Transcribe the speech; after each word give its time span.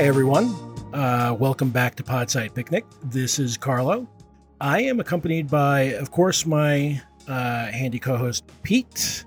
Hi, 0.00 0.06
everyone. 0.06 0.46
Uh, 0.94 1.36
welcome 1.38 1.68
back 1.68 1.94
to 1.96 2.02
Podside 2.02 2.54
Picnic. 2.54 2.86
This 3.04 3.38
is 3.38 3.58
Carlo. 3.58 4.08
I 4.58 4.80
am 4.80 4.98
accompanied 4.98 5.50
by, 5.50 5.92
of 6.00 6.10
course, 6.10 6.46
my 6.46 7.02
uh, 7.28 7.66
handy 7.66 7.98
co 7.98 8.16
host, 8.16 8.44
Pete. 8.62 9.26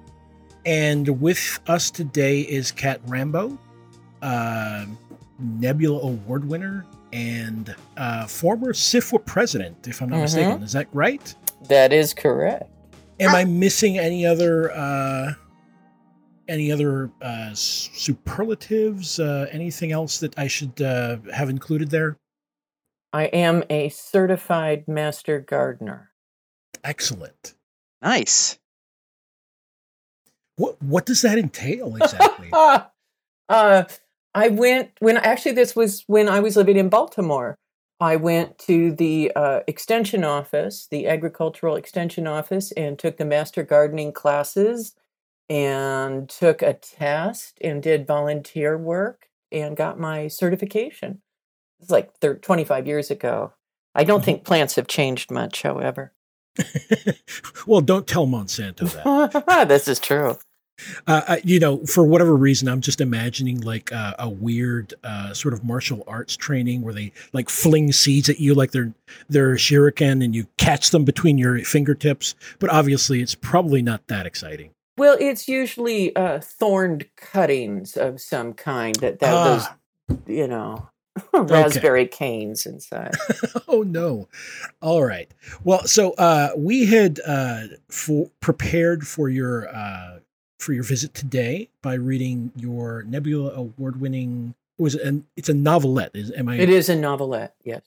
And 0.65 1.21
with 1.21 1.59
us 1.67 1.91
today 1.91 2.39
is 2.39 2.71
Cat 2.71 3.01
Rambo, 3.05 3.55
uh, 4.23 4.85
Nebula 5.37 5.99
Award 6.01 6.49
winner 6.49 6.87
and 7.13 7.75
uh, 7.95 8.25
former 8.25 8.73
SFWA 8.73 9.23
president, 9.27 9.87
if 9.87 10.01
I'm 10.01 10.09
not 10.09 10.17
Mhm. 10.17 10.21
mistaken. 10.23 10.63
Is 10.63 10.71
that 10.71 10.87
right? 10.91 11.35
That 11.69 11.93
is 11.93 12.15
correct. 12.15 12.67
Am 13.19 13.35
I 13.35 13.45
missing 13.45 13.99
any 13.99 14.25
other 14.25 14.71
uh, 14.71 15.33
any 16.47 16.71
other 16.71 17.11
uh, 17.21 17.51
superlatives? 17.53 19.19
Uh, 19.19 19.47
anything 19.51 19.91
else 19.91 20.19
that 20.19 20.37
I 20.37 20.47
should 20.47 20.81
uh, 20.81 21.17
have 21.33 21.49
included 21.49 21.89
there? 21.89 22.17
I 23.11 23.25
am 23.25 23.63
a 23.69 23.89
certified 23.89 24.87
master 24.87 25.39
gardener. 25.39 26.11
Excellent. 26.83 27.53
Nice. 28.01 28.57
What 30.55 30.81
what 30.81 31.05
does 31.05 31.21
that 31.21 31.37
entail 31.37 31.95
exactly? 31.95 32.49
uh, 33.49 33.83
I 34.35 34.47
went 34.49 34.91
when 34.99 35.17
actually 35.17 35.53
this 35.53 35.75
was 35.75 36.03
when 36.07 36.27
I 36.27 36.39
was 36.39 36.55
living 36.55 36.77
in 36.77 36.89
Baltimore. 36.89 37.55
I 37.99 38.15
went 38.17 38.57
to 38.59 38.91
the 38.91 39.31
uh, 39.35 39.61
extension 39.67 40.23
office, 40.23 40.87
the 40.89 41.07
agricultural 41.07 41.75
extension 41.75 42.27
office, 42.27 42.71
and 42.73 42.99
took 42.99 43.17
the 43.17 43.25
master 43.25 43.63
gardening 43.63 44.11
classes 44.11 44.95
and 45.49 46.29
took 46.29 46.61
a 46.61 46.73
test 46.73 47.57
and 47.61 47.83
did 47.83 48.07
volunteer 48.07 48.77
work 48.77 49.27
and 49.51 49.77
got 49.77 49.99
my 49.99 50.27
certification. 50.27 51.21
It's 51.79 51.91
like 51.91 52.13
thir- 52.19 52.35
25 52.35 52.87
years 52.87 53.11
ago. 53.11 53.53
I 53.95 54.03
don't 54.03 54.23
think 54.23 54.43
plants 54.43 54.75
have 54.75 54.87
changed 54.87 55.29
much, 55.29 55.61
however. 55.61 56.13
well, 57.67 57.81
don't 57.81 58.07
tell 58.07 58.25
Monsanto 58.25 58.91
that. 59.45 59.67
this 59.67 59.87
is 59.87 59.99
true. 59.99 60.37
Uh, 61.05 61.21
I- 61.27 61.41
you 61.43 61.59
know, 61.59 61.85
for 61.85 62.03
whatever 62.03 62.35
reason, 62.35 62.67
I'm 62.67 62.81
just 62.81 63.01
imagining 63.01 63.61
like 63.61 63.91
uh, 63.91 64.13
a 64.17 64.29
weird 64.29 64.93
uh, 65.03 65.33
sort 65.33 65.53
of 65.53 65.63
martial 65.63 66.03
arts 66.07 66.35
training 66.35 66.81
where 66.81 66.93
they 66.93 67.11
like 67.33 67.49
fling 67.49 67.91
seeds 67.91 68.29
at 68.29 68.39
you 68.39 68.55
like 68.55 68.71
they're 68.71 68.93
they're 69.29 69.55
shuriken, 69.55 70.23
and 70.23 70.33
you 70.35 70.47
catch 70.57 70.89
them 70.89 71.05
between 71.05 71.37
your 71.37 71.59
fingertips. 71.59 72.33
But 72.59 72.71
obviously, 72.71 73.21
it's 73.21 73.35
probably 73.35 73.81
not 73.83 74.07
that 74.07 74.25
exciting. 74.25 74.71
Well, 74.97 75.17
it's 75.19 75.47
usually 75.47 76.15
uh, 76.15 76.39
thorned 76.39 77.07
cuttings 77.15 77.97
of 77.97 78.21
some 78.21 78.53
kind 78.53 78.95
that, 78.97 79.19
that 79.19 79.33
Ah. 79.33 79.77
those, 80.07 80.17
you 80.27 80.47
know, 80.47 80.89
raspberry 81.33 82.07
canes 82.07 82.65
inside. 82.65 83.13
oh 83.67 83.83
no 83.83 84.27
all 84.81 85.03
right 85.03 85.31
well 85.63 85.85
so 85.85 86.13
uh 86.13 86.49
we 86.57 86.85
had 86.87 87.19
uh 87.27 87.61
for 87.87 88.31
prepared 88.39 89.05
for 89.07 89.29
your 89.29 89.67
uh 89.75 90.17
for 90.57 90.73
your 90.73 90.83
visit 90.83 91.13
today 91.13 91.69
by 91.83 91.93
reading 91.93 92.51
your 92.55 93.03
nebula 93.03 93.51
award 93.53 94.01
winning 94.01 94.55
was 94.79 94.95
it 94.95 95.03
an 95.03 95.23
it's 95.37 95.49
a 95.49 95.53
novelette 95.53 96.09
is 96.15 96.31
am 96.31 96.49
i 96.49 96.55
It 96.57 96.69
is 96.69 96.89
a 96.89 96.95
novelette, 96.95 97.53
yes. 97.63 97.83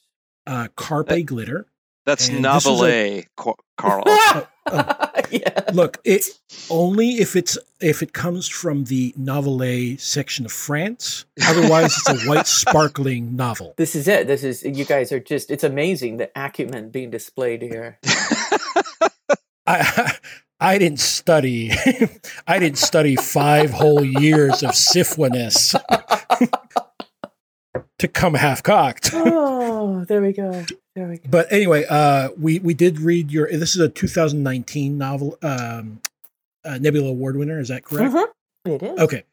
uh 0.46 0.68
carpe 0.76 1.24
glitter 1.26 1.66
That's 2.04 2.28
And 2.28 2.44
this 2.44 2.64
is 2.64 2.80
a- 2.80 3.26
novelette, 3.38 4.48
Yeah. 5.28 5.60
look 5.72 5.98
it 6.04 6.24
only 6.70 7.14
if 7.14 7.34
it's 7.34 7.58
if 7.80 8.00
it 8.00 8.12
comes 8.12 8.46
from 8.46 8.84
the 8.84 9.12
novelette 9.16 9.98
section 10.00 10.44
of 10.44 10.52
france 10.52 11.24
otherwise 11.48 11.96
it's 11.96 12.08
a 12.08 12.28
white 12.28 12.46
sparkling 12.46 13.34
novel 13.34 13.74
This 13.76 13.96
is 13.96 14.06
it. 14.06 14.28
This 14.28 14.44
is 14.44 14.62
you 14.62 14.84
guys 14.84 15.10
are 15.10 15.18
just 15.18 15.50
it's 15.50 15.64
amazing 15.64 16.18
the 16.18 16.30
acumen 16.36 16.90
being 16.90 17.10
displayed 17.10 17.60
here. 17.62 17.98
I 19.66 20.16
I 20.60 20.78
didn't 20.78 21.00
study. 21.00 21.72
I 22.46 22.58
didn't 22.60 22.78
study 22.78 23.16
five 23.16 23.70
whole 23.72 24.04
years 24.04 24.62
of 24.62 24.74
syphilis 24.76 25.74
to 27.98 28.08
come 28.08 28.34
half 28.34 28.62
cocked. 28.62 29.10
oh, 29.14 30.04
there 30.04 30.22
we 30.22 30.32
go. 30.32 30.64
There 30.94 31.08
we 31.08 31.18
go. 31.18 31.28
But 31.28 31.52
anyway, 31.52 31.84
uh, 31.88 32.30
we 32.38 32.58
we 32.58 32.74
did 32.74 33.00
read 33.00 33.30
your. 33.30 33.48
This 33.50 33.74
is 33.74 33.80
a 33.80 33.88
2019 33.88 34.98
novel, 34.98 35.38
um, 35.42 36.00
uh, 36.64 36.78
Nebula 36.78 37.08
Award 37.08 37.36
winner. 37.36 37.58
Is 37.58 37.68
that 37.68 37.84
correct? 37.84 38.14
Mhm. 38.14 38.26
It 38.66 38.82
is. 38.82 38.98
Okay. 38.98 39.24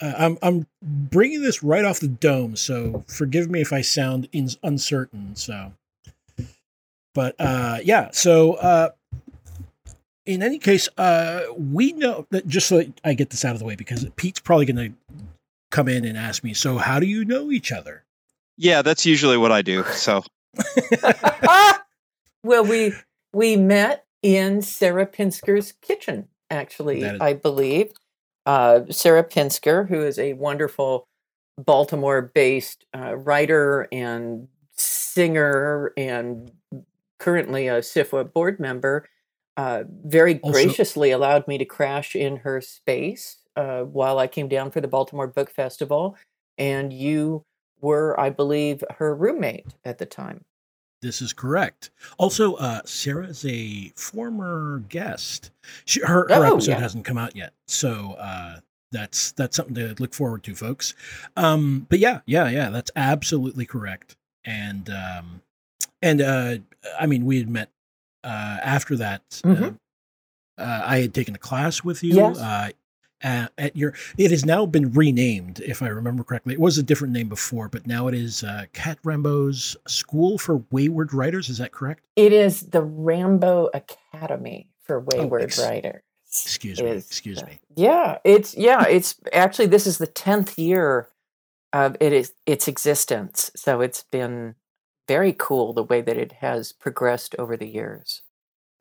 Uh, 0.00 0.14
I'm 0.16 0.38
I'm 0.42 0.66
bringing 0.82 1.42
this 1.42 1.62
right 1.62 1.84
off 1.84 2.00
the 2.00 2.08
dome, 2.08 2.56
so 2.56 3.04
forgive 3.08 3.50
me 3.50 3.60
if 3.60 3.72
I 3.72 3.80
sound 3.80 4.28
in, 4.32 4.48
uncertain. 4.62 5.34
So, 5.34 5.72
but 7.14 7.34
uh, 7.38 7.78
yeah. 7.82 8.10
So, 8.12 8.54
uh, 8.54 8.90
in 10.24 10.42
any 10.42 10.58
case, 10.58 10.88
uh, 10.98 11.42
we 11.56 11.92
know 11.92 12.26
that 12.30 12.46
just 12.46 12.68
so 12.68 12.84
I 13.04 13.14
get 13.14 13.30
this 13.30 13.44
out 13.44 13.54
of 13.54 13.58
the 13.58 13.64
way 13.64 13.74
because 13.74 14.06
Pete's 14.16 14.40
probably 14.40 14.66
going 14.66 14.92
to 14.92 15.14
come 15.70 15.88
in 15.88 16.04
and 16.04 16.16
ask 16.16 16.42
me. 16.44 16.54
So, 16.54 16.78
how 16.78 17.00
do 17.00 17.06
you 17.06 17.24
know 17.24 17.50
each 17.50 17.72
other? 17.72 18.04
yeah, 18.60 18.82
that's 18.82 19.06
usually 19.06 19.36
what 19.36 19.52
I 19.52 19.62
do. 19.62 19.84
So 19.84 20.24
well, 22.42 22.64
we 22.64 22.92
we 23.32 23.56
met 23.56 24.04
in 24.22 24.62
Sarah 24.62 25.06
Pinsker's 25.06 25.72
kitchen, 25.80 26.28
actually, 26.50 27.02
That 27.02 27.16
is- 27.16 27.20
I 27.20 27.34
believe. 27.34 27.92
Uh, 28.46 28.80
Sarah 28.90 29.24
Pinsker, 29.24 29.86
who 29.88 30.02
is 30.02 30.18
a 30.18 30.32
wonderful 30.32 31.06
Baltimore-based 31.58 32.86
uh, 32.96 33.14
writer 33.16 33.86
and 33.92 34.48
singer, 34.74 35.92
and 35.98 36.50
currently 37.18 37.68
a 37.68 37.80
SFWA 37.80 38.32
board 38.32 38.58
member, 38.58 39.06
uh, 39.58 39.84
very 39.88 40.40
Also- 40.40 40.52
graciously 40.52 41.10
allowed 41.10 41.46
me 41.46 41.58
to 41.58 41.64
crash 41.66 42.16
in 42.16 42.36
her 42.38 42.60
space 42.62 43.36
uh, 43.58 43.82
while 43.82 44.18
I 44.18 44.26
came 44.26 44.48
down 44.48 44.70
for 44.70 44.80
the 44.80 44.88
Baltimore 44.88 45.26
Book 45.26 45.50
Festival, 45.50 46.16
and 46.56 46.92
you 46.92 47.42
were, 47.80 48.18
I 48.18 48.30
believe, 48.30 48.82
her 48.98 49.14
roommate 49.14 49.66
at 49.84 49.98
the 49.98 50.06
time. 50.06 50.44
This 51.02 51.20
is 51.22 51.32
correct. 51.32 51.90
Also, 52.18 52.54
uh, 52.54 52.80
Sarah 52.84 53.26
is 53.26 53.44
a 53.46 53.92
former 53.96 54.82
guest. 54.88 55.50
She, 55.84 56.00
her 56.00 56.26
her 56.28 56.44
Oh, 56.44 56.54
episode 56.54 56.70
yeah. 56.72 56.80
hasn't 56.80 57.04
come 57.04 57.18
out 57.18 57.36
yet, 57.36 57.52
so 57.68 58.12
uh, 58.18 58.60
that's 58.90 59.30
that's 59.32 59.54
something 59.56 59.74
to 59.76 59.94
look 60.00 60.12
forward 60.14 60.42
to, 60.44 60.54
folks. 60.56 60.94
Um, 61.36 61.86
but 61.88 61.98
yeah, 62.00 62.20
yeah, 62.26 62.48
yeah, 62.48 62.70
that's 62.70 62.90
absolutely 62.96 63.64
correct. 63.66 64.16
And 64.44 64.90
um, 64.90 65.42
and 66.02 66.20
uh, 66.20 66.56
I 66.98 67.06
mean, 67.06 67.24
we 67.26 67.38
had 67.38 67.48
met 67.48 67.70
uh, 68.24 68.58
after 68.62 68.96
that. 68.96 69.22
Uh, 69.44 69.48
Mhm. 69.48 69.76
uh, 70.58 70.82
I 70.84 70.98
had 71.02 71.14
taken 71.14 71.36
a 71.36 71.38
class 71.38 71.84
with 71.84 72.02
you. 72.02 72.14
Yes. 72.16 72.40
Uh, 73.22 73.26
at, 73.26 73.52
at 73.58 73.76
your, 73.76 73.94
it 74.16 74.30
has 74.30 74.44
now 74.44 74.64
been 74.64 74.92
renamed, 74.92 75.60
if 75.60 75.82
I 75.82 75.88
remember 75.88 76.22
correctly. 76.22 76.54
It 76.54 76.60
was 76.60 76.78
a 76.78 76.82
different 76.82 77.12
name 77.12 77.28
before, 77.28 77.68
but 77.68 77.86
now 77.86 78.06
it 78.08 78.14
is 78.14 78.44
uh, 78.44 78.66
Cat 78.72 78.98
Rambo's 79.02 79.76
School 79.86 80.38
for 80.38 80.62
Wayward 80.70 81.12
Writers. 81.12 81.48
Is 81.48 81.58
that 81.58 81.72
correct? 81.72 82.04
It 82.16 82.32
is 82.32 82.60
the 82.60 82.82
Rambo 82.82 83.70
Academy 83.74 84.70
for 84.82 85.00
Wayward 85.00 85.42
ex- 85.42 85.58
Writers. 85.58 86.02
Excuse 86.28 86.80
me. 86.80 86.90
Excuse 86.90 87.44
me. 87.44 87.58
Yeah, 87.74 88.18
it's 88.22 88.54
yeah, 88.56 88.84
it's 88.86 89.14
actually 89.32 89.66
this 89.66 89.86
is 89.86 89.98
the 89.98 90.06
tenth 90.06 90.58
year 90.58 91.08
of 91.72 91.96
it 92.00 92.12
is 92.12 92.34
its 92.46 92.68
existence. 92.68 93.50
So 93.56 93.80
it's 93.80 94.02
been 94.02 94.54
very 95.06 95.34
cool 95.36 95.72
the 95.72 95.82
way 95.82 96.02
that 96.02 96.18
it 96.18 96.32
has 96.34 96.72
progressed 96.72 97.34
over 97.38 97.56
the 97.56 97.66
years. 97.66 98.22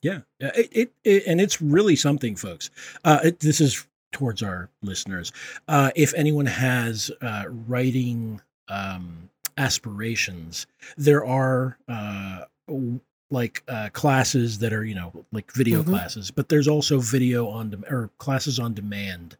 Yeah, 0.01 0.19
yeah, 0.39 0.51
it, 0.55 0.69
it, 0.71 0.93
it 1.03 1.23
and 1.25 1.41
it's 1.41 1.61
really 1.61 1.95
something, 1.95 2.35
folks. 2.35 2.69
Uh, 3.03 3.19
it, 3.23 3.39
this 3.39 3.59
is 3.61 3.87
towards 4.11 4.41
our 4.43 4.69
listeners. 4.81 5.31
Uh, 5.67 5.91
if 5.95 6.13
anyone 6.15 6.45
has 6.45 7.11
uh, 7.21 7.45
writing 7.47 8.41
um, 8.69 9.29
aspirations, 9.57 10.67
there 10.97 11.25
are 11.25 11.77
uh, 11.87 12.45
like 13.29 13.63
uh, 13.67 13.89
classes 13.93 14.59
that 14.59 14.73
are 14.73 14.83
you 14.85 14.95
know 14.95 15.25
like 15.31 15.51
video 15.53 15.83
Mhm. 15.83 15.87
classes, 15.89 16.31
but 16.31 16.49
there's 16.49 16.67
also 16.67 16.99
video 16.99 17.47
on 17.49 17.69
dem- 17.69 17.85
or 17.89 18.09
classes 18.17 18.59
on 18.59 18.73
demand, 18.73 19.37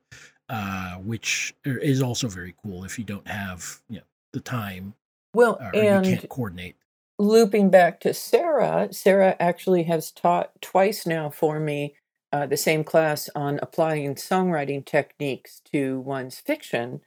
uh, 0.49 0.95
which 0.95 1.55
is 1.65 2.01
also 2.01 2.27
very 2.27 2.53
cool 2.63 2.83
if 2.83 2.97
you 2.99 3.05
don't 3.05 3.27
have 3.27 3.79
you 3.89 3.97
know 3.97 4.03
the 4.33 4.39
time 4.41 4.93
Well, 5.33 5.57
or 5.73 5.75
you 5.75 5.81
and 5.81 6.05
can't 6.05 6.29
coordinate. 6.29 6.75
looping 7.17 7.69
back 7.69 7.99
to 8.01 8.13
Sarah, 8.13 8.89
Sarah 8.91 9.35
actually 9.39 9.83
has 9.83 10.11
taught 10.11 10.61
twice 10.61 11.05
now 11.07 11.29
for 11.29 11.59
me 11.59 11.95
uh, 12.31 12.45
the 12.45 12.57
same 12.57 12.83
class 12.83 13.29
on 13.35 13.59
applying 13.61 14.15
songwriting 14.15 14.85
techniques 14.85 15.61
to 15.71 15.99
one's 16.01 16.39
fiction, 16.39 17.01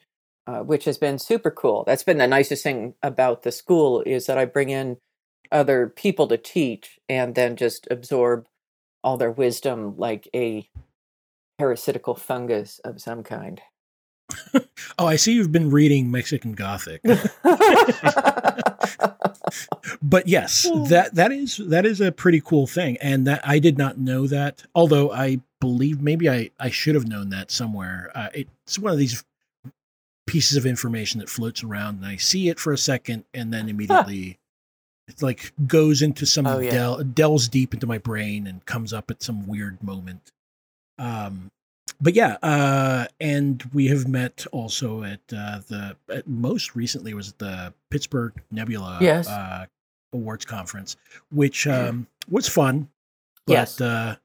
uh, 0.47 0.61
which 0.61 0.85
has 0.85 0.99
been 0.99 1.19
super 1.19 1.51
cool. 1.51 1.85
That's 1.87 2.05
been 2.05 2.19
the 2.19 2.27
nicest 2.27 2.63
thing 2.63 2.95
about 3.03 3.43
the 3.43 3.53
school 3.53 4.03
is 4.03 4.27
that 4.27 4.39
I 4.39 4.45
bring 4.45 4.71
in 4.71 4.99
other 5.53 5.89
people 5.89 6.29
to 6.29 6.37
teach 6.37 6.99
and 7.09 7.35
then 7.35 7.57
just 7.57 7.87
absorb 7.91 8.47
all 9.03 9.17
their 9.17 9.31
wisdom 9.31 9.97
like 9.97 10.29
a 10.35 10.69
parasitical 11.59 12.15
fungus 12.15 12.81
of 12.85 13.01
some 13.01 13.23
kind. 13.23 13.61
Oh, 14.99 15.07
I 15.07 15.17
see 15.17 15.33
you've 15.33 15.53
been 15.53 15.71
reading 15.71 16.11
Mexican 16.11 16.53
Gothic. 16.53 17.01
but 20.03 20.27
yes, 20.29 20.67
Hmm. 20.73 20.85
that 20.85 21.15
that 21.15 21.33
is 21.33 21.57
that 21.59 21.85
is 21.87 22.01
a 22.01 22.13
pretty 22.13 22.41
cool 22.41 22.67
thing, 22.67 22.97
and 23.01 23.27
that 23.27 23.41
I 23.47 23.59
did 23.59 23.79
not 23.79 23.99
know 23.99 24.27
that. 24.27 24.65
Although 24.75 25.11
I 25.13 25.41
believe 25.61 26.01
maybe 26.01 26.29
I 26.31 26.51
I 26.59 26.71
should 26.71 26.95
have 26.95 27.07
known 27.09 27.31
that 27.31 27.51
somewhere. 27.51 28.11
Uh, 28.15 28.29
it's 28.35 28.79
one 28.79 28.93
of 28.93 28.99
these 28.99 29.25
pieces 30.27 30.57
of 30.57 30.65
information 30.67 31.19
that 31.21 31.29
floats 31.29 31.63
around, 31.65 31.97
and 31.97 32.07
I 32.07 32.17
see 32.17 32.49
it 32.49 32.59
for 32.61 32.73
a 32.73 32.79
second, 32.79 33.25
and 33.35 33.53
then 33.53 33.69
immediately. 33.69 34.39
It 35.09 35.23
like 35.23 35.53
goes 35.67 36.03
into 36.03 36.25
some 36.25 36.47
Oh, 36.47 36.61
yeah. 36.61 36.71
del- 36.71 37.03
delves 37.03 37.49
deep 37.49 37.75
into 37.75 37.85
my 37.85 37.99
brain 37.99 38.47
and 38.47 38.65
comes 38.65 38.93
up 38.93 39.11
at 39.11 39.25
some 39.25 39.45
weird 39.45 39.83
moment. 39.83 40.31
Um, 41.01 41.51
but 42.01 42.15
yeah, 42.15 42.37
uh, 42.43 43.07
and 43.21 43.63
we 43.73 43.89
have 43.89 44.09
met 44.09 44.47
also 44.53 45.03
at 45.05 45.21
uh, 45.33 45.61
the 45.69 45.97
at 46.09 46.27
most 46.29 46.75
recently 46.75 47.15
was 47.15 47.29
at 47.31 47.39
the 47.39 47.73
Pittsburgh 47.91 48.33
Nebula 48.51 48.99
Yes. 49.01 49.29
uh, 49.29 49.67
Awards 50.13 50.45
conference, 50.45 50.97
which 51.31 51.67
um, 51.67 52.07
was 52.29 52.49
fun. 52.49 52.89
But 53.47 53.53
Yes. 53.53 53.81
uh, 53.81 54.17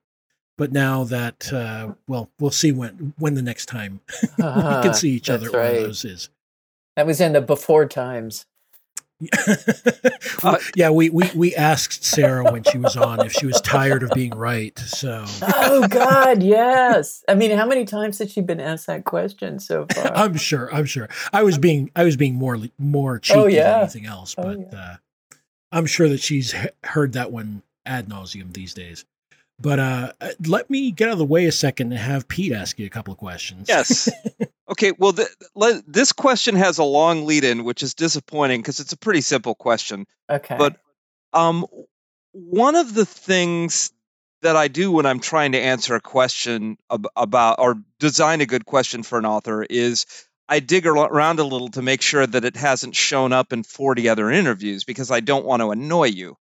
but 0.57 0.71
now 0.71 1.03
that 1.05 1.51
uh, 1.53 1.93
well, 2.07 2.29
we'll 2.39 2.51
see 2.51 2.71
when 2.71 3.13
when 3.19 3.35
the 3.35 3.41
next 3.41 3.65
time 3.67 3.99
we 4.37 4.43
Ah, 4.43 4.81
can 4.83 4.93
see 5.03 5.11
each 5.11 5.29
other 5.29 5.45
that's 5.45 5.53
one 5.53 5.65
of 5.65 5.71
right. 5.73 5.81
those 5.83 6.05
is. 6.05 6.29
That 6.95 7.05
was 7.05 7.19
in 7.19 7.33
the 7.33 7.41
before 7.41 7.85
times. 7.87 8.45
Well, 10.43 10.57
yeah, 10.75 10.89
we, 10.89 11.09
we 11.09 11.29
we 11.35 11.55
asked 11.55 12.03
Sarah 12.03 12.43
when 12.51 12.63
she 12.63 12.77
was 12.77 12.95
on 12.97 13.25
if 13.25 13.31
she 13.33 13.45
was 13.45 13.59
tired 13.61 14.03
of 14.03 14.11
being 14.11 14.31
right. 14.31 14.77
So 14.79 15.23
Oh 15.41 15.87
God, 15.87 16.43
yes. 16.43 17.23
I 17.27 17.35
mean, 17.35 17.51
how 17.51 17.65
many 17.65 17.85
times 17.85 18.19
has 18.19 18.31
she 18.31 18.41
been 18.41 18.59
asked 18.59 18.87
that 18.87 19.05
question 19.05 19.59
so 19.59 19.85
far? 19.93 20.11
I'm 20.15 20.35
sure. 20.37 20.73
I'm 20.73 20.85
sure. 20.85 21.09
I 21.33 21.43
was 21.43 21.57
being 21.57 21.89
I 21.95 22.03
was 22.03 22.17
being 22.17 22.35
more 22.35 22.57
more 22.77 23.19
cheeky 23.19 23.39
Oh, 23.39 23.45
yeah. 23.47 23.71
than 23.71 23.79
anything 23.81 24.05
else, 24.05 24.35
Oh, 24.37 24.43
but 24.43 24.59
yeah. 24.71 24.77
uh, 24.79 24.95
I'm 25.71 25.85
sure 25.85 26.09
that 26.09 26.19
she's 26.19 26.51
he- 26.51 26.67
heard 26.83 27.13
that 27.13 27.31
one 27.31 27.63
ad 27.85 28.07
nauseum 28.07 28.53
these 28.53 28.73
days. 28.73 29.05
But 29.59 29.79
uh, 29.79 30.11
uh, 30.19 30.29
let 30.45 30.69
me 30.69 30.91
get 30.91 31.07
out 31.07 31.13
of 31.13 31.17
the 31.17 31.25
way 31.25 31.45
a 31.45 31.51
second 31.51 31.91
and 31.93 31.99
have 32.01 32.27
Pete 32.27 32.51
ask 32.51 32.77
you 32.77 32.85
a 32.85 32.89
couple 32.89 33.13
of 33.13 33.17
questions. 33.17 33.67
Yes. 33.69 34.09
Okay. 34.75 34.91
Well, 34.97 35.13
th- 35.13 35.29
let, 35.55 35.83
this 35.87 36.11
question 36.11 36.55
has 36.55 36.77
a 36.77 36.83
long 36.83 37.25
lead 37.25 37.45
in, 37.45 37.63
which 37.63 37.81
is 37.81 37.93
disappointing 37.93 38.61
because 38.61 38.81
it's 38.81 38.91
a 38.91 38.97
pretty 38.97 39.21
simple 39.21 39.55
question. 39.55 40.05
okay. 40.29 40.57
But 40.57 40.77
um, 41.31 41.65
one 42.33 42.75
of 42.75 42.93
the 42.93 43.05
things 43.05 43.91
that 44.41 44.57
I 44.57 44.67
do 44.67 44.91
when 44.91 45.05
I'm 45.05 45.21
trying 45.21 45.53
to 45.53 45.59
answer 45.59 45.95
a 45.95 46.01
question 46.01 46.77
ab- 46.91 47.07
about 47.15 47.59
or 47.59 47.75
design 47.99 48.41
a 48.41 48.45
good 48.45 48.65
question 48.65 49.01
for 49.01 49.17
an 49.17 49.25
author 49.25 49.63
is 49.63 50.05
I 50.47 50.59
dig 50.59 50.85
around 50.85 51.39
a 51.39 51.43
little 51.43 51.69
to 51.69 51.81
make 51.81 52.01
sure 52.01 52.27
that 52.27 52.45
it 52.45 52.55
hasn't 52.55 52.95
shown 52.95 53.31
up 53.31 53.53
in 53.53 53.63
40 53.63 54.09
other 54.09 54.29
interviews 54.29 54.83
because 54.83 55.09
I 55.09 55.21
don't 55.21 55.45
want 55.45 55.61
to 55.61 55.71
annoy 55.71 56.07
you. 56.07 56.37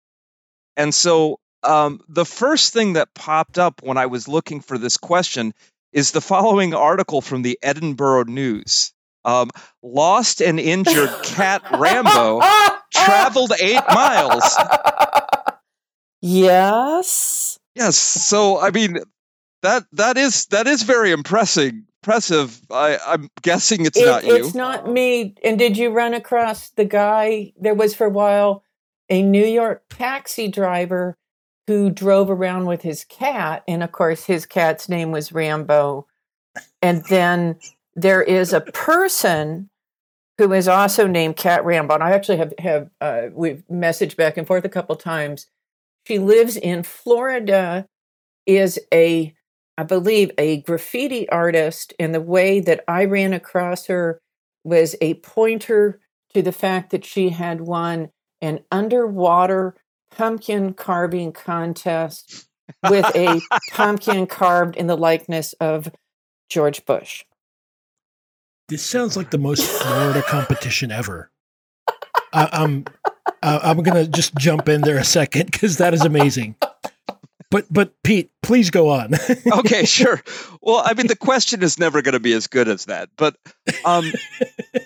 And 0.77 0.95
so 0.95 1.41
um, 1.63 2.01
the 2.09 2.27
first 2.27 2.73
thing 2.73 2.93
that 2.93 3.15
popped 3.15 3.59
up 3.59 3.83
when 3.83 3.97
I 3.97 4.07
was 4.07 4.29
looking 4.29 4.61
for 4.61 4.79
this 4.79 4.97
question 4.97 5.55
is 5.93 6.13
the 6.13 6.21
following 6.21 6.75
article 6.75 7.21
from 7.21 7.43
the 7.43 7.59
Edinburgh 7.63 8.25
News. 8.25 8.93
Um, 9.25 9.51
lost 9.83 10.41
and 10.41 10.59
injured 10.61 11.11
cat 11.23 11.63
Rambo 11.79 12.41
traveled 12.95 13.53
eight 13.61 13.83
miles. 13.89 14.57
Yes. 16.21 17.59
Yes. 17.75 17.97
So 17.97 18.59
I 18.61 18.71
mean 18.71 18.99
that 19.63 19.85
that 19.93 20.17
is 20.17 20.47
that 20.47 20.67
is 20.67 20.83
very 20.83 21.11
impressive. 21.13 21.73
Impressive. 22.03 22.61
I, 22.71 22.97
I'm 23.07 23.29
guessing 23.43 23.85
it's 23.85 23.99
It- 23.99 24.07
not 24.07 24.25
you. 24.25 24.37
It's 24.37 24.55
not 24.55 24.89
me. 24.89 25.35
And 25.45 25.59
did 25.59 25.77
you 25.77 25.91
run 25.91 26.15
across 26.15 26.71
the 26.71 26.85
guy? 26.85 27.53
There 27.61 27.75
was 27.75 27.95
for 27.95 28.07
a 28.07 28.11
while 28.11 28.63
a 29.11 29.23
New 29.23 29.45
York 29.45 29.83
taxi 29.91 30.49
driver 30.49 31.17
who 31.69 31.91
drove 31.91 32.31
around 32.31 32.65
with 32.65 32.81
his 32.81 33.05
cat, 33.05 33.63
and 33.69 33.83
of 33.83 33.93
course 33.93 34.25
his 34.25 34.47
cat's 34.47 34.89
name 34.89 35.13
was 35.13 35.33
Rambo. 35.33 36.07
And 36.81 37.05
then 37.11 37.59
there 37.95 38.23
is 38.23 38.55
a 38.55 38.63
person 38.63 39.69
who 40.39 40.51
is 40.55 40.67
also 40.67 41.07
named 41.07 41.37
Cat 41.37 41.63
Rambo. 41.67 41.93
And 41.93 42.03
I 42.03 42.13
actually 42.13 42.39
have 42.39 42.55
have 42.59 42.89
uh, 43.03 43.23
we've 43.35 43.63
messaged 43.71 44.17
back 44.17 44.39
and 44.39 44.47
forth 44.47 44.65
a 44.65 44.71
couple 44.71 44.97
times. 44.97 45.49
She 46.07 46.19
lives 46.19 46.57
in 46.57 46.85
Florida. 46.85 47.87
Is 48.47 48.81
a 48.95 49.35
I 49.77 49.83
believe 49.83 50.31
a 50.39 50.63
graffiti 50.63 51.29
artist, 51.29 51.93
and 51.99 52.15
the 52.15 52.21
way 52.23 52.61
that 52.61 52.83
I 52.89 53.05
ran 53.05 53.35
across 53.35 53.89
her 53.89 54.23
was 54.65 54.97
a 55.03 55.15
pointer 55.15 56.01
to 56.33 56.41
the 56.41 56.53
fact 56.53 56.93
that 56.93 57.05
she 57.05 57.29
had 57.29 57.61
won 57.61 58.09
an 58.41 58.61
underwater 58.73 59.75
pumpkin 60.11 60.75
carving 60.75 61.33
contest 61.33 62.47
with 62.89 63.05
a 63.17 63.41
pumpkin 63.73 64.27
carved 64.27 64.77
in 64.77 64.87
the 64.87 64.97
likeness 64.97 65.53
of 65.55 65.91
George 66.49 66.85
Bush. 66.85 67.25
This 68.69 68.85
sounds 68.85 69.17
like 69.17 69.31
the 69.31 69.39
most 69.39 69.65
Florida 69.65 70.23
competition 70.23 70.91
ever. 70.91 71.31
I, 72.33 72.49
I'm 72.53 72.85
uh, 73.43 73.61
I'm 73.63 73.83
gonna 73.83 74.07
just 74.07 74.35
jump 74.37 74.69
in 74.69 74.83
there 74.83 74.99
a 74.99 75.05
second 75.05 75.51
because 75.51 75.79
that 75.79 75.95
is 75.95 76.05
amazing. 76.05 76.57
But 77.51 77.67
but 77.71 77.95
Pete, 78.03 78.31
please 78.43 78.71
go 78.71 78.91
on. 78.91 79.15
okay, 79.53 79.87
sure. 79.87 80.21
Well, 80.61 80.83
I 80.85 80.95
mean, 80.95 81.07
the 81.07 81.17
question 81.17 81.63
is 81.63 81.79
never 81.79 82.03
going 82.03 82.13
to 82.13 82.21
be 82.21 82.35
as 82.35 82.47
good 82.47 82.69
as 82.69 82.87
that. 82.87 83.09
But 83.17 83.37
um, 83.85 84.13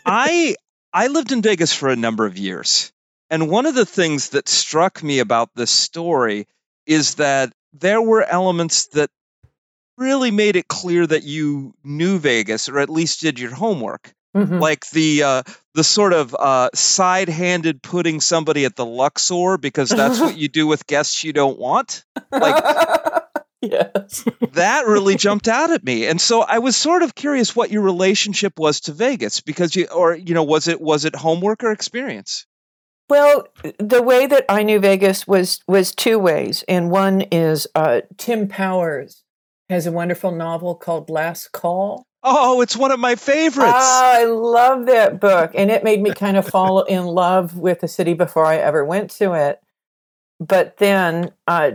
I 0.07 0.55
I 0.93 1.09
lived 1.09 1.33
in 1.33 1.43
Vegas 1.43 1.73
for 1.73 1.89
a 1.89 1.97
number 1.97 2.25
of 2.25 2.39
years, 2.39 2.92
and 3.33 3.49
one 3.49 3.65
of 3.67 3.75
the 3.75 3.87
things 3.87 4.29
that 4.29 4.47
struck 4.49 5.03
me 5.03 5.19
about 5.19 5.49
this 5.57 5.71
story 5.71 6.47
is 6.87 7.15
that 7.15 7.53
there 7.73 8.03
were 8.03 8.23
elements 8.23 8.89
that 8.89 9.09
really 9.97 10.31
made 10.31 10.55
it 10.55 10.69
clear 10.69 11.07
that 11.07 11.23
you 11.23 11.73
knew 11.83 12.19
Vegas, 12.19 12.69
or 12.69 12.79
at 12.79 12.91
least 12.91 13.23
did 13.23 13.41
your 13.41 13.55
homework. 13.55 14.13
Mhm. 14.37 14.61
Like 14.61 14.89
the 14.91 15.23
uh, 15.23 15.43
the 15.75 15.85
sort 15.85 16.13
of 16.13 16.35
uh, 16.39 16.69
side-handed 16.75 17.83
putting 17.83 18.21
somebody 18.21 18.67
at 18.67 18.77
the 18.77 18.87
Luxor 18.87 19.57
because 19.59 19.89
that's 19.89 20.21
what 20.21 20.37
you 20.37 20.49
do 20.61 20.67
with 20.67 20.87
guests 20.87 21.25
you 21.25 21.33
don't 21.33 21.59
want. 21.59 22.05
Like 22.31 22.63
yes. 23.63 24.25
that 24.53 24.87
really 24.87 25.17
jumped 25.27 25.49
out 25.49 25.71
at 25.71 25.85
me 25.85 26.07
and 26.07 26.21
so 26.21 26.43
i 26.43 26.59
was 26.59 26.77
sort 26.77 27.03
of 27.03 27.15
curious 27.15 27.55
what 27.55 27.71
your 27.71 27.83
relationship 27.83 28.59
was 28.59 28.81
to 28.81 28.93
vegas 28.93 29.41
because 29.41 29.77
you 29.77 29.87
or 29.87 30.17
you 30.17 30.35
know 30.35 30.43
was 30.43 30.67
it 30.67 30.81
was 30.81 31.05
it 31.05 31.15
homework 31.15 31.63
or 31.63 31.71
experience 31.71 32.45
Well, 33.13 33.47
the 33.79 34.01
way 34.01 34.27
that 34.27 34.47
I 34.49 34.63
knew 34.63 34.79
Vegas 34.79 35.27
was 35.27 35.61
was 35.69 35.95
two 35.95 36.19
ways, 36.19 36.65
and 36.67 36.91
one 36.91 37.21
is 37.31 37.67
uh, 37.75 38.01
Tim 38.17 38.49
Powers 38.49 39.23
has 39.69 39.87
a 39.87 39.93
wonderful 39.93 40.31
novel 40.31 40.75
called 40.75 41.11
Last 41.11 41.53
Call. 41.53 42.07
oh 42.23 42.63
it's 42.63 42.75
one 42.75 42.91
of 42.91 42.99
my 42.99 43.17
favorites 43.17 43.71
Ah, 43.71 44.15
I 44.15 44.25
love 44.25 44.87
that 44.87 45.21
book, 45.21 45.51
and 45.55 45.71
it 45.71 45.85
made 45.85 46.01
me 46.01 46.15
kind 46.15 46.39
of 46.39 46.49
fall 46.49 46.83
in 46.97 47.05
love 47.05 47.59
with 47.59 47.81
the 47.81 47.87
city 47.87 48.15
before 48.15 48.47
I 48.47 48.57
ever 48.57 48.83
went 48.83 49.11
to 49.19 49.35
it. 49.35 49.61
But 50.41 50.79
then, 50.79 51.33
uh, 51.47 51.73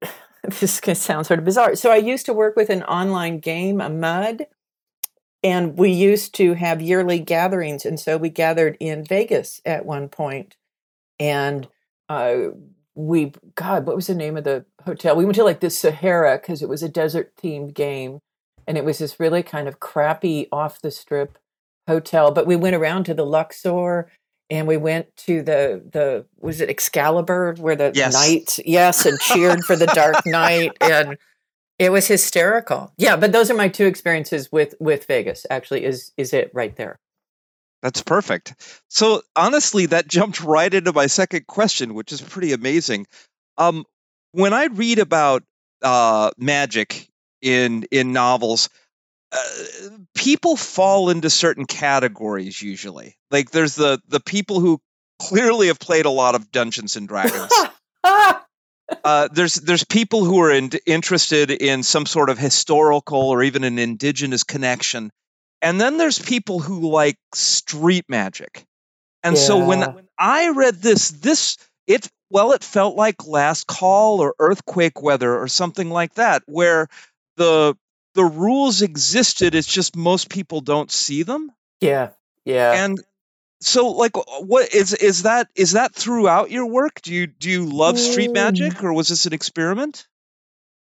this 0.44 0.80
to 0.80 0.94
sound 0.94 1.26
sort 1.26 1.40
of 1.40 1.44
bizarre. 1.44 1.74
So 1.74 1.90
I 1.90 1.96
used 1.96 2.24
to 2.26 2.32
work 2.32 2.54
with 2.54 2.70
an 2.70 2.84
online 2.84 3.40
game, 3.40 3.80
a 3.80 3.90
Mud, 3.90 4.46
and 5.42 5.76
we 5.76 5.90
used 5.90 6.36
to 6.36 6.54
have 6.54 6.80
yearly 6.80 7.18
gatherings, 7.18 7.84
and 7.84 7.98
so 7.98 8.16
we 8.16 8.28
gathered 8.28 8.76
in 8.78 9.04
Vegas 9.04 9.60
at 9.66 9.84
one 9.84 10.08
point, 10.08 10.54
and 11.18 11.68
uh, 12.08 12.48
we, 12.94 13.32
God, 13.54 13.86
what 13.86 13.96
was 13.96 14.06
the 14.06 14.14
name 14.14 14.36
of 14.36 14.44
the 14.44 14.64
hotel? 14.84 15.16
We 15.16 15.24
went 15.24 15.36
to 15.36 15.44
like 15.44 15.60
the 15.60 15.70
Sahara 15.70 16.38
because 16.38 16.62
it 16.62 16.68
was 16.68 16.82
a 16.82 16.88
desert 16.88 17.32
themed 17.42 17.74
game 17.74 18.20
and 18.66 18.76
it 18.76 18.84
was 18.84 18.98
this 18.98 19.18
really 19.20 19.42
kind 19.42 19.68
of 19.68 19.80
crappy 19.80 20.48
off 20.52 20.80
the 20.80 20.90
strip 20.90 21.38
hotel. 21.86 22.32
But 22.32 22.46
we 22.46 22.56
went 22.56 22.76
around 22.76 23.04
to 23.04 23.14
the 23.14 23.24
Luxor 23.26 24.10
and 24.50 24.66
we 24.66 24.76
went 24.76 25.14
to 25.18 25.42
the 25.42 25.82
the 25.92 26.26
was 26.38 26.60
it 26.60 26.68
Excalibur 26.70 27.54
where 27.58 27.76
the 27.76 27.92
Yes. 27.94 28.12
knights 28.12 28.60
yes 28.64 29.06
and 29.06 29.18
cheered 29.20 29.64
for 29.64 29.76
the 29.76 29.86
Dark 29.86 30.24
Knight 30.26 30.72
and 30.80 31.16
it 31.78 31.92
was 31.92 32.08
hysterical. 32.08 32.92
Yeah, 32.98 33.16
but 33.16 33.30
those 33.32 33.50
are 33.50 33.54
my 33.54 33.68
two 33.68 33.86
experiences 33.86 34.50
with 34.50 34.74
with 34.80 35.06
Vegas. 35.06 35.46
Actually, 35.50 35.84
is 35.84 36.12
is 36.16 36.32
it 36.32 36.50
right 36.52 36.74
there? 36.76 36.98
That's 37.82 38.02
perfect. 38.02 38.54
So 38.88 39.22
honestly, 39.36 39.86
that 39.86 40.08
jumped 40.08 40.42
right 40.42 40.72
into 40.72 40.92
my 40.92 41.06
second 41.06 41.46
question, 41.46 41.94
which 41.94 42.12
is 42.12 42.20
pretty 42.20 42.52
amazing. 42.52 43.06
Um, 43.56 43.84
when 44.32 44.52
I 44.52 44.66
read 44.66 44.98
about 44.98 45.42
uh, 45.82 46.30
magic 46.38 47.08
in 47.40 47.84
in 47.90 48.12
novels, 48.12 48.68
uh, 49.32 49.38
people 50.14 50.56
fall 50.56 51.10
into 51.10 51.30
certain 51.30 51.66
categories 51.66 52.60
usually. 52.60 53.16
Like 53.30 53.50
there's 53.50 53.74
the 53.74 54.00
the 54.08 54.20
people 54.20 54.60
who 54.60 54.80
clearly 55.18 55.68
have 55.68 55.78
played 55.78 56.06
a 56.06 56.10
lot 56.10 56.34
of 56.34 56.50
Dungeons 56.50 56.96
and 56.96 57.08
Dragons. 57.08 57.52
Uh, 59.04 59.28
there's 59.32 59.54
there's 59.56 59.84
people 59.84 60.24
who 60.24 60.40
are 60.40 60.50
in, 60.50 60.70
interested 60.86 61.50
in 61.50 61.82
some 61.82 62.06
sort 62.06 62.30
of 62.30 62.38
historical 62.38 63.20
or 63.20 63.42
even 63.42 63.62
an 63.64 63.78
indigenous 63.78 64.44
connection, 64.44 65.10
and 65.62 65.80
then 65.80 65.98
there's 65.98 66.18
people 66.18 66.60
who 66.60 66.90
like 66.90 67.18
street 67.34 68.04
magic. 68.08 68.64
And 69.24 69.36
so 69.36 69.66
when, 69.66 69.80
when 69.80 70.08
I 70.18 70.50
read 70.50 70.76
this, 70.76 71.10
this 71.10 71.56
it 71.86 72.08
well, 72.30 72.52
it 72.52 72.62
felt 72.62 72.96
like 72.96 73.26
Last 73.26 73.66
Call 73.66 74.20
or 74.20 74.34
Earthquake 74.38 75.02
Weather 75.02 75.36
or 75.36 75.48
something 75.48 75.90
like 75.90 76.14
that, 76.14 76.42
where 76.46 76.88
the 77.36 77.76
the 78.14 78.24
rules 78.24 78.82
existed. 78.82 79.54
It's 79.54 79.66
just 79.66 79.96
most 79.96 80.28
people 80.30 80.60
don't 80.60 80.90
see 80.90 81.22
them. 81.24 81.50
yeah, 81.80 82.10
yeah. 82.44 82.84
And 82.84 82.98
so, 83.60 83.88
like, 83.88 84.12
what 84.16 84.72
is 84.72 84.94
is 84.94 85.24
that? 85.24 85.48
Is 85.56 85.72
that 85.72 85.94
throughout 85.94 86.50
your 86.50 86.66
work? 86.66 87.02
Do 87.02 87.12
you 87.12 87.26
do 87.26 87.50
you 87.50 87.66
love 87.66 87.98
street 87.98 88.30
Mm. 88.30 88.34
magic, 88.34 88.84
or 88.84 88.92
was 88.92 89.08
this 89.08 89.26
an 89.26 89.32
experiment? 89.32 90.06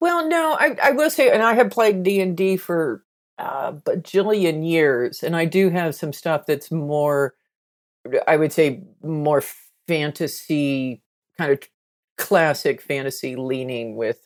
Well, 0.02 0.28
no, 0.28 0.56
I, 0.60 0.76
I 0.82 0.92
will 0.92 1.10
say, 1.10 1.32
and 1.32 1.44
I 1.44 1.54
have 1.54 1.70
played 1.70 2.04
D 2.04 2.20
and 2.22 2.36
D 2.36 2.58
for 2.58 3.04
a 3.38 3.74
bajillion 3.74 4.68
years, 4.68 5.24
and 5.24 5.36
I 5.36 5.46
do 5.46 5.70
have 5.70 5.96
some 5.96 6.14
stuff 6.14 6.46
that's 6.46 6.72
more, 6.72 7.36
I 8.28 8.38
would 8.38 8.54
say, 8.54 8.84
more 9.04 9.44
fantasy 9.88 11.02
kind 11.38 11.52
of 11.52 11.60
classic 12.18 12.82
fantasy 12.82 13.36
leaning 13.36 13.96
with 13.96 14.26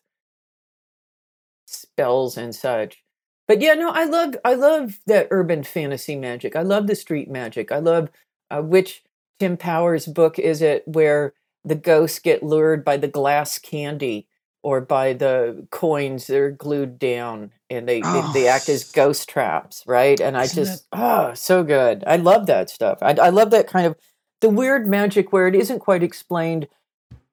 spells 1.65 2.37
and 2.37 2.53
such. 2.53 3.03
But 3.47 3.61
yeah, 3.61 3.73
no, 3.73 3.89
I 3.89 4.05
love 4.05 4.35
I 4.45 4.53
love 4.53 4.99
that 5.07 5.27
urban 5.31 5.63
fantasy 5.63 6.15
magic. 6.15 6.55
I 6.55 6.61
love 6.61 6.87
the 6.87 6.95
street 6.95 7.29
magic. 7.29 7.71
I 7.71 7.79
love 7.79 8.09
uh, 8.51 8.61
which 8.61 9.03
Tim 9.39 9.57
Powers 9.57 10.05
book 10.05 10.37
is 10.37 10.61
it 10.61 10.87
where 10.87 11.33
the 11.65 11.75
ghosts 11.75 12.19
get 12.19 12.43
lured 12.43 12.85
by 12.85 12.97
the 12.97 13.07
glass 13.07 13.57
candy 13.57 14.27
or 14.63 14.81
by 14.81 15.13
the 15.13 15.65
coins 15.71 16.27
that 16.27 16.37
are 16.37 16.51
glued 16.51 16.99
down 16.99 17.51
and 17.69 17.87
they, 17.87 18.01
they, 18.01 18.21
they 18.33 18.47
act 18.47 18.67
as 18.67 18.91
ghost 18.91 19.29
traps, 19.29 19.83
right? 19.87 20.19
And 20.19 20.37
I 20.37 20.43
Isn't 20.43 20.65
just, 20.65 20.85
oh, 20.91 21.33
so 21.33 21.63
good. 21.63 22.03
I 22.05 22.17
love 22.17 22.47
that 22.47 22.69
stuff. 22.69 22.99
I, 23.01 23.11
I 23.13 23.29
love 23.29 23.51
that 23.51 23.67
kind 23.67 23.85
of 23.85 23.95
the 24.41 24.49
weird 24.49 24.87
magic 24.87 25.31
where 25.31 25.47
it 25.47 25.55
isn't 25.55 25.79
quite 25.79 26.03
explained, 26.03 26.67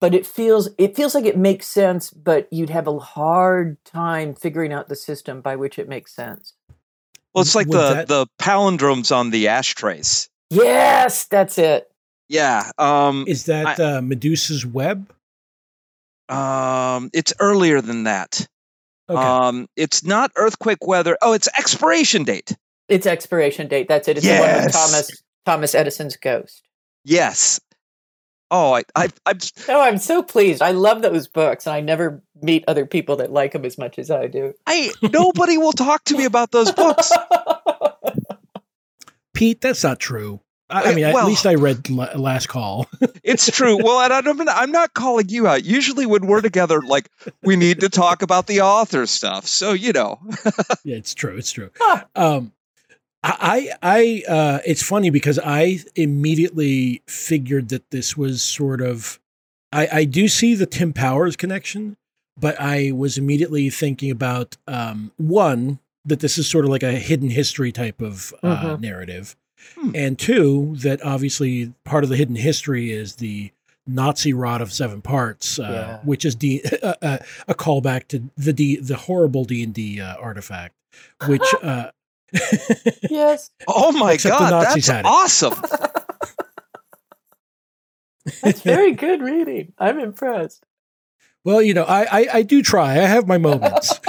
but 0.00 0.14
it 0.14 0.26
feels 0.26 0.68
it 0.78 0.94
feels 0.94 1.14
like 1.14 1.24
it 1.24 1.36
makes 1.36 1.66
sense, 1.66 2.10
but 2.10 2.48
you'd 2.52 2.70
have 2.70 2.86
a 2.86 2.98
hard 2.98 3.82
time 3.84 4.34
figuring 4.34 4.72
out 4.72 4.88
the 4.88 4.96
system 4.96 5.40
by 5.40 5.56
which 5.56 5.78
it 5.78 5.88
makes 5.88 6.14
sense. 6.14 6.52
Well, 7.34 7.42
it's 7.42 7.54
like 7.54 7.66
Would 7.66 7.76
the 7.76 7.94
that- 7.94 8.08
the 8.08 8.26
palindromes 8.38 9.14
on 9.14 9.30
the 9.30 9.48
ashtrays. 9.48 10.28
Yes, 10.50 11.24
that's 11.24 11.58
it. 11.58 11.90
Yeah. 12.28 12.70
Um. 12.78 13.24
Is 13.26 13.44
that 13.46 13.80
uh, 13.80 14.00
Medusa's 14.00 14.66
web? 14.66 15.12
Um. 16.28 17.10
It's 17.12 17.32
earlier 17.38 17.80
than 17.80 18.04
that. 18.04 18.46
Okay. 19.08 19.20
Um. 19.20 19.68
It's 19.76 20.04
not 20.04 20.32
earthquake 20.36 20.86
weather. 20.86 21.16
Oh, 21.22 21.32
it's 21.32 21.48
expiration 21.58 22.24
date. 22.24 22.52
It's 22.88 23.06
expiration 23.06 23.68
date. 23.68 23.88
That's 23.88 24.08
it. 24.08 24.18
It's 24.18 24.26
the 24.26 24.32
one 24.32 24.40
with 24.40 24.48
Yes. 24.48 24.72
Thomas 24.72 25.10
Thomas 25.44 25.74
Edison's 25.74 26.16
ghost. 26.16 26.62
Yes. 27.04 27.60
Oh, 28.50 28.74
I, 28.74 28.82
I, 28.94 29.08
I'm. 29.26 29.38
Oh, 29.68 29.80
I'm 29.80 29.98
so 29.98 30.22
pleased. 30.22 30.62
I 30.62 30.70
love 30.70 31.02
those 31.02 31.26
books, 31.26 31.66
and 31.66 31.74
I 31.74 31.80
never 31.80 32.22
meet 32.40 32.64
other 32.68 32.86
people 32.86 33.16
that 33.16 33.32
like 33.32 33.52
them 33.52 33.64
as 33.64 33.76
much 33.76 33.98
as 33.98 34.10
I 34.10 34.28
do. 34.28 34.54
I 34.66 34.92
nobody 35.02 35.58
will 35.58 35.72
talk 35.72 36.04
to 36.04 36.16
me 36.16 36.24
about 36.24 36.52
those 36.52 36.70
books. 36.72 37.12
Pete, 39.34 39.60
that's 39.60 39.82
not 39.82 39.98
true. 39.98 40.40
I, 40.68 40.78
I 40.78 40.80
Okay, 40.86 40.94
mean, 40.96 41.04
at 41.04 41.24
least 41.26 41.46
I 41.46 41.54
read 41.54 41.88
Last 41.90 42.48
Call. 42.48 42.88
It's 43.22 43.50
true. 43.50 43.76
Well, 43.82 44.00
and 44.00 44.28
I'm, 44.28 44.48
I'm 44.48 44.70
not 44.72 44.94
calling 44.94 45.28
you 45.28 45.46
out. 45.48 45.64
Usually, 45.64 46.06
when 46.06 46.26
we're 46.26 46.40
together, 46.40 46.80
like 46.80 47.08
we 47.42 47.56
need 47.56 47.80
to 47.80 47.88
talk 47.88 48.22
about 48.22 48.46
the 48.46 48.60
author 48.60 49.06
stuff. 49.06 49.46
So 49.46 49.72
you 49.72 49.92
know. 49.92 50.18
yeah, 50.84 50.96
it's 50.96 51.12
true. 51.14 51.36
It's 51.36 51.50
true. 51.52 51.70
Um, 52.14 52.52
I, 53.22 53.70
I, 53.82 54.22
uh, 54.28 54.58
it's 54.64 54.82
funny 54.84 55.10
because 55.10 55.40
I 55.42 55.78
immediately 55.96 57.02
figured 57.08 57.70
that 57.70 57.90
this 57.90 58.16
was 58.16 58.42
sort 58.42 58.80
of, 58.80 59.18
I, 59.72 59.88
I 59.92 60.04
do 60.04 60.28
see 60.28 60.54
the 60.54 60.66
Tim 60.66 60.92
Powers 60.92 61.34
connection, 61.34 61.96
but 62.38 62.54
I 62.60 62.92
was 62.92 63.18
immediately 63.18 63.68
thinking 63.70 64.12
about 64.12 64.56
um, 64.68 65.10
one 65.16 65.80
that 66.04 66.20
this 66.20 66.38
is 66.38 66.48
sort 66.48 66.64
of 66.64 66.70
like 66.70 66.84
a 66.84 66.92
hidden 66.92 67.30
history 67.30 67.72
type 67.72 68.00
of 68.00 68.32
uh, 68.44 68.56
Mhm. 68.76 68.80
narrative, 68.80 69.34
Hmm. 69.74 69.90
and 69.94 70.18
two 70.18 70.74
that 70.78 71.02
obviously 71.02 71.72
part 71.84 72.04
of 72.04 72.10
the 72.10 72.16
hidden 72.16 72.36
history 72.36 72.92
is 72.92 73.16
the 73.16 73.50
Nazi 73.86 74.32
rod 74.32 74.60
of 74.62 74.72
seven 74.72 75.00
parts, 75.02 75.58
uh, 75.58 75.62
Yeah. 75.62 75.98
which 76.04 76.24
is 76.24 76.34
D- 76.34 76.62
uh, 76.82 76.94
uh, 77.02 77.18
a 77.48 77.54
callback 77.54 78.08
to 78.08 78.30
the 78.36 78.52
D- 78.52 78.76
the 78.76 78.96
horrible 78.96 79.44
D 79.44 79.62
and 79.62 79.72
D 79.74 80.00
uh, 80.00 80.16
artifact, 80.16 80.74
which. 81.26 81.42
Uh, 81.62 81.90
yes, 83.08 83.50
Oh 83.68 83.92
my 83.92 84.16
God, 84.16 84.64
that's 84.64 84.88
awesome. 84.90 85.54
that's 88.42 88.60
very 88.62 88.92
good 88.92 89.22
reading. 89.22 89.72
I'm 89.78 90.00
impressed. 90.00 90.64
well, 91.44 91.62
you 91.62 91.72
know, 91.72 91.84
I, 91.84 92.02
I 92.10 92.26
I 92.38 92.42
do 92.42 92.62
try. 92.62 92.92
I 92.94 93.06
have 93.06 93.28
my 93.28 93.38
moments, 93.38 94.00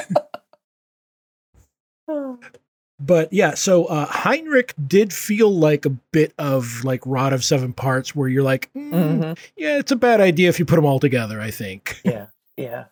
but 3.00 3.32
yeah. 3.32 3.54
So 3.54 3.86
uh, 3.86 4.06
Heinrich 4.06 4.74
did 4.88 5.13
feel 5.13 5.54
like 5.54 5.86
a 5.86 5.89
bit 5.89 6.34
of 6.38 6.84
like 6.84 7.01
rod 7.06 7.34
of 7.34 7.44
seven 7.44 7.74
parts, 7.74 8.16
where 8.16 8.27
you're 8.27 8.44
like, 8.44 8.72
mm, 8.74 8.92
Mhm. 8.92 9.38
yeah, 9.56 9.77
it's 9.77 9.92
a 9.92 9.96
bad 9.96 10.20
idea 10.22 10.50
if 10.50 10.60
you 10.60 10.66
put 10.66 10.75
them 10.77 10.86
all 10.86 11.00
together. 11.00 11.39
I 11.42 11.51
think. 11.51 12.01
Yeah, 12.04 12.27
yeah, 12.58 12.86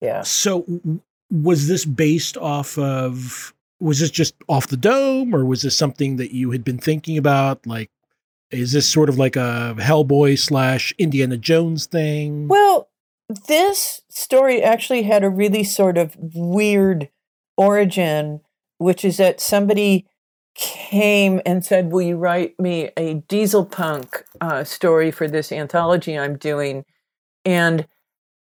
yeah. 0.00 0.22
So 0.22 0.62
w- 0.62 1.00
was 1.30 1.68
this 1.68 1.84
based 1.84 2.36
off 2.36 2.76
of? 2.78 3.54
Was 3.80 3.98
this 3.98 4.10
just 4.12 4.34
off 4.48 4.68
the 4.68 4.76
dome, 4.76 5.34
or 5.34 5.44
was 5.44 5.62
this 5.62 5.76
something 5.76 6.16
that 6.16 6.32
you 6.32 6.52
had 6.52 6.62
been 6.62 6.78
thinking 6.78 7.18
about? 7.18 7.66
Like, 7.66 7.90
is 8.52 8.70
this 8.70 8.88
sort 8.88 9.08
of 9.08 9.18
like 9.18 9.34
a 9.34 9.74
Hellboy 9.76 10.38
slash 10.38 10.94
Indiana 10.98 11.36
Jones 11.36 11.86
thing? 11.86 12.46
Well, 12.46 12.88
this 13.48 14.02
story 14.08 14.62
actually 14.62 15.02
had 15.02 15.24
a 15.24 15.28
really 15.30 15.64
sort 15.64 15.98
of 15.98 16.16
weird 16.16 17.08
origin, 17.56 18.40
which 18.82 19.04
is 19.04 19.16
that 19.18 19.40
somebody 19.40 20.06
came 20.54 21.40
and 21.46 21.64
said, 21.64 21.92
Will 21.92 22.02
you 22.02 22.16
write 22.16 22.58
me 22.60 22.90
a 22.96 23.14
diesel 23.14 23.64
punk 23.64 24.24
uh, 24.40 24.64
story 24.64 25.10
for 25.10 25.28
this 25.28 25.52
anthology 25.52 26.18
I'm 26.18 26.36
doing? 26.36 26.84
And 27.44 27.86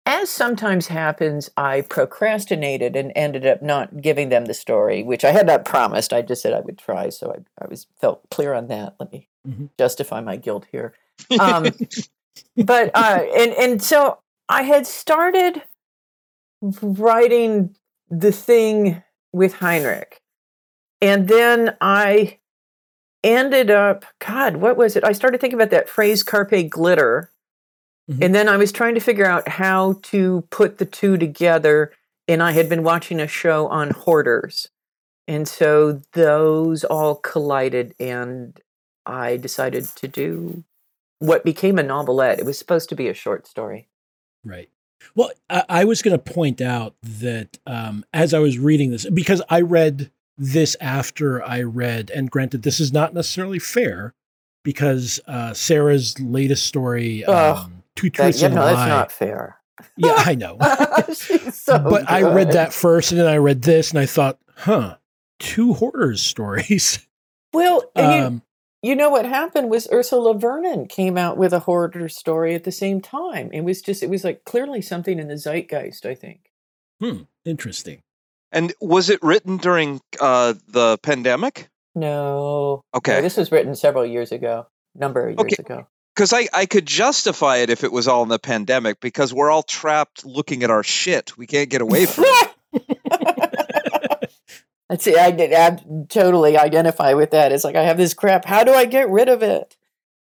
as 0.04 0.30
sometimes 0.30 0.88
happens, 0.88 1.48
I 1.56 1.82
procrastinated 1.82 2.96
and 2.96 3.12
ended 3.14 3.46
up 3.46 3.62
not 3.62 4.00
giving 4.00 4.30
them 4.30 4.46
the 4.46 4.54
story, 4.54 5.02
which 5.04 5.24
I 5.24 5.30
had 5.30 5.46
not 5.46 5.64
promised. 5.64 6.12
I 6.12 6.22
just 6.22 6.42
said 6.42 6.52
I 6.52 6.60
would 6.60 6.78
try, 6.78 7.08
so 7.08 7.30
I, 7.32 7.64
I 7.64 7.68
was 7.68 7.86
felt 8.00 8.28
clear 8.30 8.52
on 8.54 8.68
that. 8.68 8.96
Let 8.98 9.12
me 9.12 9.28
Mhm. 9.46 9.70
justify 9.76 10.20
my 10.20 10.36
guilt 10.36 10.66
here. 10.70 10.94
Um, 11.38 11.72
but 12.56 12.90
uh, 12.94 13.24
and 13.36 13.52
and 13.54 13.82
so 13.82 14.18
I 14.48 14.62
had 14.62 14.86
started 14.86 15.62
writing 16.80 17.74
the 18.10 18.32
thing 18.32 19.02
with 19.32 19.54
Heinrich, 19.54 20.21
and 21.02 21.28
then 21.28 21.76
I 21.80 22.38
ended 23.22 23.70
up. 23.70 24.06
God, 24.26 24.56
what 24.56 24.76
was 24.78 24.96
it? 24.96 25.04
I 25.04 25.12
started 25.12 25.40
thinking 25.40 25.58
about 25.58 25.70
that 25.70 25.88
phrase 25.88 26.22
"carpe 26.22 26.70
glitter," 26.70 27.30
Mhm. 28.10 28.24
and 28.24 28.34
then 28.34 28.48
I 28.48 28.56
was 28.56 28.72
trying 28.72 28.94
to 28.94 29.00
figure 29.00 29.26
out 29.26 29.46
how 29.48 29.98
to 30.04 30.46
put 30.50 30.78
the 30.78 30.86
two 30.86 31.18
together. 31.18 31.92
And 32.28 32.42
I 32.42 32.52
had 32.52 32.68
been 32.68 32.84
watching 32.84 33.20
a 33.20 33.26
show 33.26 33.66
on 33.66 33.90
hoarders, 33.90 34.68
and 35.26 35.46
so 35.46 36.00
those 36.12 36.84
all 36.84 37.16
collided, 37.16 37.94
and 37.98 38.58
I 39.04 39.36
decided 39.36 39.84
to 39.84 40.08
do 40.08 40.62
what 41.18 41.44
became 41.44 41.78
a 41.78 41.82
novelette. 41.82 42.38
It 42.38 42.46
was 42.46 42.58
supposed 42.58 42.88
to 42.90 42.94
be 42.94 43.08
a 43.08 43.14
short 43.14 43.46
story. 43.46 43.88
Right. 44.44 44.70
Well, 45.14 45.32
I, 45.50 45.64
I 45.68 45.84
was 45.84 46.00
going 46.00 46.18
to 46.18 46.32
point 46.32 46.60
out 46.60 46.94
that 47.02 47.58
um, 47.66 48.04
as 48.12 48.32
I 48.32 48.38
was 48.38 48.58
reading 48.58 48.90
this, 48.90 49.04
because 49.10 49.42
I 49.48 49.60
read 49.60 50.10
this 50.38 50.76
after 50.80 51.42
I 51.44 51.62
read, 51.62 52.10
and 52.10 52.30
granted, 52.30 52.62
this 52.62 52.80
is 52.80 52.92
not 52.92 53.14
necessarily 53.14 53.58
fair 53.58 54.14
because 54.64 55.20
uh, 55.26 55.52
Sarah's 55.54 56.18
latest 56.20 56.66
story, 56.66 57.24
Ugh, 57.24 57.56
um, 57.58 57.82
Two 57.96 58.08
That, 58.10 58.14
Truths 58.16 58.40
you 58.40 58.46
and 58.46 58.54
a 58.54 58.56
know, 58.56 58.64
that's 58.66 58.76
Lie. 58.76 58.88
not 58.88 59.12
fair. 59.12 59.58
yeah, 59.96 60.14
I 60.18 60.34
know. 60.34 60.56
So 61.52 61.78
but 61.78 62.10
I 62.10 62.22
read 62.22 62.52
that 62.52 62.72
first, 62.72 63.12
and 63.12 63.20
then 63.20 63.26
I 63.28 63.36
read 63.36 63.62
this, 63.62 63.90
and 63.90 63.98
I 63.98 64.06
thought, 64.06 64.38
huh, 64.56 64.96
two 65.38 65.74
hoarders 65.74 66.22
stories. 66.22 67.06
Well, 67.52 67.84
and 67.94 68.12
you, 68.12 68.26
Um, 68.26 68.42
you 68.82 68.96
know 68.96 69.10
what 69.10 69.26
happened 69.26 69.70
was 69.70 69.88
Ursula 69.92 70.34
Vernon 70.36 70.86
came 70.86 71.16
out 71.18 71.36
with 71.36 71.52
a 71.52 71.60
hoarder 71.60 72.08
story 72.08 72.54
at 72.54 72.64
the 72.64 72.72
same 72.72 73.00
time. 73.00 73.50
It 73.52 73.60
was 73.62 73.80
just, 73.82 74.02
it 74.02 74.10
was 74.10 74.24
like 74.24 74.44
clearly 74.44 74.80
something 74.82 75.18
in 75.18 75.28
the 75.28 75.36
zeitgeist, 75.36 76.04
I 76.06 76.14
think. 76.14 76.50
hmm, 77.00 77.22
interesting. 77.44 78.02
And 78.52 78.72
was 78.80 79.10
it 79.10 79.22
written 79.22 79.56
during 79.56 80.00
uh, 80.20 80.54
the 80.68 80.98
pandemic? 80.98 81.70
No. 81.94 82.82
Okay. 82.94 83.16
No, 83.16 83.22
this 83.22 83.36
was 83.36 83.50
written 83.50 83.74
several 83.74 84.06
years 84.06 84.30
ago, 84.30 84.66
number 84.94 85.28
of 85.28 85.38
years 85.38 85.40
Okay. 85.40 85.56
ago. 85.58 85.86
Because 86.14 86.34
I, 86.34 86.46
I 86.52 86.66
could 86.66 86.84
justify 86.84 87.58
it 87.58 87.70
if 87.70 87.84
it 87.84 87.90
was 87.90 88.06
all 88.06 88.22
in 88.22 88.28
the 88.28 88.38
pandemic 88.38 89.00
because 89.00 89.32
we're 89.32 89.50
all 89.50 89.62
trapped 89.62 90.26
looking 90.26 90.62
at 90.62 90.70
our 90.70 90.82
shit. 90.82 91.38
We 91.38 91.46
can't 91.46 91.70
get 91.70 91.80
away 91.80 92.04
from 92.04 92.24
it. 92.26 92.50
Let's 94.90 95.04
see, 95.04 95.16
I 95.16 95.28
I 95.28 95.78
totally 96.10 96.58
identify 96.58 97.14
with 97.14 97.30
that. 97.30 97.50
It's 97.50 97.64
like 97.64 97.76
I 97.76 97.82
have 97.82 97.96
this 97.96 98.12
crap. 98.12 98.44
How 98.44 98.62
do 98.62 98.74
I 98.74 98.84
get 98.84 99.08
rid 99.08 99.30
of 99.30 99.42
it? 99.42 99.74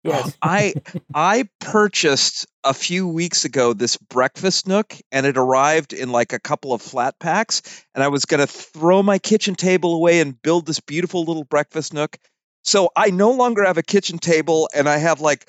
Yes. 0.03 0.27
Um, 0.27 0.33
I 0.41 0.73
I 1.13 1.49
purchased 1.59 2.47
a 2.63 2.73
few 2.73 3.07
weeks 3.07 3.45
ago 3.45 3.73
this 3.73 3.97
breakfast 3.97 4.67
nook 4.67 4.95
and 5.11 5.25
it 5.25 5.37
arrived 5.37 5.93
in 5.93 6.11
like 6.11 6.33
a 6.33 6.39
couple 6.39 6.73
of 6.73 6.81
flat 6.81 7.19
packs 7.19 7.61
and 7.93 8.03
I 8.03 8.07
was 8.07 8.25
going 8.25 8.39
to 8.39 8.47
throw 8.47 9.03
my 9.03 9.19
kitchen 9.19 9.55
table 9.55 9.93
away 9.95 10.19
and 10.19 10.39
build 10.41 10.65
this 10.65 10.79
beautiful 10.79 11.23
little 11.23 11.43
breakfast 11.43 11.93
nook. 11.93 12.17
So 12.63 12.89
I 12.95 13.11
no 13.11 13.31
longer 13.31 13.63
have 13.63 13.77
a 13.77 13.83
kitchen 13.83 14.17
table 14.17 14.69
and 14.75 14.89
I 14.89 14.97
have 14.97 15.21
like 15.21 15.47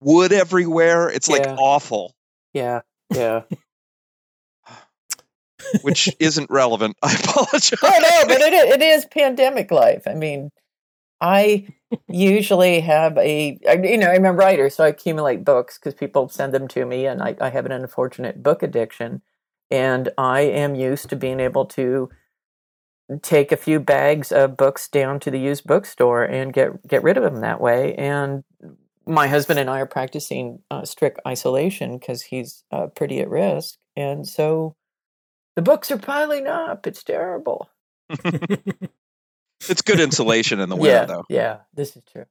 wood 0.00 0.32
everywhere. 0.32 1.08
It's 1.08 1.28
like 1.28 1.44
Yeah. 1.44 1.56
awful, 1.58 2.14
Yeah. 2.52 2.82
Yeah. 3.14 3.42
which 5.82 6.14
isn't 6.18 6.50
relevant. 6.50 6.96
I 7.02 7.14
apologize. 7.14 7.78
I 7.82 7.98
know, 7.98 8.22
but 8.28 8.40
it, 8.40 8.52
it 8.52 8.82
is 8.82 9.06
pandemic 9.06 9.70
life. 9.70 10.06
I 10.06 10.14
mean, 10.14 10.50
I 11.24 11.68
usually 12.08 12.80
have 12.80 13.16
a, 13.18 13.58
I- 13.68 13.72
you 13.82 13.98
know, 13.98 14.10
I'm 14.10 14.24
a 14.26 14.32
writer, 14.32 14.68
so 14.70 14.84
I 14.84 14.88
accumulate 14.88 15.44
books 15.44 15.78
because 15.78 15.94
people 15.94 16.28
send 16.28 16.52
them 16.52 16.68
to 16.68 16.84
me, 16.84 17.06
and 17.06 17.22
I, 17.22 17.36
I 17.40 17.50
have 17.50 17.66
an 17.66 17.72
unfortunate 17.72 18.42
book 18.42 18.62
addiction. 18.62 19.22
And 19.70 20.10
I 20.18 20.42
am 20.42 20.74
used 20.74 21.08
to 21.10 21.16
being 21.16 21.40
able 21.40 21.64
to 21.66 22.10
take 23.22 23.52
a 23.52 23.56
few 23.56 23.80
bags 23.80 24.32
of 24.32 24.56
books 24.56 24.88
down 24.88 25.20
to 25.20 25.30
the 25.30 25.38
used 25.38 25.66
bookstore 25.66 26.24
and 26.24 26.52
get 26.52 26.86
get 26.86 27.02
rid 27.02 27.16
of 27.16 27.22
them 27.22 27.40
that 27.40 27.60
way. 27.60 27.94
And 27.94 28.44
my 29.06 29.28
husband 29.28 29.58
and 29.58 29.68
I 29.70 29.80
are 29.80 29.86
practicing 29.86 30.60
uh, 30.70 30.84
strict 30.84 31.20
isolation 31.26 31.98
because 31.98 32.22
he's 32.22 32.64
uh, 32.70 32.86
pretty 32.88 33.20
at 33.20 33.28
risk, 33.28 33.76
and 33.96 34.26
so 34.26 34.76
the 35.56 35.62
books 35.62 35.90
are 35.90 35.98
piling 35.98 36.46
up. 36.48 36.86
It's 36.86 37.04
terrible. 37.04 37.70
It's 39.68 39.82
good 39.82 40.00
insulation 40.00 40.60
in 40.60 40.68
the 40.68 40.76
winter 40.76 40.96
yeah, 40.96 41.04
though. 41.06 41.24
yeah, 41.28 41.56
this 41.74 41.96
is 41.96 42.02
true. 42.12 42.24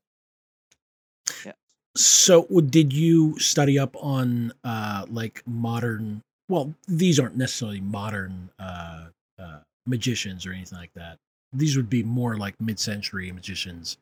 Yeah. 1.46 1.54
So, 1.96 2.44
did 2.70 2.92
you 2.92 3.38
study 3.40 3.78
up 3.78 3.96
on 4.00 4.54
uh, 4.63 5.06
like 5.10 5.44
modern? 5.46 6.22
Well, 6.50 6.74
these 6.88 7.20
aren't 7.20 7.38
necessarily 7.38 7.82
modern 7.82 8.50
uh, 8.60 9.06
uh, 9.40 9.60
magicians 9.86 10.46
or 10.46 10.52
anything 10.54 10.78
like 10.78 10.94
that. 10.96 11.18
These 11.54 11.78
would 11.78 11.90
be 11.90 12.04
more 12.04 12.36
like 12.38 12.60
mid-century 12.60 13.32
magicians. 13.32 13.98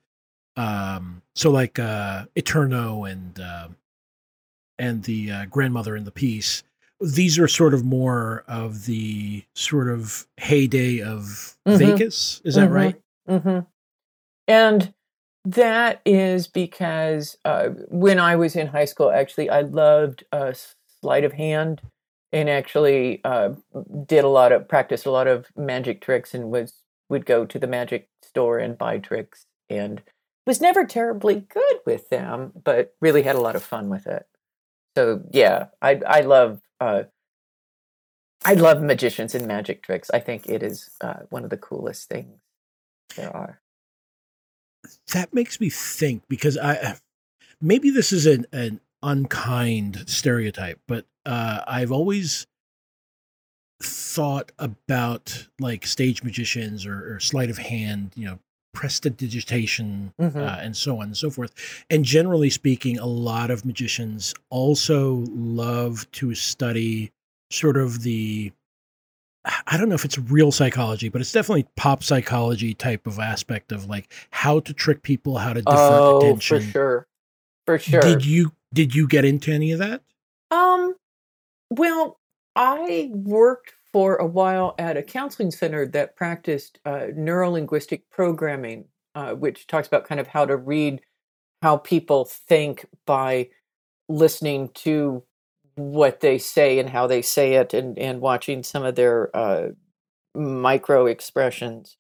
Um, 0.56 1.22
so, 1.36 1.52
like 1.52 1.80
uh, 1.80 2.26
Eterno 2.36 3.04
and 3.06 3.40
uh, 3.40 3.68
and 4.80 5.04
the 5.04 5.32
uh, 5.32 5.46
grandmother 5.46 5.96
in 5.96 6.06
the 6.06 6.12
piece. 6.12 6.64
These 7.04 7.40
are 7.40 7.48
sort 7.48 7.74
of 7.74 7.84
more 7.84 8.44
of 8.48 8.86
the 8.86 9.44
sort 9.56 9.90
of 9.90 10.28
heyday 10.38 11.02
of 11.02 11.56
Mhm. 11.68 11.78
Vegas. 11.78 12.42
Is 12.46 12.56
that 12.56 12.70
Mhm. 12.70 12.74
right? 12.74 13.02
Hmm 13.32 13.60
And 14.48 14.94
that 15.46 16.02
is 16.06 16.48
because 16.48 17.38
uh, 17.46 17.70
when 17.90 18.20
I 18.20 18.36
was 18.38 18.56
in 18.56 18.68
high 18.68 18.86
school, 18.86 19.12
actually, 19.12 19.50
I 19.50 19.62
loved 19.62 20.26
uh, 20.32 20.54
sleight 21.02 21.24
of 21.26 21.34
hand 21.34 21.82
and 22.34 22.50
actually 22.50 23.22
uh, 23.26 23.52
did 24.08 24.24
a 24.26 24.30
lot 24.30 24.52
of 24.52 24.68
practiced 24.70 25.06
a 25.06 25.12
lot 25.12 25.28
of 25.28 25.48
magic 25.58 26.02
tricks 26.02 26.34
and 26.34 26.52
was 26.52 26.74
would 27.10 27.26
go 27.26 27.46
to 27.46 27.60
the 27.60 27.68
magic 27.68 28.10
store 28.24 28.60
and 28.60 28.78
buy 28.78 28.98
tricks 29.00 29.46
and 29.70 30.04
was 30.48 30.62
never 30.62 30.86
terribly 30.86 31.36
good 31.54 31.80
with 31.86 32.10
them, 32.10 32.54
but 32.64 32.96
really 33.02 33.24
had 33.24 33.36
a 33.38 33.42
lot 33.42 33.56
of 33.56 33.64
fun 33.64 33.90
with 33.90 34.08
it. 34.08 34.28
So 34.98 35.24
yeah, 35.32 35.68
I 35.82 36.02
I 36.08 36.22
love 36.22 36.62
uh, 36.82 37.04
I 38.46 38.54
love 38.54 38.82
magicians 38.82 39.36
and 39.36 39.48
magic 39.48 39.84
tricks. 39.84 40.10
I 40.12 40.20
think 40.20 40.48
it 40.48 40.64
is 40.64 40.90
uh, 41.02 41.22
one 41.30 41.44
of 41.44 41.50
the 41.50 41.58
coolest 41.58 42.10
things 42.10 42.40
there 43.14 43.36
are. 43.36 43.60
that 45.14 45.34
makes 45.34 45.60
me 45.60 45.70
think 45.70 46.24
because 46.28 46.58
I 46.58 46.98
maybe 47.62 47.90
this 47.90 48.12
is 48.12 48.26
an, 48.26 48.46
an 48.52 48.80
unkind 49.04 50.04
stereotype, 50.08 50.80
but 50.88 51.06
uh, 51.26 51.62
I've 51.68 51.92
always 51.92 52.48
thought 53.84 54.52
about 54.60 55.48
like 55.60 55.86
stage 55.86 56.24
magicians 56.24 56.86
or, 56.86 57.16
or 57.16 57.20
sleight 57.20 57.50
of 57.50 57.58
hand, 57.58 58.12
you 58.16 58.26
know, 58.26 58.40
prestidigitation, 58.74 60.14
Mhm. 60.20 60.36
uh, 60.36 60.60
and 60.62 60.78
so 60.78 60.98
on 60.98 61.08
and 61.08 61.18
so 61.18 61.30
forth. 61.30 61.52
And 61.90 62.06
generally 62.06 62.50
speaking, 62.50 63.00
a 63.00 63.06
lot 63.06 63.52
of 63.52 63.66
magicians 63.66 64.34
also 64.50 65.26
love 65.30 66.10
to 66.14 66.36
study 66.36 67.12
sort 67.50 67.76
of 67.78 68.04
the 68.04 68.52
I 69.46 69.78
don't 69.78 69.90
know 69.90 69.96
if 69.96 70.06
it's 70.06 70.18
real 70.20 70.52
psychology, 70.52 71.10
but 71.10 71.20
it's 71.22 71.32
definitely 71.32 71.68
pop 71.76 72.04
psychology 72.04 72.74
type 72.74 73.08
of 73.08 73.18
aspect 73.18 73.72
of 73.72 73.86
like 73.88 74.14
how 74.30 74.60
to 74.60 74.74
trick 74.74 75.02
people, 75.02 75.38
how 75.40 75.54
to 75.54 75.62
divert 75.62 75.80
Oh, 75.80 76.18
attention. 76.20 76.60
for 76.60 76.64
sure, 76.72 77.08
for 77.66 77.80
sure. 77.80 78.02
Did 78.02 78.26
you 78.26 78.52
did 78.74 78.94
you 78.94 79.08
get 79.08 79.26
into 79.26 79.52
any 79.52 79.72
of 79.72 79.80
that? 79.80 80.02
Um, 80.52 80.96
well, 81.72 82.20
I 82.56 83.10
worked 83.14 83.74
for 83.92 84.16
a 84.18 84.26
while 84.26 84.76
at 84.78 84.96
a 84.96 85.04
counseling 85.04 85.52
center 85.52 85.86
that 85.88 86.16
practiced 86.16 86.80
uh, 86.86 87.08
neurolinguistic 87.14 88.04
programming, 88.12 88.86
uh, 89.16 89.34
which 89.34 89.68
talks 89.68 89.88
about 89.88 90.06
kind 90.06 90.22
of 90.22 90.28
how 90.28 90.46
to 90.46 90.56
read 90.56 91.02
how 91.62 91.78
people 91.78 92.26
think 92.26 92.86
by 93.06 93.50
listening 94.08 94.70
to 94.76 95.24
what 95.90 96.20
they 96.20 96.38
say 96.38 96.80
and 96.80 96.90
how 96.90 97.08
they 97.08 97.22
say 97.22 97.54
it, 97.56 97.74
and 97.74 97.98
and 97.98 98.22
watching 98.22 98.64
some 98.64 98.84
of 98.84 98.96
their 98.96 99.36
uh, 99.36 99.70
micro 100.36 101.06
expressions. 101.08 101.98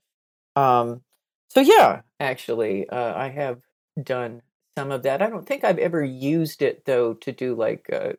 Um, 0.55 1.01
so 1.49 1.61
yeah, 1.61 2.01
actually, 2.19 2.87
uh, 2.89 3.13
I 3.15 3.29
have 3.29 3.59
done 4.01 4.41
some 4.77 4.91
of 4.91 5.03
that. 5.03 5.21
I 5.21 5.29
don't 5.29 5.45
think 5.45 5.63
I've 5.63 5.79
ever 5.79 6.03
used 6.03 6.61
it 6.61 6.85
though 6.85 7.13
to 7.15 7.31
do 7.31 7.55
like 7.55 7.89
uh, 7.91 8.13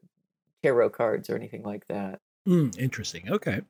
tarot 0.63 0.91
cards 0.91 1.31
or 1.31 1.37
anything 1.37 1.63
like 1.63 1.87
that. 1.89 2.21
Mm, 2.47 2.77
interesting. 2.79 3.31
Okay. 3.31 3.61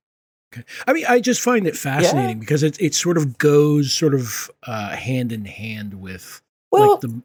Okay. 0.53 0.65
I 0.87 0.93
mean, 0.93 1.07
I 1.09 1.21
just 1.21 1.41
find 1.41 1.67
it 1.67 1.77
fascinating 1.77 2.39
because 2.39 2.63
it 2.63 2.81
it 2.81 2.95
sort 2.95 3.17
of 3.17 3.39
goes 3.39 3.93
sort 3.93 4.15
of 4.15 4.51
uh, 4.65 4.91
hand 4.91 5.33
in 5.33 5.45
hand 5.45 5.95
with 5.95 6.43
Well, 6.71 6.93
like 6.93 7.01
the 7.01 7.23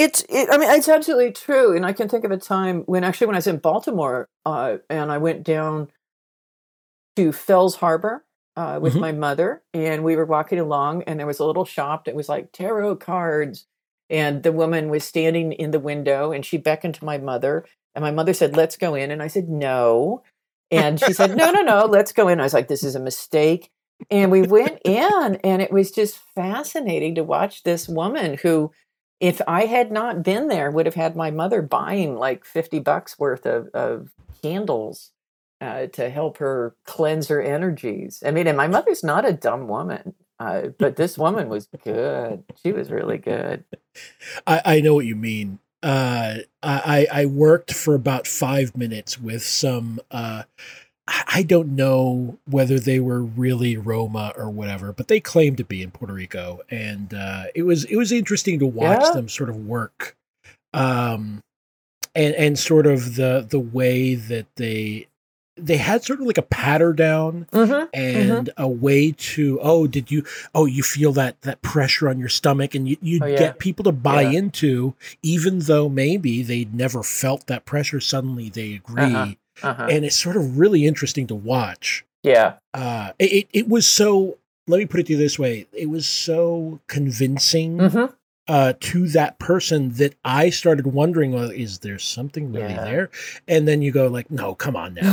it's 0.00 0.24
it, 0.28 0.48
I 0.50 0.58
mean 0.58 0.70
it's 0.70 0.88
absolutely 0.88 1.32
true, 1.32 1.76
and 1.76 1.84
I 1.86 1.92
can 1.92 2.08
think 2.08 2.24
of 2.24 2.30
a 2.30 2.36
time 2.36 2.82
when 2.86 3.04
actually 3.04 3.28
when 3.28 3.36
I 3.36 3.38
was 3.38 3.46
in 3.46 3.58
Baltimore, 3.58 4.28
uh, 4.46 4.78
and 4.88 5.10
I 5.12 5.18
went 5.18 5.42
down 5.44 5.88
to 7.16 7.32
Fells 7.32 7.76
Harbor 7.76 8.24
uh, 8.56 8.78
with 8.80 8.94
Mhm. 8.94 9.00
my 9.00 9.12
mother, 9.12 9.62
and 9.72 10.04
we 10.04 10.16
were 10.16 10.24
walking 10.24 10.58
along, 10.58 11.02
and 11.04 11.18
there 11.18 11.26
was 11.26 11.38
a 11.38 11.44
little 11.44 11.64
shop 11.64 12.04
that 12.04 12.14
was 12.14 12.28
like 12.28 12.52
tarot 12.52 12.96
cards, 12.96 13.66
and 14.08 14.42
the 14.42 14.52
woman 14.52 14.90
was 14.90 15.04
standing 15.04 15.52
in 15.52 15.70
the 15.70 15.80
window, 15.80 16.32
and 16.32 16.44
she 16.44 16.56
beckoned 16.56 16.94
to 16.96 17.04
my 17.04 17.18
mother, 17.18 17.64
and 17.94 18.02
my 18.02 18.10
mother 18.10 18.32
said, 18.34 18.56
"Let's 18.56 18.76
go 18.76 18.94
in," 18.94 19.10
and 19.10 19.22
I 19.22 19.28
said, 19.28 19.48
"No," 19.48 20.22
and 20.70 21.00
she 21.00 21.12
said, 21.12 21.36
"No, 21.36 21.50
no, 21.50 21.62
no, 21.62 21.86
let's 21.86 22.12
go 22.12 22.28
in." 22.28 22.40
I 22.40 22.44
was 22.44 22.54
like, 22.54 22.68
"This 22.68 22.84
is 22.84 22.94
a 22.96 23.00
mistake." 23.00 23.70
And 24.10 24.30
we 24.32 24.42
went 24.42 24.80
in, 24.84 25.36
and 25.44 25.60
it 25.62 25.72
was 25.72 25.90
just 25.90 26.18
fascinating 26.34 27.14
to 27.16 27.24
watch 27.24 27.62
this 27.64 27.88
woman 27.88 28.38
who 28.42 28.70
if 29.20 29.40
I 29.46 29.66
had 29.66 29.92
not 29.92 30.22
been 30.22 30.48
there, 30.48 30.70
would 30.70 30.86
have 30.86 30.94
had 30.94 31.14
my 31.14 31.30
mother 31.30 31.62
buying 31.62 32.16
like 32.16 32.44
50 32.44 32.80
bucks 32.80 33.18
worth 33.18 33.46
of, 33.46 33.68
of 33.74 34.10
candles 34.42 35.12
uh, 35.60 35.86
to 35.88 36.08
help 36.08 36.38
her 36.38 36.74
cleanse 36.84 37.28
her 37.28 37.40
energies. 37.40 38.22
I 38.24 38.30
mean, 38.30 38.46
and 38.46 38.56
my 38.56 38.66
mother's 38.66 39.04
not 39.04 39.28
a 39.28 39.32
dumb 39.32 39.68
woman, 39.68 40.14
uh, 40.38 40.68
but 40.78 40.96
this 40.96 41.18
woman 41.18 41.50
was 41.50 41.68
good. 41.84 42.44
She 42.62 42.72
was 42.72 42.90
really 42.90 43.18
good. 43.18 43.64
I, 44.46 44.62
I 44.64 44.80
know 44.80 44.94
what 44.94 45.04
you 45.04 45.16
mean. 45.16 45.58
uh, 45.82 46.36
I 46.62 47.06
I 47.10 47.26
worked 47.26 47.72
for 47.72 47.94
about 47.94 48.26
five 48.26 48.76
minutes 48.76 49.18
with 49.18 49.42
some. 49.42 50.00
I 51.26 51.42
don't 51.42 51.74
know 51.74 52.38
whether 52.48 52.78
they 52.78 53.00
were 53.00 53.22
really 53.22 53.76
Roma 53.76 54.32
or 54.36 54.48
whatever, 54.50 54.92
but 54.92 55.08
they 55.08 55.20
claimed 55.20 55.56
to 55.58 55.64
be 55.64 55.82
in 55.82 55.90
Puerto 55.90 56.14
Rico, 56.14 56.60
and 56.70 57.12
uh, 57.14 57.44
it 57.54 57.62
was 57.64 57.84
it 57.84 57.96
was 57.96 58.12
interesting 58.12 58.58
to 58.60 58.66
watch 58.66 59.00
Yeah. 59.02 59.12
them 59.12 59.28
sort 59.28 59.50
of 59.50 59.56
work, 59.66 60.16
um, 60.72 61.40
and 62.14 62.34
and 62.34 62.58
sort 62.58 62.86
of 62.86 63.16
the 63.16 63.46
the 63.48 63.60
way 63.60 64.14
that 64.14 64.46
they 64.56 65.06
they 65.56 65.76
had 65.76 66.02
sort 66.02 66.20
of 66.20 66.26
like 66.26 66.38
a 66.38 66.42
patter 66.42 66.92
down 66.92 67.46
Mm-hmm. 67.52 67.86
and 67.92 68.50
a 68.56 68.68
way 68.68 69.12
to 69.12 69.58
oh 69.60 69.86
did 69.86 70.10
you 70.10 70.24
oh 70.54 70.64
you 70.64 70.82
feel 70.82 71.12
that 71.12 71.40
that 71.42 71.60
pressure 71.60 72.08
on 72.08 72.18
your 72.18 72.28
stomach 72.30 72.74
and 72.74 72.88
you, 72.88 72.96
you 73.02 73.18
Oh, 73.22 73.26
yeah. 73.26 73.38
get 73.38 73.58
people 73.58 73.84
to 73.84 73.92
buy 73.92 74.22
Yeah. 74.22 74.38
into 74.38 74.94
even 75.22 75.58
though 75.60 75.88
maybe 75.90 76.42
they'd 76.42 76.72
never 76.74 77.02
felt 77.02 77.46
that 77.48 77.66
pressure 77.66 78.00
suddenly 78.00 78.48
they 78.48 78.74
agree 78.74 79.02
Uh-huh. 79.04 79.32
Uh-huh. 79.62 79.86
and 79.90 80.04
it's 80.04 80.16
sort 80.16 80.36
of 80.36 80.58
really 80.58 80.86
interesting 80.86 81.26
to 81.26 81.34
watch 81.34 82.04
yeah. 82.22 82.54
uh 82.74 83.12
it, 83.18 83.32
it, 83.32 83.48
it 83.52 83.68
was 83.68 83.86
so 83.86 84.38
let 84.66 84.78
me 84.78 84.86
put 84.86 85.00
it 85.00 85.06
to 85.06 85.12
you 85.12 85.18
this 85.18 85.38
way 85.38 85.66
it 85.72 85.88
was 85.90 86.06
so 86.06 86.80
convincing 86.86 87.78
Mm-hmm. 87.78 88.14
uh, 88.48 88.72
to 88.80 89.08
that 89.08 89.38
person 89.38 89.90
that 89.94 90.14
I 90.24 90.50
started 90.50 90.86
wondering, 90.88 91.30
well, 91.32 91.50
is 91.50 91.78
there 91.80 91.98
something 92.00 92.52
really 92.52 92.74
Yeah. 92.74 92.84
there? 92.84 93.10
And 93.46 93.68
then 93.68 93.80
you 93.80 93.92
go 93.92 94.08
like, 94.08 94.28
no, 94.30 94.54
come 94.56 94.74
on 94.74 94.94
now. 94.94 95.12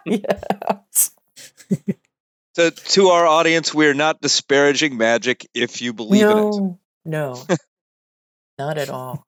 yes. 0.04 1.10
So, 2.56 2.70
to 2.70 3.08
our 3.08 3.26
audience, 3.26 3.72
we're 3.72 3.94
not 3.94 4.20
disparaging 4.20 4.96
magic 4.96 5.46
if 5.54 5.80
you 5.80 5.92
believe 5.92 6.22
in 6.22 6.30
it. 6.30 6.34
no, 6.34 6.78
no, 7.04 7.42
not 8.58 8.76
at 8.76 8.90
all. 8.90 9.24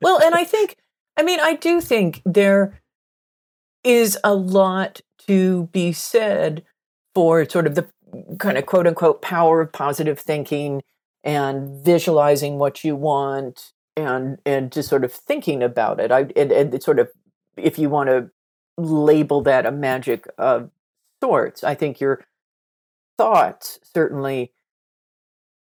Well, 0.00 0.18
and 0.22 0.34
I 0.34 0.44
think, 0.44 0.76
I 1.16 1.22
mean, 1.22 1.40
I 1.40 1.54
do 1.56 1.80
think 1.82 2.22
there 2.24 2.80
is 3.84 4.18
a 4.24 4.34
lot 4.34 5.00
to 5.26 5.68
be 5.72 5.92
said 5.92 6.64
for 7.14 7.48
sort 7.48 7.66
of 7.66 7.74
the 7.74 7.86
kind 8.38 8.58
of 8.58 8.66
quote 8.66 8.86
unquote 8.86 9.22
power 9.22 9.60
of 9.60 9.72
positive 9.72 10.18
thinking 10.18 10.82
and 11.22 11.84
visualizing 11.84 12.58
what 12.58 12.84
you 12.84 12.96
want 12.96 13.72
and 13.96 14.38
and 14.44 14.72
just 14.72 14.88
sort 14.88 15.04
of 15.04 15.12
thinking 15.12 15.62
about 15.62 16.00
it. 16.00 16.10
I 16.10 16.26
and, 16.36 16.52
and 16.52 16.82
sort 16.82 16.98
of 16.98 17.10
if 17.56 17.78
you 17.78 17.88
want 17.88 18.08
to 18.08 18.30
label 18.76 19.40
that 19.42 19.66
a 19.66 19.72
magic 19.72 20.26
of 20.38 20.70
sorts, 21.22 21.62
I 21.62 21.74
think 21.74 22.00
your 22.00 22.24
thoughts 23.16 23.78
certainly 23.82 24.52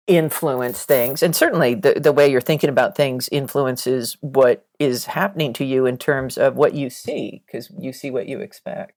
influence 0.07 0.85
things 0.85 1.21
and 1.21 1.35
certainly 1.35 1.75
the, 1.75 1.99
the 1.99 2.13
way 2.13 2.31
you're 2.31 2.39
thinking 2.39 2.69
about 2.69 2.95
things 2.95 3.27
influences 3.29 4.15
what 4.21 4.65
is 4.79 5.05
happening 5.05 5.51
to 5.51 5.65
you 5.65 5.85
in 5.85 5.97
terms 5.97 6.37
of 6.37 6.55
what 6.55 6.73
you 6.73 6.89
see 6.89 7.43
because 7.45 7.69
you 7.77 7.91
see 7.91 8.09
what 8.09 8.27
you 8.27 8.39
expect 8.39 8.93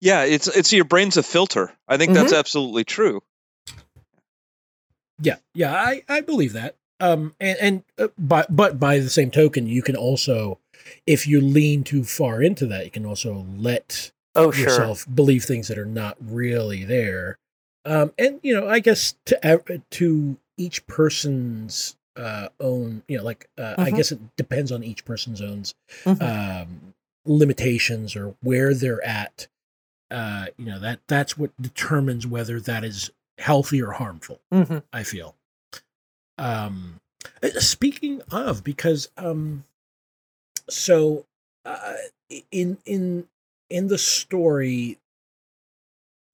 Yeah, 0.00 0.24
it's 0.24 0.48
it's 0.48 0.72
your 0.72 0.84
brain's 0.84 1.16
a 1.18 1.22
filter. 1.22 1.72
I 1.86 1.98
think 1.98 2.14
that's 2.14 2.32
absolutely 2.32 2.84
true. 2.84 3.22
Yeah, 5.20 5.36
yeah, 5.54 5.74
I, 5.74 6.02
I 6.08 6.22
believe 6.22 6.54
that. 6.54 6.76
Um, 7.00 7.34
and 7.38 7.58
and 7.60 7.82
uh, 7.98 8.08
but 8.18 8.54
but 8.54 8.80
by 8.80 8.98
the 8.98 9.10
same 9.10 9.30
token, 9.30 9.66
you 9.66 9.82
can 9.82 9.96
also, 9.96 10.58
if 11.06 11.26
you 11.26 11.40
lean 11.40 11.84
too 11.84 12.04
far 12.04 12.42
into 12.42 12.66
that, 12.66 12.86
you 12.86 12.90
can 12.90 13.04
also 13.04 13.44
let 13.56 14.10
oh 14.34 14.50
sure 14.50 14.64
yourself 14.64 15.06
believe 15.12 15.44
things 15.44 15.68
that 15.68 15.78
are 15.78 15.84
not 15.84 16.16
really 16.20 16.84
there. 16.84 17.38
Um, 17.84 18.12
and 18.18 18.40
you 18.42 18.58
know, 18.58 18.68
I 18.68 18.78
guess 18.80 19.14
to 19.26 19.82
to 19.90 20.38
each 20.60 20.86
person's 20.86 21.96
uh, 22.16 22.48
own, 22.60 23.02
you 23.08 23.16
know, 23.16 23.24
like 23.24 23.48
uh, 23.56 23.76
I 23.78 23.90
Mhm. 23.90 23.96
guess 23.96 24.12
it 24.12 24.36
depends 24.36 24.70
on 24.70 24.82
each 24.84 25.04
person's 25.04 25.40
own 25.40 25.64
Mhm. 26.04 26.20
um, 26.22 26.94
limitations 27.24 28.14
or 28.14 28.34
where 28.42 28.74
they're 28.74 29.02
at. 29.04 29.48
Uh, 30.10 30.46
you 30.58 30.66
know 30.66 30.78
that 30.80 30.98
that's 31.06 31.38
what 31.38 31.50
determines 31.62 32.26
whether 32.26 32.60
that 32.60 32.84
is 32.84 33.10
healthy 33.38 33.80
or 33.80 33.92
harmful. 33.92 34.40
Mhm. 34.52 34.82
I 34.92 35.02
feel. 35.04 35.36
Um, 36.36 37.00
uh, 37.42 37.60
speaking 37.60 38.22
of, 38.30 38.64
because 38.64 39.08
um, 39.16 39.64
so 40.68 41.26
uh, 41.64 41.94
in 42.50 42.78
in 42.84 43.28
in 43.70 43.86
the 43.88 43.98
story, 43.98 44.98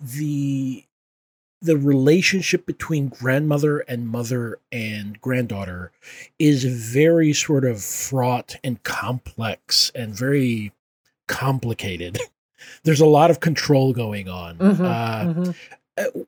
the 0.00 0.84
the 1.66 1.76
relationship 1.76 2.64
between 2.66 3.08
grandmother 3.08 3.80
and 3.80 4.08
mother 4.08 4.58
and 4.72 5.20
granddaughter 5.20 5.92
is 6.38 6.64
very 6.64 7.32
sort 7.32 7.64
of 7.64 7.82
fraught 7.82 8.56
and 8.64 8.82
complex 8.82 9.90
and 9.94 10.14
very 10.14 10.72
complicated. 11.28 12.18
There's 12.84 13.00
a 13.00 13.06
lot 13.06 13.30
of 13.30 13.40
control 13.40 13.92
going 13.92 14.28
on. 14.28 14.58
Mhm. 14.58 14.80
Uh, 14.80 15.24
Mhm. 15.98 16.26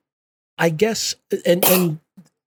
I 0.57 0.69
guess, 0.69 1.15
and 1.45 1.63
and 1.65 1.99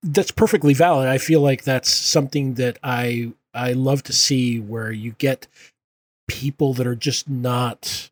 that's 0.03 0.31
perfectly 0.33 0.75
valid. 0.75 1.09
I 1.09 1.17
feel 1.19 1.41
like 1.41 1.65
that's 1.65 1.91
something 1.91 2.55
that 2.55 2.79
I 2.83 3.33
I 3.55 3.73
love 3.73 4.03
to 4.05 4.13
see 4.13 4.61
where 4.61 4.93
you 4.93 5.13
get 5.19 5.47
people 6.29 6.75
that 6.75 6.87
are 6.87 6.95
just 6.97 7.29
not 7.31 8.11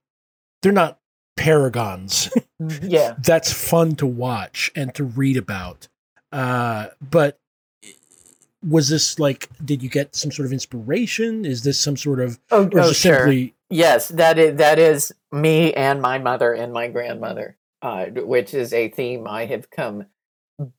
they're 0.62 0.72
not 0.72 0.98
paragons. 1.36 2.30
Yeah 2.82 3.14
that's 3.18 3.50
fun 3.50 3.96
to 3.96 4.06
watch 4.06 4.70
and 4.76 4.94
to 4.94 5.02
read 5.02 5.38
about. 5.38 5.88
Uh, 6.30 6.88
but 7.00 7.40
was 8.62 8.90
this 8.90 9.18
like? 9.18 9.48
Did 9.64 9.82
you 9.82 9.88
get 9.88 10.14
some 10.14 10.30
sort 10.30 10.44
of 10.44 10.52
inspiration? 10.52 11.46
Is 11.46 11.62
this 11.62 11.80
some 11.80 11.96
sort 11.96 12.20
of, 12.20 12.38
oh, 12.50 12.68
oh 12.74 12.92
sure 12.92 13.16
simply? 13.18 13.54
yes 13.70 14.08
that 14.08 14.38
is 14.38 14.56
that 14.56 14.78
is 14.78 15.12
me 15.32 15.72
and 15.74 16.02
my 16.02 16.18
mother 16.18 16.52
and 16.52 16.72
my 16.72 16.88
grandmother 16.88 17.56
uh, 17.82 18.06
which 18.06 18.52
is 18.52 18.74
a 18.74 18.88
theme 18.88 19.26
i 19.26 19.46
have 19.46 19.70
come 19.70 20.04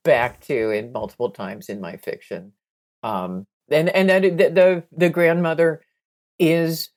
back 0.04 0.40
to 0.40 0.70
in 0.70 0.92
multiple 0.92 1.30
times 1.30 1.68
in 1.68 1.80
my 1.80 1.96
fiction 1.96 2.52
um 3.02 3.46
and 3.70 3.88
and 3.88 4.10
that 4.10 4.22
the 4.22 4.50
the, 4.50 4.84
the 4.92 5.08
grandmother 5.08 5.80
is 6.38 6.90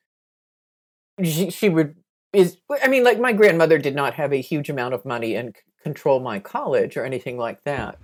she, 1.24 1.50
she 1.50 1.70
would 1.70 1.96
is 2.36 2.58
i 2.84 2.88
mean 2.88 3.04
like 3.04 3.19
my 3.19 3.34
grandmother 3.34 3.78
did 3.78 3.95
not 3.95 4.13
have 4.13 4.34
a 4.34 4.41
huge 4.41 4.69
amount 4.69 4.93
of 4.93 5.06
money 5.06 5.36
and 5.36 5.56
c- 5.56 5.62
control 5.84 6.19
my 6.19 6.39
college 6.39 6.98
or 6.98 7.06
anything 7.06 7.38
like 7.38 7.63
that 7.63 7.98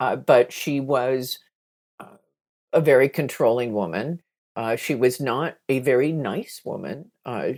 uh, 0.00 0.16
but 0.16 0.52
she 0.52 0.80
was 0.80 1.38
uh, 2.00 2.16
a 2.72 2.80
very 2.80 3.08
controlling 3.08 3.72
woman. 3.72 4.20
Uh, 4.56 4.76
she 4.76 4.94
was 4.94 5.20
not 5.20 5.56
a 5.68 5.78
very 5.80 6.12
nice 6.12 6.60
woman. 6.64 7.10
Uh, 7.24 7.52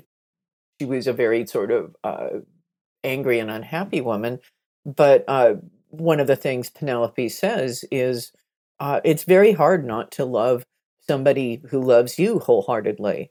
she 0.81 0.87
was 0.87 1.07
a 1.07 1.13
very 1.13 1.47
sort 1.47 1.71
of 1.71 1.95
uh, 2.05 2.29
angry 3.05 3.39
and 3.39 3.51
unhappy 3.51 4.01
woman 4.01 4.39
but 4.85 5.25
uh, 5.29 5.55
one 5.89 6.21
of 6.21 6.27
the 6.27 6.37
things 6.37 6.71
penelope 6.71 7.29
says 7.29 7.85
is 7.91 8.33
it's 9.05 9.25
very 9.25 9.53
hard 9.53 9.85
not 9.85 10.11
to 10.11 10.25
love 10.25 10.65
somebody 11.07 11.63
who 11.71 11.81
loves 11.81 12.19
you 12.19 12.39
wholeheartedly 12.39 13.31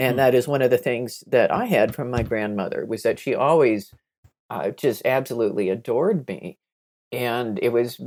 and 0.00 0.14
Hmm. 0.14 0.18
that 0.18 0.34
is 0.34 0.48
one 0.48 0.62
of 0.62 0.70
the 0.72 0.78
things 0.78 1.24
that 1.28 1.52
i 1.52 1.66
had 1.66 1.94
from 1.94 2.10
my 2.10 2.24
grandmother 2.24 2.86
was 2.86 3.04
that 3.04 3.20
she 3.20 3.34
always 3.36 3.94
uh, 4.50 4.70
just 4.70 5.02
absolutely 5.06 5.70
adored 5.70 6.28
me 6.28 6.58
and 7.12 7.58
it 7.62 7.70
was 7.70 8.00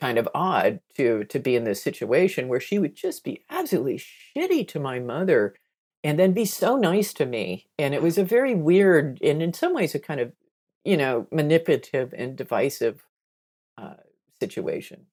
kind 0.00 0.18
of 0.18 0.28
odd 0.34 0.80
to 0.96 1.24
to 1.24 1.40
be 1.40 1.56
in 1.56 1.64
this 1.64 1.82
situation 1.82 2.48
where 2.48 2.60
she 2.60 2.78
would 2.78 2.96
just 2.96 3.24
be 3.24 3.44
absolutely 3.50 3.98
shitty 3.98 4.66
to 4.68 4.80
my 4.80 5.00
mother 5.00 5.54
and 6.04 6.18
then 6.18 6.32
be 6.34 6.46
so 6.46 6.76
nice 6.76 7.14
to 7.14 7.26
me 7.26 7.68
and 7.78 7.94
it 7.94 8.02
was 8.02 8.18
a 8.18 8.24
very 8.24 8.54
weird 8.54 9.20
and 9.22 9.42
in 9.42 9.52
some 9.54 9.74
ways 9.74 9.94
a 9.94 10.00
kind 10.00 10.20
of 10.20 10.32
you 10.84 10.96
know 10.96 11.26
manipulative 11.32 12.14
and 12.16 12.36
divisive 12.36 13.04
uh, 13.78 13.94
situation 14.40 15.06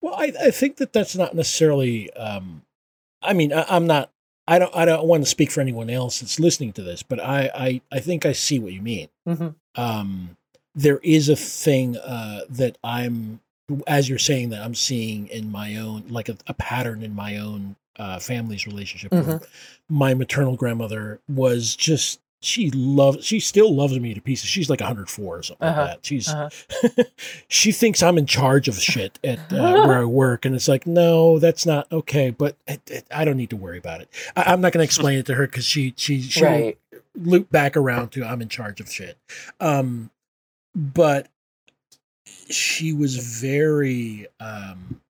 Well, 0.00 0.14
I, 0.14 0.32
I 0.40 0.50
think 0.50 0.76
that 0.76 0.92
that's 0.92 1.16
not 1.16 1.34
necessarily. 1.34 2.12
Um, 2.14 2.62
I 3.22 3.32
mean, 3.32 3.52
I, 3.52 3.66
I'm 3.68 3.86
not. 3.86 4.10
I 4.48 4.58
don't. 4.58 4.74
I 4.74 4.84
don't 4.84 5.06
want 5.06 5.22
to 5.22 5.28
speak 5.28 5.50
for 5.52 5.60
anyone 5.60 5.90
else 5.90 6.20
that's 6.20 6.40
listening 6.40 6.72
to 6.74 6.82
this, 6.82 7.02
but 7.02 7.20
I. 7.20 7.50
I, 7.54 7.80
I 7.92 8.00
think 8.00 8.24
I 8.26 8.32
see 8.32 8.58
what 8.58 8.72
you 8.72 8.82
mean. 8.82 9.08
Mhm. 9.28 9.54
Um, 9.76 10.36
there 10.74 10.98
is 11.02 11.28
a 11.28 11.36
thing 11.36 11.96
uh, 11.98 12.40
that 12.48 12.78
I'm, 12.82 13.40
as 13.86 14.08
you're 14.08 14.18
saying 14.18 14.50
that 14.50 14.62
I'm 14.62 14.74
seeing 14.74 15.28
in 15.28 15.52
my 15.52 15.76
own, 15.76 16.04
like 16.08 16.28
a, 16.28 16.36
a 16.46 16.54
pattern 16.54 17.02
in 17.02 17.14
my 17.14 17.36
own 17.36 17.76
uh, 17.98 18.18
family's 18.20 18.66
relationship. 18.66 19.12
where 19.12 19.40
My 19.88 20.14
maternal 20.14 20.56
grandmother 20.56 21.20
was 21.28 21.76
just. 21.76 22.20
She 22.40 22.70
loves. 22.70 23.24
She 23.24 23.40
still 23.40 23.74
loves 23.74 23.98
me 23.98 24.14
to 24.14 24.20
pieces. 24.20 24.48
She's 24.48 24.70
like 24.70 24.80
104 24.80 25.38
or 25.38 25.42
something 25.42 25.66
Uh-huh, 25.66 25.80
like 25.80 25.90
that. 25.90 26.06
She's. 26.06 26.28
uh-huh. 26.28 27.02
she 27.48 27.72
thinks 27.72 28.02
I'm 28.02 28.16
in 28.16 28.26
charge 28.26 28.68
of 28.68 28.76
shit 28.78 29.18
at 29.24 29.38
uh, 29.52 29.56
where 29.86 29.98
I 29.98 30.04
work, 30.04 30.44
and 30.44 30.54
it's 30.54 30.68
like, 30.68 30.86
no, 30.86 31.38
that's 31.40 31.66
not 31.66 31.90
okay. 31.90 32.30
But 32.30 32.56
I, 32.68 32.78
I 33.10 33.24
don't 33.24 33.36
need 33.36 33.50
to 33.50 33.56
worry 33.56 33.78
about 33.78 34.00
it. 34.02 34.08
I, 34.36 34.52
I'm 34.52 34.60
not 34.60 34.72
going 34.72 34.80
to 34.80 34.84
explain 34.84 35.18
it 35.18 35.26
to 35.26 35.34
her 35.34 35.46
because 35.46 35.64
she 35.64 35.94
she 35.96 36.22
she 36.22 36.44
right 36.44 36.78
loop 37.16 37.50
back 37.50 37.76
around 37.76 38.10
to 38.12 38.24
I'm 38.24 38.40
in 38.40 38.48
charge 38.48 38.80
of 38.80 38.88
shit. 38.90 39.18
Um, 39.58 40.10
but 40.76 41.26
she 42.50 42.92
was 42.92 43.16
very 43.40 44.28
um, 44.38 45.00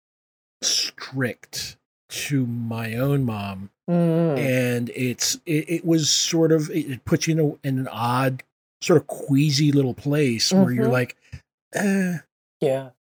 strict 0.63 1.77
to 2.09 2.47
my 2.47 2.95
own 2.95 3.25
mom, 3.25 3.69
Mm. 3.89 4.39
and 4.39 4.91
it's 4.91 5.37
it, 5.47 5.69
it 5.71 5.85
was 5.85 6.11
sort 6.11 6.53
of 6.53 6.69
it, 6.71 6.91
it 6.91 7.05
puts 7.07 7.27
you 7.27 7.33
in, 7.33 7.41
a, 7.41 7.69
in 7.69 7.79
an 7.81 7.89
odd, 7.89 8.43
sort 8.83 8.99
of 9.01 9.07
queasy 9.07 9.73
little 9.73 9.95
place 9.95 10.53
where 10.53 10.71
you're 10.71 10.87
Mhm. 10.89 10.93
like, 10.93 11.17
eh, 11.75 12.19
Yeah. 12.61 12.91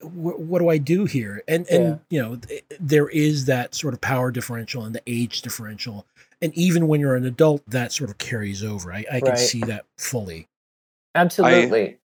what, 0.00 0.38
what 0.40 0.60
do 0.60 0.68
I 0.68 0.78
do 0.78 1.04
here? 1.04 1.42
And 1.48 1.66
and 1.68 1.84
Yeah. 1.84 1.96
you 2.10 2.22
know, 2.22 2.36
th- 2.36 2.64
there 2.78 3.08
is 3.08 3.46
that 3.46 3.74
sort 3.74 3.92
of 3.92 4.00
power 4.00 4.30
differential 4.30 4.84
and 4.84 4.94
the 4.94 5.02
age 5.06 5.42
differential, 5.42 6.06
and 6.40 6.54
even 6.54 6.86
when 6.86 7.00
you're 7.00 7.16
an 7.16 7.26
adult, 7.26 7.62
that 7.68 7.90
sort 7.92 8.08
of 8.10 8.18
carries 8.18 8.62
over. 8.62 8.92
I, 8.92 9.04
I 9.10 9.20
can 9.20 9.36
see 9.36 9.60
that 9.62 9.84
fully. 9.98 10.46
Absolutely. 11.14 11.98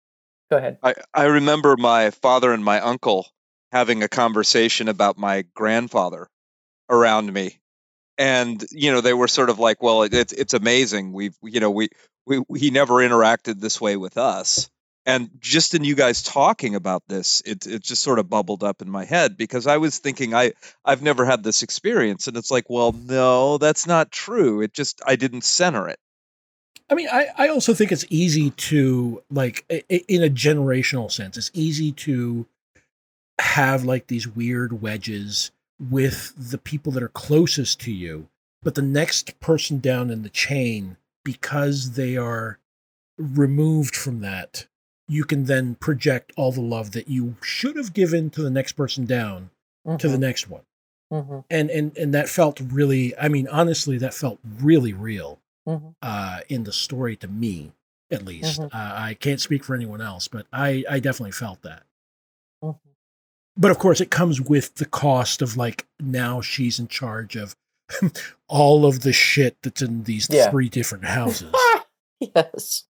Go 0.50 0.56
ahead. 0.58 0.78
I, 0.82 0.94
I 1.14 1.24
remember 1.24 1.76
my 1.76 2.10
father 2.10 2.52
and 2.52 2.64
my 2.64 2.80
uncle 2.80 3.28
having 3.72 4.02
a 4.02 4.08
conversation 4.08 4.88
about 4.88 5.16
my 5.16 5.44
grandfather 5.54 6.28
around 6.90 7.32
me. 7.32 7.58
And, 8.18 8.64
you 8.70 8.92
know, 8.92 9.00
they 9.00 9.14
were 9.14 9.28
sort 9.28 9.50
of 9.50 9.58
like, 9.58 9.82
well, 9.82 10.02
it's, 10.02 10.32
it's 10.32 10.54
amazing. 10.54 11.12
We've, 11.12 11.36
you 11.42 11.60
know, 11.60 11.70
we, 11.70 11.90
we, 12.26 12.40
he 12.58 12.70
never 12.70 12.94
interacted 12.94 13.60
this 13.60 13.80
way 13.80 13.96
with 13.96 14.16
us. 14.16 14.70
And 15.04 15.30
just 15.38 15.74
in 15.74 15.84
you 15.84 15.94
guys 15.94 16.22
talking 16.22 16.74
about 16.74 17.04
this, 17.06 17.40
it, 17.46 17.66
it 17.66 17.82
just 17.82 18.02
sort 18.02 18.18
of 18.18 18.28
bubbled 18.28 18.64
up 18.64 18.82
in 18.82 18.90
my 18.90 19.04
head 19.04 19.36
because 19.36 19.66
I 19.68 19.76
was 19.76 19.98
thinking 19.98 20.34
I, 20.34 20.52
I've 20.84 21.02
never 21.02 21.24
had 21.24 21.44
this 21.44 21.62
experience. 21.62 22.26
And 22.26 22.36
it's 22.36 22.50
like, 22.50 22.64
well, 22.68 22.92
no, 22.92 23.58
that's 23.58 23.86
not 23.86 24.10
true. 24.10 24.62
It 24.62 24.72
just, 24.72 25.00
I 25.06 25.14
didn't 25.14 25.44
center 25.44 25.88
it. 25.88 26.00
I 26.88 26.94
mean, 26.94 27.08
I, 27.12 27.28
I 27.36 27.48
also 27.48 27.74
think 27.74 27.92
it's 27.92 28.06
easy 28.10 28.50
to 28.50 29.22
like 29.30 29.64
in 29.68 30.22
a 30.22 30.30
generational 30.30 31.10
sense, 31.10 31.36
it's 31.36 31.50
easy 31.52 31.92
to 31.92 32.46
have 33.40 33.84
like 33.84 34.06
these 34.06 34.28
weird 34.28 34.80
wedges 34.80 35.50
with 35.78 36.32
the 36.36 36.58
people 36.58 36.92
that 36.92 37.02
are 37.02 37.08
closest 37.08 37.80
to 37.80 37.92
you, 37.92 38.28
but 38.62 38.74
the 38.74 38.82
next 38.82 39.38
person 39.40 39.78
down 39.78 40.10
in 40.10 40.22
the 40.22 40.28
chain, 40.30 40.96
because 41.24 41.92
they 41.92 42.16
are 42.16 42.58
removed 43.18 43.94
from 43.96 44.20
that, 44.20 44.66
you 45.08 45.24
can 45.24 45.44
then 45.44 45.74
project 45.76 46.32
all 46.36 46.52
the 46.52 46.60
love 46.60 46.92
that 46.92 47.08
you 47.08 47.36
should 47.42 47.76
have 47.76 47.92
given 47.92 48.30
to 48.30 48.42
the 48.42 48.50
next 48.50 48.72
person 48.72 49.04
down 49.06 49.50
to 49.98 50.08
the 50.08 50.18
next 50.18 50.48
one. 50.48 50.62
Mhm. 51.12 51.44
And 51.48 51.70
and 51.70 51.96
and 51.96 52.12
that 52.12 52.28
felt 52.28 52.58
really 52.60 53.16
I 53.16 53.28
mean, 53.28 53.46
honestly, 53.46 53.98
that 53.98 54.14
felt 54.14 54.40
really 54.42 54.92
real 54.92 55.38
Mhm. 55.68 55.94
uh, 56.02 56.40
in 56.48 56.64
the 56.64 56.72
story 56.72 57.14
to 57.16 57.28
me, 57.28 57.72
at 58.10 58.24
least. 58.24 58.58
Mhm. 58.60 58.66
Uh, 58.66 58.92
I 58.96 59.14
can't 59.14 59.40
speak 59.40 59.62
for 59.62 59.76
anyone 59.76 60.00
else, 60.00 60.26
but 60.26 60.46
I, 60.52 60.84
I 60.90 60.98
definitely 60.98 61.32
felt 61.32 61.62
that. 61.62 61.84
But 63.56 63.70
of 63.70 63.78
course, 63.78 64.00
it 64.00 64.10
comes 64.10 64.40
with 64.40 64.74
the 64.76 64.84
cost 64.84 65.40
of 65.42 65.56
like 65.56 65.86
now 65.98 66.40
she's 66.40 66.78
in 66.78 66.88
charge 66.88 67.36
of 67.36 67.56
all 68.48 68.84
of 68.84 69.00
the 69.02 69.12
shit 69.12 69.56
that's 69.62 69.82
in 69.82 70.04
these 70.04 70.28
Yeah. 70.30 70.50
three 70.50 70.68
different 70.68 71.04
houses. 71.04 71.52
yes. 72.20 72.84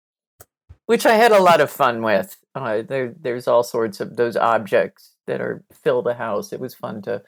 Which 0.86 1.04
I 1.06 1.14
had 1.14 1.32
a 1.32 1.42
lot 1.42 1.60
of 1.60 1.70
fun 1.70 2.02
with. 2.02 2.36
Uh, 2.54 2.82
there, 2.82 3.12
there's 3.20 3.48
all 3.48 3.62
sorts 3.62 4.00
of 4.00 4.16
those 4.16 4.36
objects 4.36 5.12
that 5.26 5.40
are 5.40 5.62
fill 5.72 6.02
the 6.02 6.14
house. 6.14 6.52
It 6.52 6.60
was 6.60 6.74
fun 6.74 7.02
to 7.02 7.22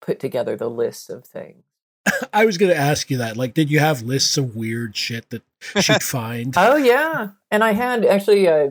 put 0.00 0.18
together 0.18 0.56
the 0.56 0.70
lists 0.70 1.08
of 1.10 1.24
things. 1.24 1.62
I 2.32 2.46
was 2.46 2.56
going 2.58 2.70
to 2.72 2.78
ask 2.78 3.10
you 3.10 3.18
that. 3.18 3.36
Like, 3.36 3.52
did 3.54 3.70
you 3.70 3.80
have 3.80 4.02
lists 4.02 4.38
of 4.38 4.56
weird 4.56 4.96
shit 4.96 5.28
that 5.30 5.42
she'd 5.80 6.02
find? 6.02 6.54
Oh 6.56 6.76
yeah, 6.76 7.30
and 7.50 7.62
I 7.64 7.72
had 7.72 8.04
actually 8.04 8.48
uh, 8.48 8.68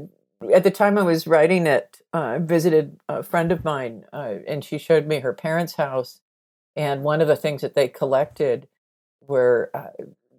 at 0.54 0.64
the 0.64 0.72
time 0.72 0.98
I 0.98 1.04
was 1.04 1.28
writing 1.28 1.68
it, 1.68 2.02
uh, 2.16 2.36
I 2.36 2.38
visited 2.38 2.98
a 3.10 3.22
friend 3.24 3.52
of 3.52 3.66
mine, 3.66 4.06
uh, 4.14 4.36
and 4.48 4.64
she 4.64 4.78
showed 4.78 5.06
me 5.06 5.20
her 5.20 5.34
parents' 5.34 5.76
house, 5.76 6.22
and 6.74 7.04
one 7.04 7.20
of 7.20 7.28
the 7.28 7.36
things 7.36 7.62
that 7.62 7.74
they 7.74 7.90
collected 7.90 8.70
were 9.20 9.70
uh, 9.74 9.88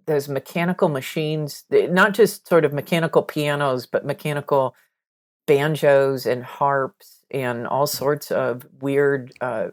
those 0.07 0.27
mechanical 0.27 0.89
machines, 0.89 1.65
not 1.71 2.15
just 2.15 2.49
sort 2.49 2.65
of 2.65 2.73
mechanical 2.73 3.23
pianos, 3.23 3.85
but 3.85 4.07
mechanical 4.07 4.75
banjos 5.47 6.25
and 6.25 6.45
harps 6.45 7.27
and 7.31 7.67
all 7.67 7.87
sorts 7.87 8.31
of 8.31 8.67
weird 8.81 9.35
uh, 9.43 9.69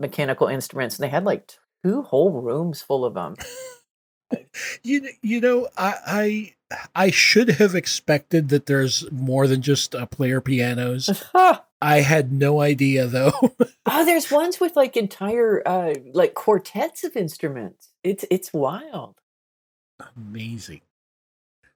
mechanical 0.00 0.48
instruments. 0.48 0.96
And 0.96 1.04
they 1.04 1.10
had 1.10 1.24
like 1.24 1.52
two 1.84 2.02
whole 2.02 2.32
rooms 2.32 2.82
full 2.82 3.04
of 3.04 3.14
them. 3.14 3.36
you 4.82 5.08
you 5.22 5.40
know 5.40 5.68
I 5.76 5.94
I 6.06 6.54
I 6.94 7.10
should 7.10 7.48
have 7.50 7.74
expected 7.74 8.48
that 8.48 8.66
there's 8.66 9.10
more 9.12 9.46
than 9.46 9.62
just 9.62 9.94
uh, 9.94 10.06
player 10.06 10.40
pianos. 10.40 11.24
I 11.82 12.00
had 12.00 12.32
no 12.32 12.60
idea 12.60 13.06
though. 13.06 13.32
Oh, 13.86 14.04
there's 14.06 14.30
ones 14.30 14.60
with 14.60 14.76
like 14.76 14.96
entire 14.96 15.62
uh 15.66 15.92
like 16.14 16.32
quartets 16.34 17.04
of 17.04 17.16
instruments. 17.16 17.90
It's 18.02 18.24
it's 18.30 18.50
wild. 18.52 19.16
Amazing. 20.16 20.80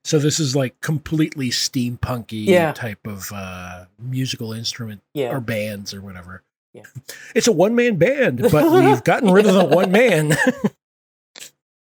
So 0.03 0.17
this 0.17 0.39
is 0.39 0.55
like 0.55 0.81
completely 0.81 1.49
steampunky 1.51 2.45
Yeah. 2.47 2.71
type 2.73 3.05
of 3.05 3.31
uh, 3.33 3.85
musical 3.99 4.53
instrument 4.53 5.01
Yeah. 5.13 5.29
or 5.35 5.39
bands 5.39 5.93
or 5.93 6.01
whatever. 6.01 6.41
Yeah. 6.73 6.83
It's 7.35 7.47
a 7.47 7.51
one 7.51 7.75
man 7.75 7.97
band, 7.97 8.41
but 8.51 8.71
we've 8.71 9.03
gotten 9.03 9.31
rid 9.31 9.45
of 9.45 9.53
the 9.53 9.65
one 9.65 9.91
man. 9.91 10.35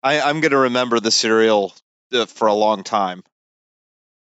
I, 0.03 0.21
I'm 0.21 0.41
going 0.41 0.51
to 0.51 0.57
remember 0.57 0.99
the 0.99 1.11
serial 1.11 1.73
uh, 2.11 2.25
for 2.25 2.47
a 2.47 2.53
long 2.53 2.83
time. 2.83 3.23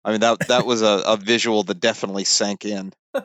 I 0.03 0.11
mean 0.11 0.21
that 0.21 0.47
that 0.47 0.65
was 0.65 0.81
a, 0.81 1.03
a 1.05 1.17
visual 1.17 1.63
that 1.63 1.79
definitely 1.79 2.23
sank 2.23 2.65
in. 2.65 2.93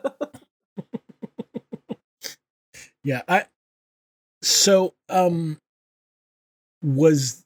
yeah, 3.03 3.21
I 3.27 3.45
so 4.41 4.93
um 5.09 5.59
was 6.83 7.45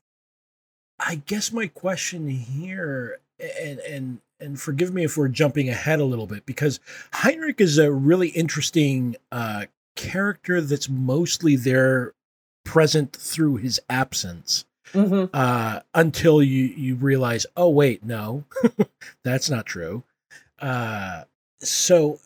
I 1.00 1.16
guess 1.16 1.52
my 1.54 1.68
question 1.68 2.28
here 2.28 3.20
and 3.40 3.80
and 3.80 4.20
and 4.40 4.60
forgive 4.60 4.94
me 4.94 5.04
if 5.04 5.16
we're 5.16 5.28
jumping 5.28 5.70
ahead 5.70 6.00
a 6.00 6.06
little 6.06 6.28
bit 6.28 6.46
because 6.46 6.80
Heinrich 7.14 7.62
is 7.62 7.78
a 7.78 7.92
really 7.92 8.30
interesting 8.30 9.16
uh 9.32 9.66
character 9.96 10.60
that's 10.60 10.90
mostly 10.90 11.56
there 11.56 12.14
present 12.66 13.14
through 13.14 13.58
his 13.58 13.80
absence 13.90 14.66
hmm 14.94 15.26
uh 15.34 15.80
until 15.94 16.42
you 16.42 16.66
you 16.66 16.96
realize 16.96 17.46
oh 17.58 17.70
wait 17.70 18.04
no 18.04 18.44
that's 19.24 19.50
not 19.50 19.66
true 19.66 20.04
uh 20.60 21.24
so 21.62 22.20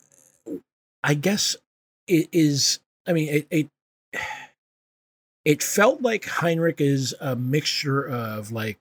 i 1.04 1.14
guess 1.14 1.56
it 2.08 2.28
is 2.32 2.80
i 3.08 3.14
mean 3.14 3.30
it 3.30 3.48
it 3.52 3.68
it 5.46 5.62
felt 5.64 6.02
like 6.02 6.26
heinrich 6.26 6.80
is 6.82 7.14
a 7.20 7.36
mixture 7.36 8.08
of 8.08 8.52
like 8.52 8.80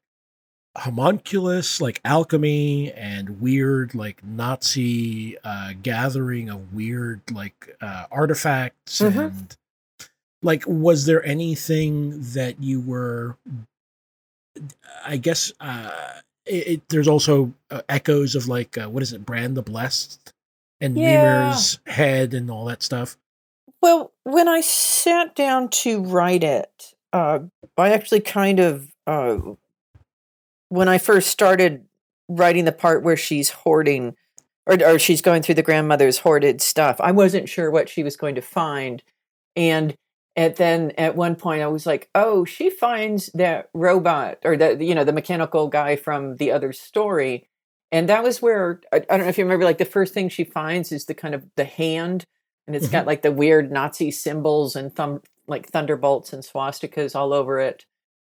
homunculus 0.79 1.81
like 1.83 2.01
alchemy 2.05 2.90
and 2.92 3.40
weird 3.40 3.95
like 3.95 4.25
nazi 4.25 5.37
uh 5.45 5.73
gathering 5.83 6.49
of 6.49 6.73
weird 6.73 7.21
like 7.31 7.77
uh 7.83 8.07
artifacts 8.11 9.01
Mhm. 9.01 9.27
and 9.27 9.57
like 10.42 10.64
was 10.66 11.05
there 11.05 11.23
anything 11.27 12.21
that 12.33 12.62
you 12.62 12.81
were 12.81 13.37
i 15.05 15.17
guess 15.17 15.53
uh 15.61 15.91
it, 16.45 16.67
it, 16.67 16.88
there's 16.88 17.09
also 17.09 17.53
uh, 17.71 17.83
echoes 17.88 18.35
of 18.35 18.49
like 18.49 18.77
uh, 18.77 18.88
what 18.88 19.03
is 19.03 19.12
it 19.12 19.25
Bran 19.25 19.55
the 19.55 19.62
blessed 19.62 20.33
and 20.81 20.97
Yeah. 20.97 21.23
Mimir's 21.23 21.79
head 21.87 22.35
and 22.35 22.51
all 22.51 22.65
that 22.67 22.83
stuff 22.83 23.17
Well, 23.81 24.12
when 24.25 24.49
I 24.49 24.61
sat 24.61 25.35
down 25.35 25.69
to 25.83 26.03
write 26.03 26.45
it, 26.45 26.95
uh, 27.12 27.41
I 27.77 27.91
actually 27.91 28.21
kind 28.21 28.61
of 28.61 28.88
uh, 29.07 29.38
when 30.69 30.88
I 30.88 30.99
first 30.99 31.31
started 31.31 31.85
writing 32.29 32.65
the 32.65 32.73
part 32.73 33.03
where 33.03 33.17
she's 33.17 33.51
hoarding 33.51 34.17
or, 34.67 34.77
or 34.85 34.99
she's 34.99 35.21
going 35.23 35.43
through 35.43 35.57
the 35.57 35.62
grandmother's 35.62 36.19
hoarded 36.19 36.61
stuff, 36.62 36.97
I 37.01 37.12
wasn't 37.12 37.49
sure 37.49 37.71
what 37.71 37.88
she 37.88 38.03
was 38.03 38.17
going 38.17 38.35
to 38.37 38.43
find, 38.43 39.03
and 39.57 39.95
and 40.35 40.57
then 40.57 40.92
at 40.97 41.16
one 41.16 41.37
point 41.37 41.62
I 41.62 41.66
was 41.66 41.85
like, 41.85 42.09
oh, 42.14 42.45
she 42.45 42.71
finds 42.71 43.27
that 43.35 43.68
robot 43.75 44.38
or 44.45 44.57
the 44.57 44.83
you 44.83 44.95
know 44.95 45.05
the 45.05 45.12
mechanical 45.12 45.68
guy 45.68 45.97
from 45.97 46.37
the 46.37 46.53
other 46.53 46.73
story. 46.73 47.49
And 47.90 48.09
that 48.09 48.23
was 48.23 48.40
where 48.40 48.81
I, 48.92 48.97
I 48.97 49.16
don't 49.16 49.21
know 49.21 49.29
if 49.29 49.37
you 49.37 49.45
remember, 49.45 49.66
like 49.66 49.79
the 49.79 49.85
first 49.85 50.14
thing 50.14 50.29
she 50.29 50.45
finds 50.45 50.92
is 50.92 51.05
the 51.05 51.14
kind 51.14 51.35
of 51.35 51.45
the 51.57 51.64
hand, 51.64 52.25
and 52.66 52.75
it's 52.75 52.88
got 52.88 53.01
mm-hmm. 53.01 53.09
like 53.09 53.23
the 53.23 53.33
weird 53.33 53.71
Nazi 53.71 54.11
symbols 54.11 54.75
and 54.75 54.95
thumb 54.95 55.21
like 55.47 55.68
thunderbolts 55.68 56.33
and 56.33 56.42
swastikas 56.42 57.14
all 57.14 57.35
over 57.35 57.59
it. 57.61 57.85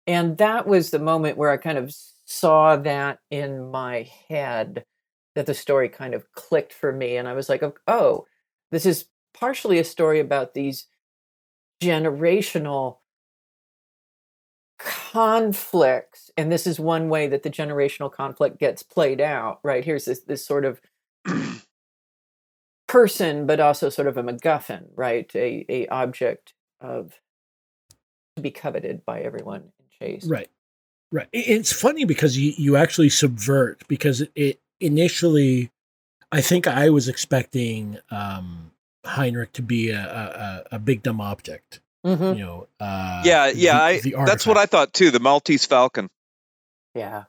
And 0.08 0.38
that 0.38 0.68
was 0.68 0.92
the 0.92 1.00
moment 1.00 1.38
where 1.38 1.52
I 1.52 1.58
kind 1.58 1.78
of 1.78 1.94
saw 2.26 2.78
that 2.78 3.20
in 3.30 3.70
my 3.70 4.10
head 4.30 4.86
that 5.36 5.46
the 5.46 5.54
story 5.54 5.90
kind 5.90 6.14
of 6.14 6.32
clicked 6.32 6.74
for 6.74 6.94
me, 6.94 7.18
and 7.18 7.28
I 7.28 7.34
was 7.34 7.50
like, 7.50 7.62
oh, 7.88 8.26
this 8.72 8.86
is 8.86 9.06
partially 9.34 9.80
a 9.80 9.84
story 9.84 10.20
about 10.22 10.54
these 10.54 10.88
generational 11.82 12.98
conflicts 14.78 16.32
and 16.38 16.52
this 16.52 16.66
is 16.66 16.80
one 16.80 17.10
way 17.10 17.28
that 17.28 17.44
the 17.44 17.50
generational 17.50 18.12
conflict 18.12 18.58
gets 18.60 18.82
played 18.82 19.20
out 19.20 19.60
right 19.64 19.84
here's 19.84 20.06
this 20.06 20.22
this 20.22 20.46
sort 20.46 20.64
of 20.64 20.80
person 22.88 23.46
but 23.46 23.60
also 23.60 23.90
sort 23.90 24.08
of 24.08 24.18
a 24.18 24.24
macguffin 24.24 24.86
right 24.96 25.30
a, 25.36 25.66
a 25.68 25.88
object 25.88 26.54
of 26.80 27.20
to 28.40 28.42
be 28.42 28.52
coveted 28.52 29.06
by 29.06 29.22
everyone 29.22 29.72
and 29.80 29.90
chased. 30.00 30.30
Right. 30.30 30.50
Right. 31.12 31.28
It's 31.32 31.74
funny 31.74 32.06
because 32.06 32.38
you, 32.38 32.54
you 32.58 32.76
actually 32.76 33.10
subvert 33.10 33.88
because 33.88 34.22
it, 34.22 34.32
it 34.36 34.62
initially, 34.80 35.72
I 36.32 36.42
think 36.42 36.68
I 36.68 36.90
was 36.90 37.08
expecting 37.08 37.98
um, 38.12 38.72
Heinrich 39.06 39.54
to 39.54 39.62
be 39.62 39.90
a, 39.92 40.00
a, 40.00 40.74
a 40.74 40.76
a 40.76 40.80
big 40.80 41.04
dumb 41.04 41.22
object. 41.22 41.80
hmm 42.04 42.12
You 42.34 42.36
know. 42.46 42.68
Uh, 42.80 43.22
yeah, 43.26 43.48
yeah. 43.48 43.74
the- 44.00 44.16
I, 44.16 44.22
the 44.22 44.26
that's 44.26 44.46
what 44.48 44.58
I 44.58 44.66
thought 44.66 44.94
too. 44.94 45.12
The 45.12 45.20
Maltese 45.20 45.66
Falcon. 45.66 46.10
Yeah. 46.96 47.26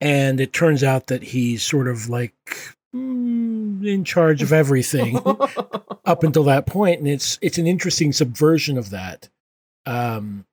And 0.00 0.40
it 0.40 0.52
turns 0.52 0.84
out 0.84 1.08
that 1.08 1.22
he's 1.22 1.62
sort 1.62 1.88
of 1.88 2.08
like 2.08 2.34
mm, 2.94 3.84
in 3.86 4.04
charge 4.04 4.42
of 4.42 4.52
everything 4.52 5.18
up 6.04 6.22
until 6.22 6.44
that 6.44 6.66
point, 6.66 7.00
and 7.00 7.08
it's 7.08 7.38
it's 7.42 7.58
an 7.58 7.66
interesting 7.66 8.12
subversion 8.12 8.78
of 8.78 8.90
that. 8.90 9.28
Um, 9.86 10.44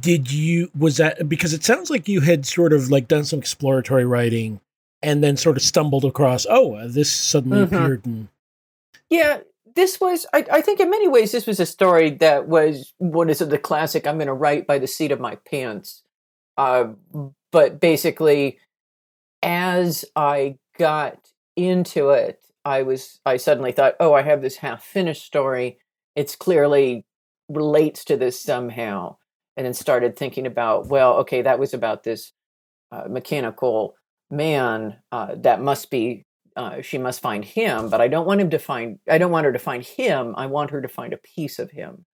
did 0.00 0.32
you 0.32 0.70
was 0.78 0.96
that 0.98 1.28
because 1.28 1.52
it 1.52 1.64
sounds 1.64 1.90
like 1.90 2.08
you 2.08 2.20
had 2.20 2.46
sort 2.46 2.72
of 2.72 2.90
like 2.90 3.06
done 3.08 3.24
some 3.24 3.38
exploratory 3.40 4.04
writing 4.04 4.60
and 5.02 5.22
then 5.22 5.36
sort 5.36 5.56
of 5.56 5.62
stumbled 5.62 6.04
across 6.04 6.46
oh 6.48 6.74
uh, 6.74 6.86
this 6.88 7.10
suddenly 7.12 7.58
Mhm. 7.58 7.64
appeared 7.64 8.06
and 8.06 8.28
Yeah, 9.08 9.40
this 9.74 10.00
was, 10.00 10.26
I, 10.32 10.44
I 10.50 10.60
think 10.60 10.80
in 10.80 10.90
many 10.90 11.08
ways, 11.08 11.32
this 11.32 11.46
was 11.46 11.60
a 11.60 11.66
story 11.66 12.10
that 12.16 12.48
was, 12.48 12.92
one 12.98 13.30
of 13.30 13.38
the 13.38 13.58
classic, 13.58 14.06
I'm 14.06 14.16
going 14.16 14.26
to 14.26 14.32
write 14.32 14.66
by 14.66 14.78
the 14.78 14.86
seat 14.86 15.12
of 15.12 15.20
my 15.20 15.36
pants. 15.36 16.02
Uh, 16.56 16.88
but 17.52 17.80
basically, 17.80 18.58
as 19.42 20.04
I 20.14 20.56
got 20.78 21.18
into 21.56 22.10
it, 22.10 22.42
I 22.64 22.82
was, 22.82 23.20
I 23.24 23.38
suddenly 23.38 23.72
thought, 23.72 23.96
oh, 24.00 24.12
I 24.12 24.22
have 24.22 24.42
this 24.42 24.56
half 24.56 24.84
finished 24.84 25.24
story. 25.24 25.78
It's 26.14 26.36
clearly 26.36 27.06
relates 27.48 28.04
to 28.04 28.16
this 28.16 28.38
somehow. 28.40 29.16
And 29.56 29.66
then 29.66 29.74
started 29.74 30.16
thinking 30.16 30.46
about, 30.46 30.86
well, 30.86 31.14
okay, 31.18 31.42
that 31.42 31.58
was 31.58 31.74
about 31.74 32.02
this 32.02 32.32
uh, 32.92 33.04
mechanical 33.08 33.94
man. 34.30 34.98
Uh, 35.10 35.34
that 35.38 35.60
must 35.60 35.90
be 35.90 36.24
uh, 36.56 36.82
she 36.82 36.98
must 36.98 37.20
find 37.20 37.44
him, 37.44 37.88
but 37.90 38.00
I 38.00 38.08
don't 38.08 38.26
want 38.26 38.40
him 38.40 38.50
to 38.50 38.58
find. 38.58 38.98
I 39.08 39.18
don't 39.18 39.30
want 39.32 39.46
her 39.46 39.52
to 39.52 39.58
find 39.58 39.84
him. 39.84 40.34
I 40.36 40.46
want 40.46 40.70
her 40.72 40.82
to 40.82 40.88
find 40.88 41.12
a 41.12 41.18
piece 41.18 41.58
of 41.58 41.70
him. 41.72 42.04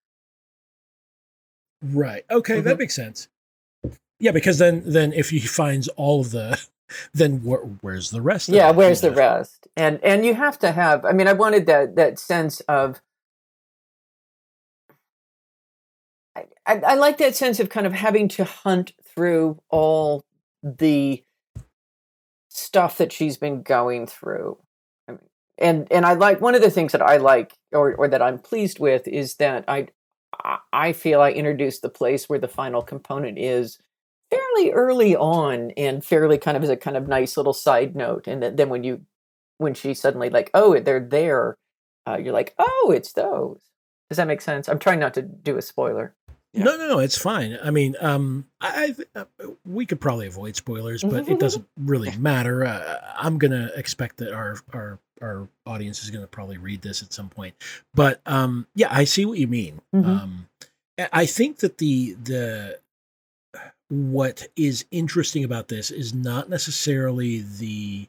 right 1.83 2.23
okay 2.31 2.59
that 2.61 2.75
Mhm. 2.75 2.79
makes 2.79 2.95
sense 2.95 3.27
yeah 4.19 4.31
because 4.31 4.57
then 4.57 4.81
then 4.85 5.13
if 5.13 5.29
he 5.29 5.39
finds 5.39 5.87
all 5.89 6.21
of 6.21 6.31
the 6.31 6.59
then 7.13 7.43
where, 7.43 7.59
where's 7.59 8.11
the 8.11 8.21
rest 8.21 8.49
of 8.49 8.55
Yeah, 8.55 8.71
where's 8.71 9.01
the 9.01 9.11
rest? 9.11 9.67
And 9.75 9.99
and 10.03 10.25
you 10.25 10.33
have 10.33 10.57
to 10.59 10.71
have. 10.71 11.05
I 11.05 11.11
mean, 11.13 11.27
I 11.27 11.33
wanted 11.33 11.65
that 11.67 11.95
that 11.97 12.17
sense 12.19 12.61
of. 12.61 13.01
I, 16.35 16.45
I, 16.65 16.75
I 16.79 16.95
like 16.95 17.17
that 17.17 17.35
sense 17.35 17.59
of 17.59 17.69
kind 17.69 17.85
of 17.87 17.93
having 17.93 18.27
to 18.29 18.43
hunt 18.45 18.93
through 19.03 19.61
all 19.69 20.23
the 20.63 21.23
stuff 22.57 22.97
that 22.97 23.11
she's 23.11 23.37
been 23.37 23.61
going 23.61 24.07
through. 24.07 24.57
And 25.59 25.87
and 25.89 26.05
I 26.05 26.13
like 26.13 26.39
one 26.39 26.53
of 26.55 26.61
the 26.61 26.69
things 26.69 26.91
that 26.91 27.01
I 27.01 27.17
like 27.17 27.53
or 27.71 27.95
or 27.95 28.07
that 28.07 28.21
I'm 28.21 28.37
pleased 28.39 28.79
with 28.79 29.07
is 29.07 29.35
that 29.35 29.65
I 29.67 29.87
I- 30.71 30.93
feel 30.93 31.21
I 31.21 31.31
introduced 31.31 31.81
the 31.81 31.89
place 31.89 32.29
where 32.29 32.37
the 32.39 32.47
final 32.47 32.81
component 32.83 33.39
is 33.39 33.79
fairly 34.29 34.71
early 34.71 35.15
on 35.15 35.71
and 35.71 36.03
fairly 36.05 36.37
kind 36.37 36.55
of 36.57 36.63
as 36.63 36.69
a 36.69 36.77
kind 36.77 36.95
of 36.95 37.07
nice 37.07 37.37
little 37.37 37.53
side 37.53 37.95
note. 37.95 38.27
And 38.27 38.43
then- 38.43 38.55
then 38.55 38.69
when 38.69 38.83
you 38.83 39.01
when 39.57 39.73
she 39.73 39.93
suddenly 39.95 40.29
like 40.29 40.51
oh 40.53 40.79
they're 40.79 40.99
there 40.99 41.57
uh, 42.07 42.17
you're 42.21 42.33
like 42.33 42.53
oh 42.59 42.93
it's 42.95 43.13
those. 43.13 43.61
Does 44.09 44.17
that 44.17 44.27
make 44.27 44.41
sense? 44.41 44.69
I'm 44.69 44.79
trying 44.79 44.99
not 44.99 45.13
to 45.15 45.21
do 45.23 45.57
a 45.57 45.61
spoiler 45.61 46.15
Yeah. 46.57 46.63
No, 46.63 46.77
no, 46.77 46.87
no, 46.87 46.99
it's 46.99 47.17
fine. 47.17 47.57
I 47.63 47.71
mean, 47.71 47.95
um, 48.01 48.45
I, 48.59 48.95
I 49.15 49.19
uh, 49.19 49.25
we 49.65 49.85
could 49.85 50.01
probably 50.01 50.27
avoid 50.27 50.55
spoilers, 50.55 51.03
but 51.03 51.27
it 51.29 51.39
doesn't 51.39 51.67
really 51.77 52.15
matter. 52.17 52.65
Uh, 52.65 52.99
I'm 53.15 53.37
gonna 53.37 53.71
expect 53.75 54.17
that 54.17 54.33
our 54.33 54.57
our 54.73 54.99
our 55.21 55.47
audience 55.65 56.03
is 56.03 56.09
gonna 56.11 56.27
probably 56.27 56.57
read 56.57 56.81
this 56.81 57.01
at 57.03 57.13
some 57.13 57.29
point. 57.29 57.55
But 57.93 58.21
um, 58.25 58.67
yeah, 58.75 58.87
I 58.91 59.03
see 59.05 59.25
what 59.25 59.37
you 59.39 59.47
mean. 59.47 59.81
Mhm. 59.95 60.05
Um, 60.05 60.47
I- 60.99 61.09
I 61.13 61.25
think 61.25 61.59
that 61.59 61.77
the 61.77 62.13
the 62.23 62.79
what 63.89 64.47
is 64.55 64.85
interesting 64.91 65.43
about 65.43 65.69
this 65.69 65.91
is 65.91 66.13
not 66.13 66.49
necessarily 66.49 67.39
the 67.41 68.07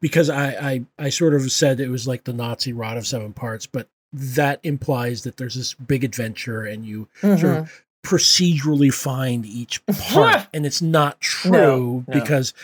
because 0.00 0.30
I, 0.30 0.46
I 0.70 0.84
I 0.98 1.08
sort 1.10 1.34
of 1.34 1.50
said 1.52 1.78
it 1.80 1.88
was 1.90 2.08
like 2.08 2.24
the 2.24 2.32
Nazi 2.32 2.72
rod 2.72 2.96
of 2.96 3.06
seven 3.06 3.32
parts, 3.34 3.66
but 3.66 3.88
that 4.12 4.60
implies 4.62 5.22
that 5.22 5.36
there's 5.36 5.54
this 5.54 5.74
big 5.74 6.04
adventure 6.04 6.62
and 6.64 6.84
you 6.86 7.08
Mm-hmm. 7.22 7.40
sort 7.40 7.56
of 7.58 7.82
procedurally 8.02 8.92
find 8.92 9.44
each 9.44 9.84
part 9.86 10.46
and 10.54 10.64
it's 10.64 10.80
not 10.82 11.20
true 11.20 11.50
No, 11.52 12.04
no. 12.06 12.20
because 12.20 12.54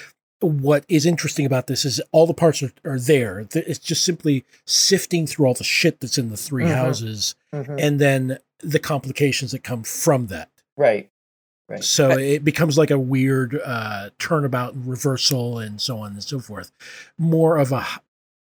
what 0.40 0.85
is 0.88 1.04
interesting 1.06 1.44
about 1.46 1.66
this 1.66 1.85
is 1.85 2.00
all 2.12 2.26
the 2.26 2.35
parts 2.35 2.62
are, 2.62 2.72
are 2.85 2.98
there 2.98 3.46
it's 3.54 3.78
just 3.78 4.02
simply 4.04 4.44
sifting 4.66 5.26
through 5.26 5.46
all 5.46 5.54
the 5.54 5.62
shit 5.64 6.00
that's 6.00 6.18
in 6.18 6.30
the 6.30 6.37
3 6.38 6.64
Mhm. 6.64 6.74
houses 6.74 7.35
Mhm. 7.54 7.76
and 7.78 8.00
then 8.00 8.38
the 8.61 8.78
complications 8.78 9.52
that 9.52 9.62
come 9.62 9.82
from 9.82 10.28
that 10.28 10.48
right 10.76 11.11
right 11.68 11.85
so 11.85 12.11
it 12.12 12.42
becomes 12.44 12.78
like 12.78 12.90
a 12.90 12.98
weird 12.98 13.61
uh, 13.64 14.09
turnabout 14.18 14.72
and 14.74 14.87
reversal 14.87 15.59
and 15.59 15.80
so 15.82 15.98
on 15.98 16.12
and 16.12 16.24
so 16.24 16.38
forth 16.40 16.72
more 17.18 17.59
of 17.59 17.72
a 17.72 17.87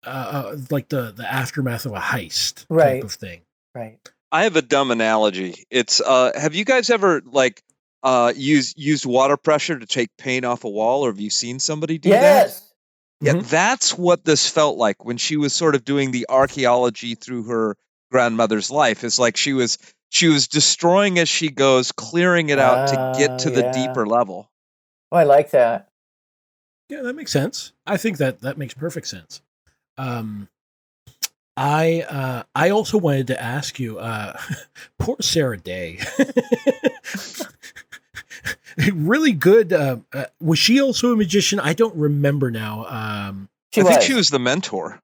uh, 0.06 0.10
uh, 0.10 0.58
like 0.70 0.90
the 0.90 1.12
the 1.12 1.32
aftermath 1.32 1.86
of 1.86 1.92
a 1.94 2.00
heist 2.00 2.66
Right. 2.70 3.02
type 3.02 3.04
of 3.04 3.12
thing 3.14 3.42
right 3.76 4.00
I 4.32 4.44
have 4.44 4.56
a 4.56 4.62
dumb 4.62 4.92
analogy. 4.92 5.66
It's 5.72 6.00
uh 6.02 6.32
have 6.36 6.54
you 6.54 6.64
guys 6.66 6.90
ever 6.90 7.22
like 7.26 7.64
uh 8.04 8.32
used 8.36 8.78
used 8.78 9.06
water 9.06 9.38
pressure 9.38 9.78
to 9.80 9.86
take 9.86 10.10
paint 10.18 10.46
off 10.46 10.64
a 10.64 10.70
wall 10.70 11.04
or 11.06 11.10
have 11.12 11.20
you 11.20 11.30
seen 11.32 11.60
somebody 11.60 11.98
do 11.98 12.10
that? 12.12 12.22
yes 12.22 12.74
Yeah, 13.22 13.34
Mhm. 13.34 13.50
that's 13.50 13.98
what 13.98 14.24
this 14.24 14.48
felt 14.50 14.78
like 14.78 15.04
when 15.04 15.18
she 15.18 15.36
was 15.36 15.52
sort 15.54 15.76
of 15.76 15.84
doing 15.84 16.12
the 16.12 16.28
archaeology 16.30 17.16
through 17.16 17.44
her 17.44 17.76
grandmother's 18.12 18.72
life. 18.72 19.04
It's 19.04 19.20
like 19.20 19.36
she 19.36 19.54
was 19.54 19.78
she 20.12 20.28
was 20.28 20.48
destroying 20.48 21.20
as 21.20 21.28
she 21.30 21.50
goes, 21.50 21.92
clearing 21.92 22.50
it 22.50 22.60
out 22.60 22.88
to 22.88 22.98
Ah, 22.98 23.12
get 23.18 23.40
to 23.40 23.50
the 23.50 23.64
deeper 23.74 24.06
level. 24.08 24.50
oh 25.12 25.18
i 25.18 25.24
like 25.24 25.50
that 25.52 25.90
Yeah, 26.88 27.02
that 27.02 27.16
makes 27.16 27.32
sense. 27.32 27.74
I 27.86 27.98
think 27.98 28.18
that 28.18 28.42
that 28.42 28.58
makes 28.58 28.74
perfect 28.74 29.08
sense. 29.08 29.42
Um, 30.00 30.48
I 31.58 32.02
uh, 32.10 32.44
I 32.56 32.70
also 32.70 32.98
wanted 32.98 33.28
to 33.28 33.42
ask 33.42 33.80
you, 33.80 34.00
uh, 34.00 34.40
poor 35.00 35.18
Sarah 35.22 35.58
Day. 35.58 36.00
really 38.94 39.34
good. 39.34 39.74
Uh, 39.74 39.98
uh, 40.14 40.26
was 40.40 40.58
she 40.60 40.82
also 40.82 41.12
a 41.12 41.16
magician? 41.16 41.60
I 41.60 41.74
don't 41.74 41.96
remember 41.96 42.50
now. 42.52 42.86
Um, 42.88 43.50
she 43.74 43.82
I 43.82 43.84
was 43.84 43.94
think 43.94 44.04
she 44.04 44.14
was 44.14 44.30
the 44.30 44.40
mentor. 44.40 45.02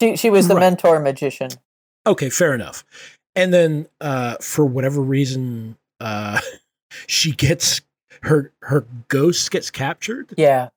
she, 0.00 0.16
she 0.16 0.30
was 0.30 0.48
the 0.48 0.54
Right. 0.54 0.60
mentor 0.60 1.00
magician 1.00 1.50
okay, 2.06 2.30
fair 2.30 2.54
enough. 2.54 2.84
And 3.36 3.52
then 3.52 3.86
uh, 4.00 4.36
for 4.40 4.64
whatever 4.64 5.00
reason, 5.00 5.76
uh, 6.00 6.40
she 7.06 7.32
gets 7.32 7.82
her 8.22 8.52
her 8.62 8.86
ghost 9.08 9.50
gets 9.50 9.70
captured. 9.70 10.32
yeah 10.36 10.70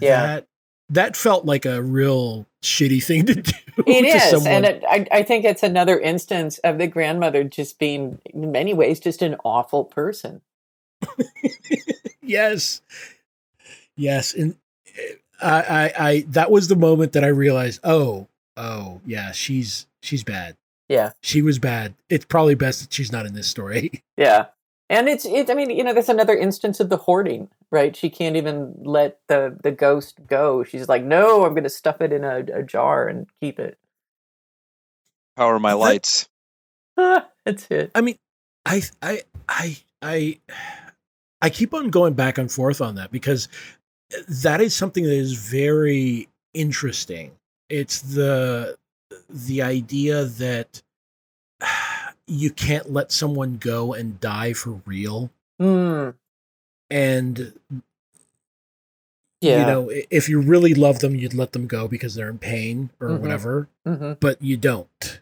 Yeah. 0.00 0.26
That 0.26 0.46
that 0.92 1.16
felt 1.16 1.44
like 1.44 1.64
a 1.64 1.82
real 1.82 2.46
shitty 2.62 3.02
thing 3.02 3.26
to 3.26 3.34
do. 3.42 3.52
It 3.86 4.02
to 4.02 4.06
is, 4.08 4.30
someone. 4.30 4.52
and 4.52 4.64
it, 4.66 4.84
I, 4.88 5.06
I 5.10 5.22
think 5.22 5.44
it's 5.44 5.62
another 5.62 5.98
instance 5.98 6.58
of 6.58 6.78
the 6.78 6.86
grandmother 6.86 7.44
just 7.44 7.78
being, 7.78 8.20
in 8.26 8.52
many 8.52 8.74
ways, 8.74 9.00
just 9.00 9.22
an 9.22 9.36
awful 9.44 9.84
person. 9.84 10.42
yes, 12.22 12.82
yes, 13.96 14.34
and 14.34 14.54
uh, 15.40 15.62
I, 15.68 15.84
I, 15.86 16.08
I, 16.08 16.24
that 16.28 16.50
was 16.50 16.68
the 16.68 16.76
moment 16.76 17.12
that 17.12 17.24
I 17.24 17.28
realized, 17.28 17.80
oh, 17.82 18.28
oh, 18.56 19.00
yeah, 19.04 19.32
she's 19.32 19.86
she's 20.02 20.22
bad. 20.22 20.56
Yeah, 20.88 21.12
She 21.22 21.40
was 21.40 21.58
bad. 21.58 21.94
It's 22.10 22.26
probably 22.26 22.54
best 22.54 22.82
that 22.82 22.92
she's 22.92 23.10
not 23.10 23.24
in 23.24 23.32
this 23.32 23.46
story. 23.46 24.04
yeah, 24.18 24.46
and 24.90 25.08
it's 25.08 25.24
it. 25.24 25.50
I 25.50 25.54
mean, 25.54 25.70
you 25.70 25.82
know, 25.82 25.94
that's 25.94 26.10
another 26.10 26.36
instance 26.36 26.80
of 26.80 26.90
the 26.90 26.98
hoarding, 26.98 27.48
right? 27.72 27.96
She 27.96 28.10
can't 28.10 28.36
even 28.36 28.74
let 28.84 29.18
the 29.26 29.58
the 29.60 29.72
ghost 29.72 30.20
go. 30.28 30.62
She's 30.62 30.88
like, 30.88 31.02
no, 31.02 31.44
I'm 31.44 31.54
going 31.54 31.64
to 31.64 31.70
stuff 31.70 32.00
it 32.00 32.12
in 32.12 32.22
a, 32.22 32.44
a 32.52 32.62
jar 32.62 33.08
and 33.08 33.26
keep 33.40 33.58
it. 33.58 33.78
Power 35.36 35.58
my 35.58 35.72
lights. 35.72 36.28
that's 36.96 37.66
it. 37.70 37.90
I 37.94 38.02
mean, 38.02 38.18
I, 38.66 38.82
I, 39.00 39.22
I, 39.48 39.76
I, 40.02 40.38
I 41.40 41.50
keep 41.50 41.72
on 41.72 41.88
going 41.88 42.12
back 42.12 42.38
and 42.38 42.52
forth 42.52 42.82
on 42.82 42.96
that 42.96 43.10
because 43.10 43.48
that 44.28 44.60
is 44.60 44.74
something 44.74 45.04
that 45.04 45.16
is 45.16 45.32
very 45.32 46.28
interesting. 46.52 47.32
It's 47.70 48.02
the 48.02 48.76
the 49.30 49.62
idea 49.62 50.26
that 50.26 50.82
you 52.26 52.50
can't 52.50 52.92
let 52.92 53.10
someone 53.10 53.56
go 53.56 53.94
and 53.94 54.20
die 54.20 54.52
for 54.52 54.82
real, 54.84 55.30
Mm, 55.62 56.14
and 56.92 57.58
yeah. 59.40 59.60
you 59.60 59.66
know 59.66 59.90
if 60.10 60.28
you 60.28 60.40
really 60.40 60.74
love 60.74 61.00
them, 61.00 61.14
you'd 61.16 61.34
let 61.34 61.52
them 61.52 61.66
go 61.66 61.88
because 61.88 62.14
they're 62.14 62.28
in 62.30 62.38
pain 62.38 62.90
or 63.00 63.08
Mhm. 63.08 63.20
whatever. 63.20 63.68
hmm 63.86 64.12
but 64.20 64.40
you 64.40 64.56
don't. 64.56 65.20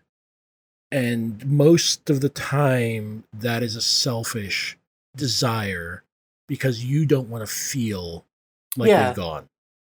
And 0.93 1.47
most 1.47 2.11
of 2.11 2.21
the 2.21 2.29
time, 2.29 3.23
that 3.33 3.63
is 3.63 3.77
a 3.77 3.81
selfish 3.81 4.77
desire 5.17 6.03
because 6.49 6.85
you 6.85 7.07
don't 7.07 7.29
want 7.31 7.43
to 7.47 7.53
feel 7.53 8.25
like 8.77 8.89
Yeah. 8.89 9.07
they've 9.07 9.17
gone. 9.17 9.49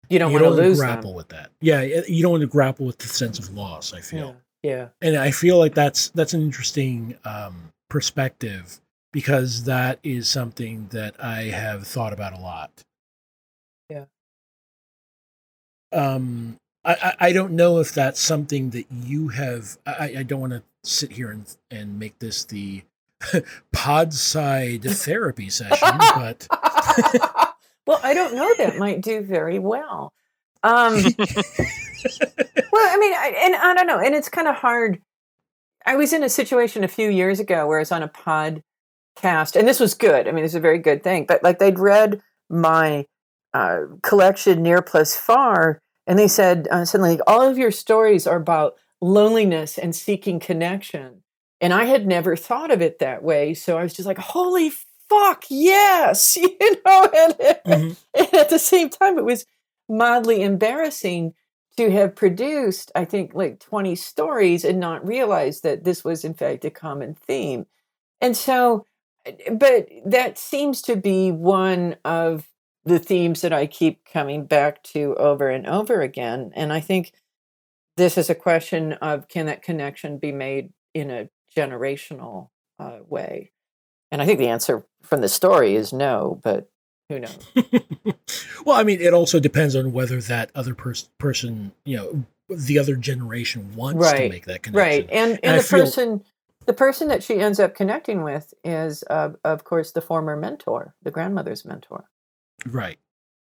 You 0.09 0.19
don't 0.21 0.31
you 0.31 0.35
want 0.41 0.45
to 0.55 0.61
don't 0.61 0.69
lose 0.69 0.79
grapple 0.79 1.11
them. 1.11 1.17
with 1.17 1.29
that. 1.31 1.51
Yeah, 1.61 1.83
you 1.83 2.23
don't 2.23 2.31
want 2.31 2.43
to 2.43 2.47
grapple 2.47 2.87
with 2.87 2.99
the 2.99 3.09
sense 3.09 3.39
of 3.41 3.53
loss. 3.55 3.93
I 3.93 4.01
feel, 4.01 4.37
Yeah. 4.63 4.71
yeah. 4.71 4.89
and 5.03 5.17
I 5.17 5.31
feel 5.33 5.59
like 5.59 5.75
that's 5.75 6.09
that's 6.11 6.33
an 6.35 6.43
interesting 6.43 7.19
um, 7.25 7.73
perspective 7.91 8.81
because 9.15 9.63
that 9.63 10.01
is 10.03 10.29
something 10.29 10.89
that 10.91 11.15
I 11.23 11.45
have 11.45 11.87
thought 11.87 12.13
about 12.13 12.33
a 12.33 12.41
lot. 12.41 12.83
Yeah. 13.89 14.07
Um, 15.93 16.57
I, 16.85 16.95
I 16.95 17.29
I 17.29 17.33
don't 17.33 17.53
know 17.53 17.79
if 17.79 17.95
that's 17.95 18.19
something 18.21 18.71
that 18.71 18.87
you 18.91 19.29
have. 19.29 19.79
I, 19.87 20.17
I 20.19 20.23
don't 20.25 20.41
want 20.41 20.53
to 20.55 20.65
sit 20.83 21.13
here 21.13 21.31
and 21.31 21.47
and 21.71 21.97
make 21.97 22.19
this 22.19 22.43
the 22.45 22.83
Podside 23.73 24.83
therapy 25.05 25.49
session, 25.49 25.97
but 26.17 26.49
well, 27.87 28.01
I 28.03 28.15
don't 28.15 28.35
know. 28.35 28.53
That 28.59 28.79
might 28.79 29.01
do 29.01 29.21
very 29.21 29.61
well. 29.61 30.13
Um, 30.65 30.95
well, 31.05 31.05
I 32.83 32.97
mean, 32.99 33.13
I, 33.15 33.35
and 33.45 33.55
I 33.55 33.75
don't 33.75 33.87
know, 33.87 34.01
and 34.01 34.13
it's 34.13 34.29
kind 34.29 34.49
of 34.49 34.57
hard. 34.57 35.01
I 35.87 35.95
was 35.95 36.13
in 36.13 36.25
a 36.25 36.29
situation 36.29 36.83
a 36.83 36.89
few 36.89 37.11
years 37.11 37.39
ago 37.39 37.69
where 37.69 37.79
I 37.79 37.83
was 37.83 37.93
on 37.93 38.03
a 38.03 38.09
podcast, 39.17 39.57
and 39.57 39.67
this 39.67 39.81
was 39.81 39.95
good. 39.95 40.29
I 40.29 40.33
mean, 40.33 40.45
is 40.45 40.55
a 40.55 40.61
very 40.61 40.79
good 40.79 41.03
thing. 41.03 41.25
But 41.27 41.43
like, 41.43 41.59
they'd 41.59 41.79
read 41.79 42.21
my 42.51 43.07
uh, 43.53 43.81
collection, 44.03 44.63
Near 44.63 44.83
Plus 44.83 45.17
Far, 45.17 45.81
and 46.07 46.19
they 46.19 46.29
said 46.29 46.69
uh, 46.71 46.85
suddenly, 46.85 47.21
all 47.27 47.43
of 47.43 47.59
your 47.59 47.71
stories 47.71 48.27
are 48.27 48.37
about 48.37 48.75
loneliness 49.01 49.79
and 49.79 49.95
seeking 49.95 50.41
connection. 50.41 51.23
And 51.61 51.73
I 51.73 51.85
had 51.85 52.07
never 52.07 52.37
thought 52.37 52.71
of 52.71 52.83
it 52.83 52.99
that 52.99 53.23
way, 53.23 53.55
so 53.55 53.79
I 53.79 53.83
was 53.83 53.95
just 53.95 54.07
like, 54.07 54.19
"Holy 54.19 54.71
fuck, 55.09 55.45
yes!" 55.49 56.37
You 56.37 56.77
know, 56.85 57.11
and, 57.17 57.35
Mhm. 57.67 57.97
and 58.15 58.35
at 58.35 58.51
the 58.51 58.59
same 58.59 58.91
time, 58.91 59.19
it 59.19 59.25
was 59.25 59.47
mildly 59.89 60.43
embarrassing 60.43 61.35
to 61.77 61.91
have 61.91 62.15
produced, 62.15 62.93
I 62.95 63.05
think, 63.05 63.35
like 63.35 63.59
20 63.61 63.95
stories 63.97 64.65
and 64.65 64.79
not 64.79 65.07
realize 65.07 65.61
that 65.63 65.85
this 65.85 66.05
was, 66.05 66.25
in 66.25 66.35
fact, 66.35 66.65
a 66.65 66.71
common 66.71 67.15
theme. 67.15 67.67
And 68.21 68.37
so, 68.37 68.87
but 69.53 69.89
that 70.05 70.39
seems 70.39 70.83
to 70.83 70.97
be 70.97 71.31
one 71.33 71.97
of 72.05 72.49
the 72.85 72.99
themes 72.99 73.41
that 73.41 73.53
I 73.53 73.67
keep 73.67 74.05
coming 74.05 74.45
back 74.47 74.83
to 74.85 75.15
over 75.17 75.49
and 75.49 75.67
over 75.67 76.03
again. 76.03 76.53
And 76.55 76.73
I 76.73 76.81
think 76.81 77.13
this 77.97 78.19
is 78.19 78.29
a 78.29 78.35
question 78.35 78.93
of 78.95 79.29
can 79.29 79.47
that 79.47 79.63
connection 79.63 80.19
be 80.19 80.33
made 80.33 80.71
in 80.93 81.11
a 81.11 81.29
generational 81.57 82.51
uh, 82.79 82.99
way? 83.09 83.53
And 84.11 84.21
I 84.21 84.27
think 84.27 84.39
the 84.39 84.49
answer 84.49 84.85
from 85.03 85.21
the 85.23 85.29
story 85.29 85.75
is 85.75 85.93
no, 85.93 86.41
but 86.43 86.69
who 87.09 87.21
knows? 87.21 87.39
well, 88.65 88.77
I 88.77 88.83
mean, 88.83 89.01
it 89.01 89.13
also 89.15 89.41
depends 89.41 89.75
on 89.75 89.93
whether 89.93 90.21
that 90.23 90.51
other 90.55 90.75
pers- 90.75 91.09
person, 91.19 91.73
you 91.85 91.97
know, 91.97 92.25
the 92.49 92.79
other 92.79 92.97
generation 92.97 93.75
wants 93.75 94.11
to 94.13 94.29
make 94.29 94.47
that 94.47 94.63
connection. 94.63 94.75
Right. 94.75 95.09
And 95.11 95.33
And 95.33 95.41
and 95.45 95.59
the 95.59 95.63
feel- 95.63 95.81
person 95.81 96.25
the 96.67 96.73
person 96.73 97.09
that 97.09 97.23
she 97.23 97.41
ends 97.41 97.59
up 97.61 97.75
connecting 97.75 98.23
with 98.23 98.55
is 98.65 99.05
uh, 99.11 99.31
of 99.45 99.65
course 99.65 99.93
the 99.93 100.01
former 100.01 100.37
mentor, 100.37 100.95
the 101.03 101.11
grandmother's 101.11 101.65
mentor. 101.65 102.05
Right. 102.67 102.99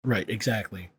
Right. 0.03 0.29
Exactly. 0.29 0.89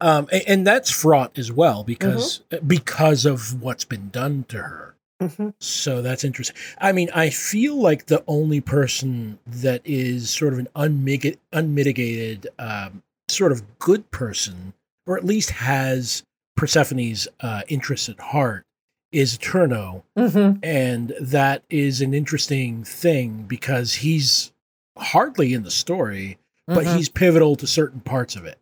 Um, 0.00 0.28
and, 0.30 0.42
and 0.46 0.66
that's 0.66 0.90
fraught 0.90 1.38
as 1.38 1.50
well 1.52 1.82
because 1.84 2.42
Mm-hmm. 2.50 2.66
because 2.66 3.26
of 3.26 3.60
what's 3.62 3.84
been 3.84 4.10
done 4.10 4.44
to 4.48 4.58
her. 4.58 4.94
Mhm. 5.20 5.54
So 5.58 6.00
that's 6.00 6.22
interesting. 6.22 6.54
I 6.80 6.92
mean, 6.92 7.10
I 7.12 7.30
feel 7.30 7.74
like 7.74 8.06
the 8.06 8.22
only 8.28 8.60
person 8.60 9.40
that 9.46 9.82
is 9.84 10.30
sort 10.30 10.52
of 10.52 10.60
an 10.60 10.68
unmig- 10.76 11.38
unmitigated, 11.52 12.46
um, 12.60 13.02
sort 13.28 13.50
of 13.50 13.78
good 13.80 14.08
person, 14.12 14.74
or 15.08 15.16
at 15.18 15.24
least 15.24 15.50
has 15.50 16.22
Persephone's 16.56 17.26
uh, 17.40 17.62
interests 17.66 18.08
at 18.08 18.20
heart, 18.20 18.64
is 19.12 19.34
Eterno. 19.34 20.04
Mhm. 20.16 20.60
And 20.62 21.14
that 21.20 21.62
is 21.70 22.00
an 22.00 22.14
interesting 22.14 22.84
thing 22.84 23.44
because 23.44 23.94
he's 23.94 24.52
hardly 24.96 25.54
in 25.54 25.62
the 25.62 25.70
story, 25.70 26.38
but 26.66 26.84
Mhm. 26.84 26.96
he's 26.96 27.08
pivotal 27.08 27.56
to 27.56 27.66
certain 27.66 28.00
parts 28.00 28.36
of 28.36 28.44
it. 28.44 28.58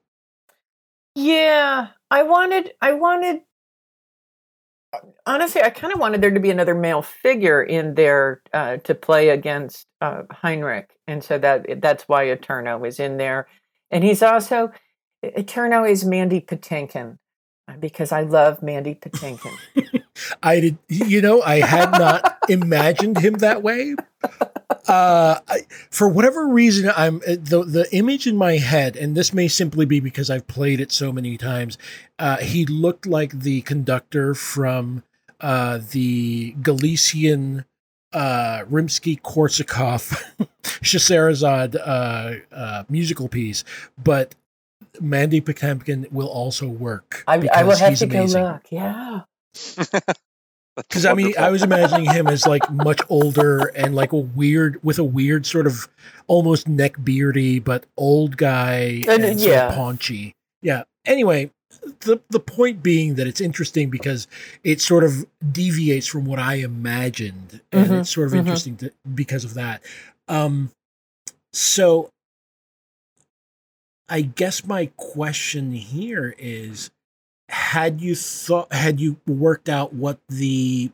Yeah, 1.15 1.89
I 2.11 2.23
wanted 2.23 2.75
I 2.81 2.93
wanted 2.93 3.43
honestly, 5.27 5.63
I 5.63 5.71
kind 5.71 5.93
of 5.93 5.99
wanted 5.99 6.21
there 6.21 6.31
to 6.31 6.41
be 6.41 6.51
another 6.51 6.75
male 6.75 7.03
figure 7.03 7.63
in 7.63 7.95
there 7.95 8.41
uh, 8.53 8.79
to 8.79 8.95
play 8.95 9.31
against 9.31 9.87
uh, 10.01 10.23
Heinrich, 10.31 10.91
and 11.07 11.23
so 11.23 11.39
that 11.39 11.81
that's 11.81 12.05
why 12.05 12.29
Eterno 12.29 12.85
is 12.85 13.01
in 13.01 13.17
there, 13.17 13.47
and 13.91 14.05
he's 14.05 14.23
also 14.23 14.71
Eterno 15.23 15.85
is 15.85 16.05
Mandy 16.05 16.41
Patinkin 16.41 17.19
uh, 17.69 17.77
because 17.79 18.13
I 18.13 18.23
love 18.23 18.63
Mandy 18.63 18.95
Patinkin. 18.95 19.53
I 20.43 20.61
did, 20.61 20.79
you 20.89 21.23
know, 21.23 21.43
I 21.43 21.61
had 21.61 21.93
not 21.93 22.39
imagined 22.49 23.19
him 23.19 23.35
that 23.35 23.63
way. 23.63 23.95
Uh, 24.89 25.41
I, 25.49 25.61
for 25.91 26.09
whatever 26.09 26.47
reason, 26.49 26.91
I'm 26.97 27.17
uh, 27.17 27.37
the 27.39 27.65
the 27.67 27.89
image 27.93 28.27
in 28.27 28.37
my 28.37 28.57
head, 28.57 28.97
and 28.97 29.17
this 29.17 29.33
may 29.33 29.49
simply 29.49 29.85
be 29.85 30.01
because 30.01 30.31
I've 30.31 30.47
played 30.47 30.81
it 30.81 30.93
so 30.93 31.13
many 31.13 31.37
times. 31.37 31.79
Uh, 32.19 32.39
he 32.39 32.67
looked 32.67 33.07
like 33.07 33.41
the 33.41 33.63
conductor 33.63 34.35
from 34.35 35.03
uh, 35.41 35.81
the 35.91 36.53
Galician 36.63 37.65
uh, 38.13 38.65
Rimsky 38.71 39.21
Korsakov 39.21 40.23
Scheherazade 40.83 41.77
uh, 41.77 42.35
uh, 42.53 42.85
musical 42.89 43.29
piece, 43.29 43.65
but 44.03 44.35
Mandy 45.01 45.41
Patinkin 45.41 46.11
will 46.11 46.29
also 46.29 46.67
work. 46.69 47.25
I, 47.27 47.47
I 47.53 47.65
will 47.65 47.77
have 47.77 47.99
to 47.99 48.07
go 48.07 48.19
amazing. 48.19 48.43
look. 48.43 48.63
Yeah. 48.71 49.23
Because 50.77 51.07
I 51.07 51.15
mean, 51.15 51.33
I 51.39 51.51
was 51.51 51.63
imagining 51.63 52.11
him 52.11 52.27
as 52.27 52.47
like 52.47 52.71
much 52.71 53.01
older 53.09 53.69
and 53.75 53.95
like 53.95 54.13
a 54.13 54.19
weird, 54.19 54.79
with 54.83 54.99
a 54.99 55.05
weird 55.05 55.47
sort 55.47 55.67
of 55.67 55.89
almost 56.27 56.69
neck 56.69 56.97
beardy, 57.03 57.59
but 57.59 57.87
old 57.97 58.37
guy 58.37 59.03
And, 59.09 59.25
and, 59.25 59.41
sort 59.41 59.53
yeah. 59.53 59.69
of 59.69 59.75
paunchy. 59.75 60.35
Yeah. 60.61 60.83
Anyway, 61.07 61.51
the 62.01 62.21
the 62.29 62.41
point 62.41 62.83
being 62.83 63.15
that 63.15 63.27
it's 63.27 63.41
interesting 63.41 63.89
because 63.91 64.27
it 64.65 64.81
sort 64.81 65.03
of 65.05 65.25
deviates 65.53 66.07
from 66.07 66.27
what 66.27 66.39
I 66.39 66.57
imagined, 66.57 67.61
and 67.73 67.87
Mhm, 67.91 68.01
it's 68.01 68.11
sort 68.11 68.27
of 68.27 68.33
mhm. 68.35 68.39
interesting 68.41 68.77
to, 68.79 68.93
because 69.15 69.45
of 69.45 69.55
that. 69.55 69.83
Um, 70.29 70.71
so 71.53 72.11
I 74.09 74.21
guess 74.23 74.65
my 74.65 74.91
question 74.97 75.73
here 75.73 76.35
is 76.39 76.91
had 77.49 78.01
you 78.01 78.15
thought 78.15 78.73
had 78.73 79.01
you 79.01 79.19
worked 79.27 79.69
out 79.69 79.93
what 79.93 80.19
the 80.29 80.91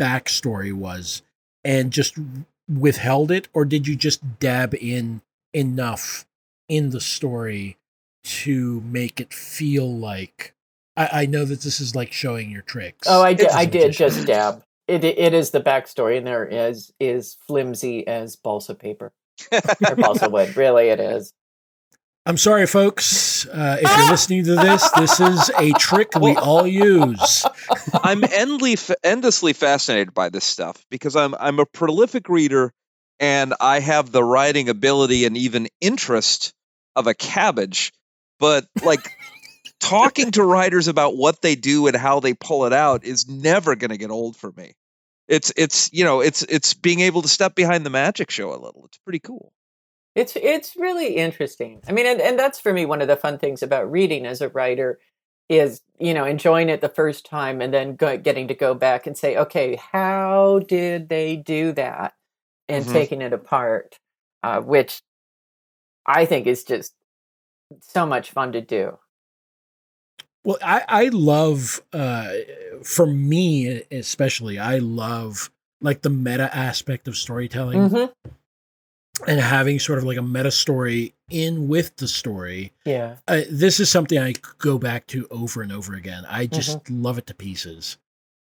backstory 0.00 0.72
was 0.72 1.22
and 1.64 1.90
just 1.90 2.16
withheld 2.68 3.30
it 3.30 3.48
or 3.52 3.64
did 3.64 3.86
you 3.86 3.96
just 3.96 4.38
dab 4.38 4.74
in 4.74 5.20
enough 5.52 6.26
in 6.68 6.90
the 6.90 7.00
story 7.00 7.76
to 8.22 8.80
make 8.82 9.20
it 9.20 9.32
feel 9.32 9.90
like 9.90 10.54
I, 10.98 11.08
I 11.12 11.26
know 11.26 11.44
that 11.44 11.60
this 11.62 11.80
is 11.80 11.94
like 11.94 12.12
showing 12.12 12.50
your 12.50 12.62
tricks. 12.62 13.06
Oh, 13.08 13.22
I 13.22 13.32
did. 13.32 13.48
I 13.48 13.64
did 13.64 13.92
just 13.92 14.26
dab. 14.26 14.62
It 14.86 15.04
it 15.04 15.32
is 15.32 15.50
the 15.50 15.60
backstory, 15.60 16.18
and 16.18 16.26
there 16.26 16.44
is 16.44 16.92
is 16.98 17.36
flimsy 17.46 18.06
as 18.06 18.36
balsa 18.36 18.74
paper 18.74 19.12
or 19.52 19.96
balsa 19.96 20.28
wood. 20.28 20.56
Really, 20.56 20.88
it 20.88 20.98
is. 20.98 21.32
I'm 22.28 22.36
sorry, 22.36 22.66
folks. 22.66 23.46
Uh, 23.46 23.78
if 23.80 23.96
you're 23.96 24.10
listening 24.10 24.44
to 24.44 24.54
this, 24.54 24.90
this 24.90 25.18
is 25.18 25.50
a 25.58 25.72
trick 25.78 26.14
we 26.14 26.36
all 26.36 26.66
use. 26.66 27.46
I'm 28.02 28.20
endly, 28.20 28.94
endlessly 29.02 29.54
fascinated 29.54 30.12
by 30.12 30.28
this 30.28 30.44
stuff 30.44 30.84
because 30.90 31.16
I'm 31.16 31.34
I'm 31.40 31.58
a 31.58 31.64
prolific 31.64 32.28
reader 32.28 32.74
and 33.18 33.54
I 33.58 33.80
have 33.80 34.12
the 34.12 34.22
writing 34.22 34.68
ability 34.68 35.24
and 35.24 35.38
even 35.38 35.68
interest 35.80 36.52
of 36.94 37.06
a 37.06 37.14
cabbage, 37.14 37.94
but 38.38 38.66
like 38.84 39.08
talking 39.80 40.30
to 40.32 40.44
writers 40.44 40.86
about 40.86 41.16
what 41.16 41.40
they 41.40 41.54
do 41.54 41.86
and 41.86 41.96
how 41.96 42.20
they 42.20 42.34
pull 42.34 42.66
it 42.66 42.74
out 42.74 43.06
is 43.06 43.26
never 43.26 43.74
going 43.74 43.90
to 43.90 43.96
get 43.96 44.10
old 44.10 44.36
for 44.36 44.52
me. 44.54 44.74
It's 45.28 45.50
it's 45.56 45.90
you 45.94 46.04
know 46.04 46.20
it's 46.20 46.42
it's 46.42 46.74
being 46.74 47.00
able 47.00 47.22
to 47.22 47.28
step 47.28 47.54
behind 47.54 47.86
the 47.86 47.90
magic 47.90 48.30
show 48.30 48.50
a 48.50 48.60
little. 48.60 48.84
It's 48.84 48.98
pretty 48.98 49.20
cool. 49.20 49.54
It's 50.18 50.34
it's 50.34 50.74
really 50.76 51.14
interesting. 51.14 51.80
I 51.88 51.92
mean, 51.92 52.04
and, 52.04 52.20
and 52.20 52.36
that's 52.36 52.58
for 52.58 52.72
me 52.72 52.84
one 52.86 53.00
of 53.00 53.06
the 53.06 53.16
fun 53.16 53.38
things 53.38 53.62
about 53.62 53.90
reading 53.90 54.26
as 54.26 54.40
a 54.40 54.48
writer 54.48 54.98
is 55.48 55.80
you 56.00 56.12
know 56.12 56.24
enjoying 56.24 56.68
it 56.68 56.80
the 56.80 56.88
first 56.88 57.24
time 57.24 57.60
and 57.60 57.72
then 57.72 57.94
go, 57.94 58.18
getting 58.18 58.48
to 58.48 58.54
go 58.54 58.74
back 58.74 59.06
and 59.06 59.16
say, 59.16 59.36
okay, 59.36 59.76
how 59.76 60.58
did 60.66 61.08
they 61.08 61.36
do 61.36 61.70
that, 61.72 62.14
and 62.68 62.84
Mhm. 62.84 62.92
taking 62.92 63.22
it 63.22 63.32
apart, 63.32 64.00
uh, 64.42 64.60
which 64.60 65.02
I 66.04 66.26
think 66.26 66.48
is 66.48 66.64
just 66.64 66.94
so 67.80 68.04
much 68.04 68.32
fun 68.32 68.50
to 68.52 68.60
do. 68.60 68.98
Well, 70.44 70.58
I, 70.64 70.82
I 70.88 71.04
love, 71.12 71.80
uh, 71.92 72.32
for 72.82 73.06
me 73.06 73.84
especially, 73.92 74.58
I 74.58 74.78
love 74.78 75.50
like 75.80 76.02
the 76.02 76.10
meta 76.10 76.54
aspect 76.56 77.06
of 77.06 77.16
storytelling. 77.16 77.90
Mhm. 77.90 78.12
And 79.26 79.40
having 79.40 79.78
sort 79.78 79.98
of 79.98 80.04
like 80.04 80.16
a 80.18 80.22
meta 80.22 80.50
story 80.50 81.14
in 81.30 81.68
with 81.68 81.96
the 81.96 82.08
story. 82.08 82.72
Yeah. 82.84 83.16
Uh, 83.26 83.42
this 83.50 83.80
is 83.80 83.90
something 83.90 84.18
I 84.18 84.34
go 84.58 84.78
back 84.78 85.06
to 85.08 85.26
over 85.30 85.62
and 85.62 85.72
over 85.72 85.94
again. 85.94 86.24
I 86.28 86.46
just 86.46 86.88
love 86.90 87.18
it 87.18 87.26
to 87.26 87.34
pieces. 87.34 87.96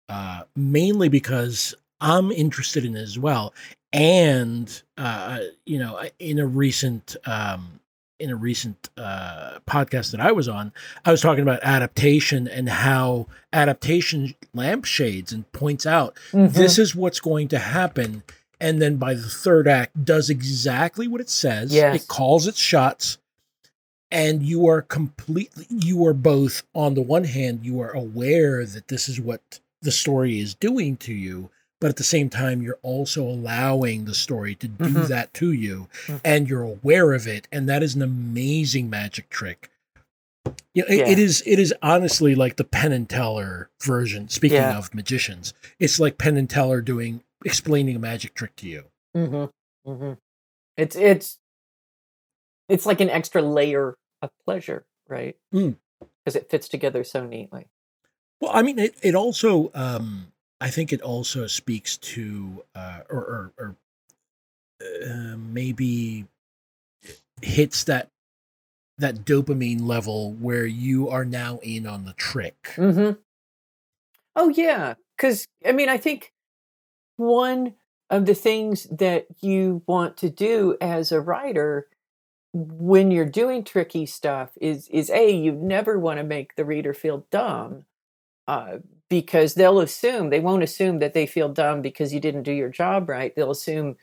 Uh, 0.10 0.44
mainly 0.56 1.10
because 1.10 1.74
I'm 2.02 2.32
interested 2.32 2.86
in 2.86 2.96
it 2.96 3.02
as 3.02 3.18
well. 3.18 3.54
And 3.94 4.82
uh, 4.98 5.40
you 5.66 5.80
know, 5.80 6.02
in 6.20 6.40
a 6.40 6.46
recent 6.46 7.16
um, 7.26 7.80
in 8.20 8.30
a 8.30 8.36
recent 8.36 8.90
uh, 8.98 9.60
podcast 9.68 10.12
that 10.12 10.20
I 10.22 10.32
was 10.32 10.48
on, 10.48 10.72
I 11.06 11.12
was 11.12 11.22
talking 11.22 11.42
about 11.42 11.60
adaptation 11.64 12.48
and 12.48 12.70
how 12.70 13.28
adaptation 13.52 14.36
lampshades 14.54 15.32
and 15.34 15.50
points 15.54 15.86
out 15.86 16.18
Mhm. 16.32 16.54
this 16.54 16.78
is 16.78 16.96
what's 16.96 17.20
going 17.20 17.48
to 17.50 17.60
happen. 17.60 18.24
And 18.66 18.82
then 18.82 18.96
by 18.98 19.14
the 19.14 19.30
third 19.30 19.68
act, 19.68 20.04
does 20.06 20.30
exactly 20.32 21.08
what 21.08 21.22
it 21.22 21.30
says. 21.30 21.72
Yes. 21.72 22.02
It 22.04 22.08
calls 22.08 22.48
its 22.48 22.58
shots. 22.60 23.20
And 24.10 24.42
you 24.42 24.66
are 24.68 24.82
completely, 24.82 25.68
you 25.70 26.04
are 26.08 26.14
both, 26.14 26.64
on 26.74 26.96
the 26.96 27.02
one 27.02 27.26
hand, 27.26 27.64
you 27.64 27.80
are 27.82 27.92
aware 27.92 28.66
that 28.66 28.88
this 28.88 29.08
is 29.08 29.20
what 29.20 29.60
the 29.84 29.92
story 29.92 30.40
is 30.40 30.56
doing 30.56 30.98
to 30.98 31.14
you. 31.14 31.52
But 31.80 31.90
at 31.90 31.98
the 31.98 32.04
same 32.04 32.30
time, 32.30 32.64
you're 32.64 32.80
also 32.82 33.22
allowing 33.24 34.06
the 34.06 34.16
story 34.16 34.56
to 34.56 34.68
do 34.68 34.86
Mhm. 34.86 35.08
that 35.10 35.34
to 35.36 35.52
you. 35.52 35.88
Mhm. 36.08 36.22
And 36.24 36.50
you're 36.50 36.64
aware 36.64 37.14
of 37.14 37.28
it. 37.28 37.48
And 37.52 37.70
that 37.70 37.84
is 37.84 37.94
an 37.94 38.02
amazing 38.02 38.90
magic 38.90 39.30
trick. 39.30 39.70
You 40.74 40.84
know, 40.84 40.88
it- 40.90 40.98
Yeah. 40.98 41.08
it 41.10 41.20
is 41.20 41.44
it 41.46 41.60
is 41.60 41.74
honestly 41.84 42.34
like 42.34 42.56
the 42.56 42.64
Penn 42.64 42.92
and 42.94 43.08
Teller 43.08 43.70
version. 43.84 44.30
Speaking 44.30 44.58
Yeah. 44.58 44.78
of 44.78 44.94
magicians, 44.96 45.54
it's 45.80 46.00
like 46.00 46.18
Penn 46.18 46.38
and 46.38 46.50
Teller 46.50 46.82
doing 46.82 47.22
explaining 47.46 47.96
a 47.96 48.00
magic 48.00 48.34
trick 48.34 48.56
to 48.58 48.68
you. 48.68 48.84
Mm-hmm. 49.16 49.90
Mm-hmm. 49.90 50.14
It's 50.76 50.96
it's 50.96 51.40
it's 52.68 52.86
like 52.86 53.00
an 53.00 53.10
extra 53.10 53.42
layer 53.42 53.96
of 54.22 54.32
pleasure, 54.44 54.86
right? 55.08 55.38
Mm. 55.54 55.78
Because 56.24 56.36
it 56.36 56.50
fits 56.50 56.68
together 56.68 57.04
so 57.04 57.26
neatly. 57.26 57.68
Well, 58.42 58.52
I 58.54 58.64
mean, 58.64 58.80
it, 58.80 58.96
it 59.02 59.16
also, 59.16 59.72
um, 59.74 60.32
I 60.60 60.70
think 60.70 60.92
it 60.92 61.02
also 61.02 61.48
speaks 61.48 61.98
to, 61.98 62.64
uh, 62.76 63.02
or, 63.10 63.18
or, 63.18 63.52
or 63.58 63.76
uh, 64.82 65.38
maybe 65.38 66.26
hits 67.42 67.84
that 67.86 68.10
that 68.98 69.26
dopamine 69.26 69.86
level 69.86 70.32
where 70.34 70.66
you 70.66 71.10
are 71.10 71.26
now 71.26 71.60
in 71.62 71.86
on 71.86 72.06
the 72.06 72.14
trick. 72.14 72.74
Mm-hmm. 72.76 73.20
Oh 74.36 74.50
yeah, 74.50 74.96
because 75.16 75.48
I 75.66 75.72
mean, 75.72 75.90
I 75.90 75.98
think 75.98 76.32
one 77.18 77.76
of 78.10 78.26
the 78.26 78.36
things 78.36 78.86
that 78.92 79.28
you 79.42 79.82
want 79.88 80.18
to 80.18 80.30
do 80.30 80.78
as 80.82 81.12
a 81.12 81.22
writer 81.22 81.88
when 82.54 83.12
you're 83.12 83.26
doing 83.26 83.64
tricky 83.64 84.06
stuff 84.06 84.52
is 84.62 84.88
is 84.90 85.10
a 85.10 85.32
you 85.32 85.52
never 85.52 86.00
want 86.00 86.18
to 86.20 86.24
make 86.24 86.56
the 86.56 86.66
reader 86.66 86.94
feel 86.94 87.26
dumb 87.32 87.86
uh, 88.48 88.78
because 89.10 89.56
they'll 89.56 89.80
assume 89.80 90.30
they 90.30 90.40
won't 90.40 90.64
assume 90.64 91.00
that 91.00 91.14
they 91.14 91.26
feel 91.28 91.50
dumb 91.50 91.82
because 91.82 92.14
you 92.14 92.20
didn't 92.20 92.44
do 92.44 92.52
your 92.54 92.70
job 92.70 93.10
right 93.10 93.36
they'll 93.36 93.52
assume 93.52 93.96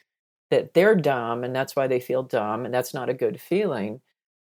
that 0.51 0.75
they're 0.75 0.97
dumb 0.97 1.45
and 1.45 1.55
that's 1.55 1.77
why 1.77 1.87
they 1.87 2.01
feel 2.01 2.23
dumb 2.23 2.65
and 2.65 2.75
that's 2.75 2.95
not 2.95 3.09
a 3.11 3.15
good 3.15 3.41
feeling 3.41 4.01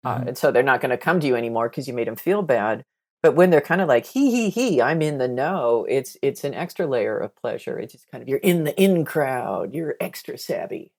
uh, 0.06 0.20
Mhm. 0.20 0.28
and 0.30 0.38
so 0.38 0.52
they're 0.52 0.64
not 0.64 0.82
going 0.82 0.92
to 0.92 0.98
come 0.98 1.20
to 1.20 1.28
you 1.28 1.36
anymore 1.36 1.70
because 1.70 1.88
you 1.88 1.94
made 1.94 2.08
them 2.08 2.16
feel 2.16 2.42
bad 2.44 2.86
but 3.22 3.36
when 3.36 3.50
they're 3.50 3.62
kind 3.62 3.82
of 3.82 3.88
like 3.88 4.06
he 4.06 4.32
he 4.32 4.50
he 4.50 4.82
i'm 4.82 5.02
in 5.02 5.18
the 5.18 5.28
know 5.28 5.86
it's 5.90 6.18
it's 6.22 6.44
an 6.44 6.54
extra 6.54 6.86
layer 6.88 7.18
of 7.18 7.36
pleasure 7.36 7.78
it's 7.78 7.94
just 7.94 8.10
kind 8.12 8.22
of 8.22 8.28
you're 8.28 8.40
in 8.40 8.64
the 8.64 8.82
in 8.82 9.06
crowd 9.06 9.74
you're 9.74 9.96
extra 10.00 10.38
savvy 10.38 10.92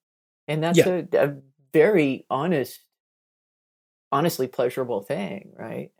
and 0.48 0.62
that's 0.62 0.78
Yeah. 0.78 1.02
a, 1.12 1.18
a 1.18 1.36
very 1.72 2.26
honest 2.30 2.80
honestly 4.12 4.46
pleasurable 4.48 5.02
thing 5.02 5.52
right 5.56 5.90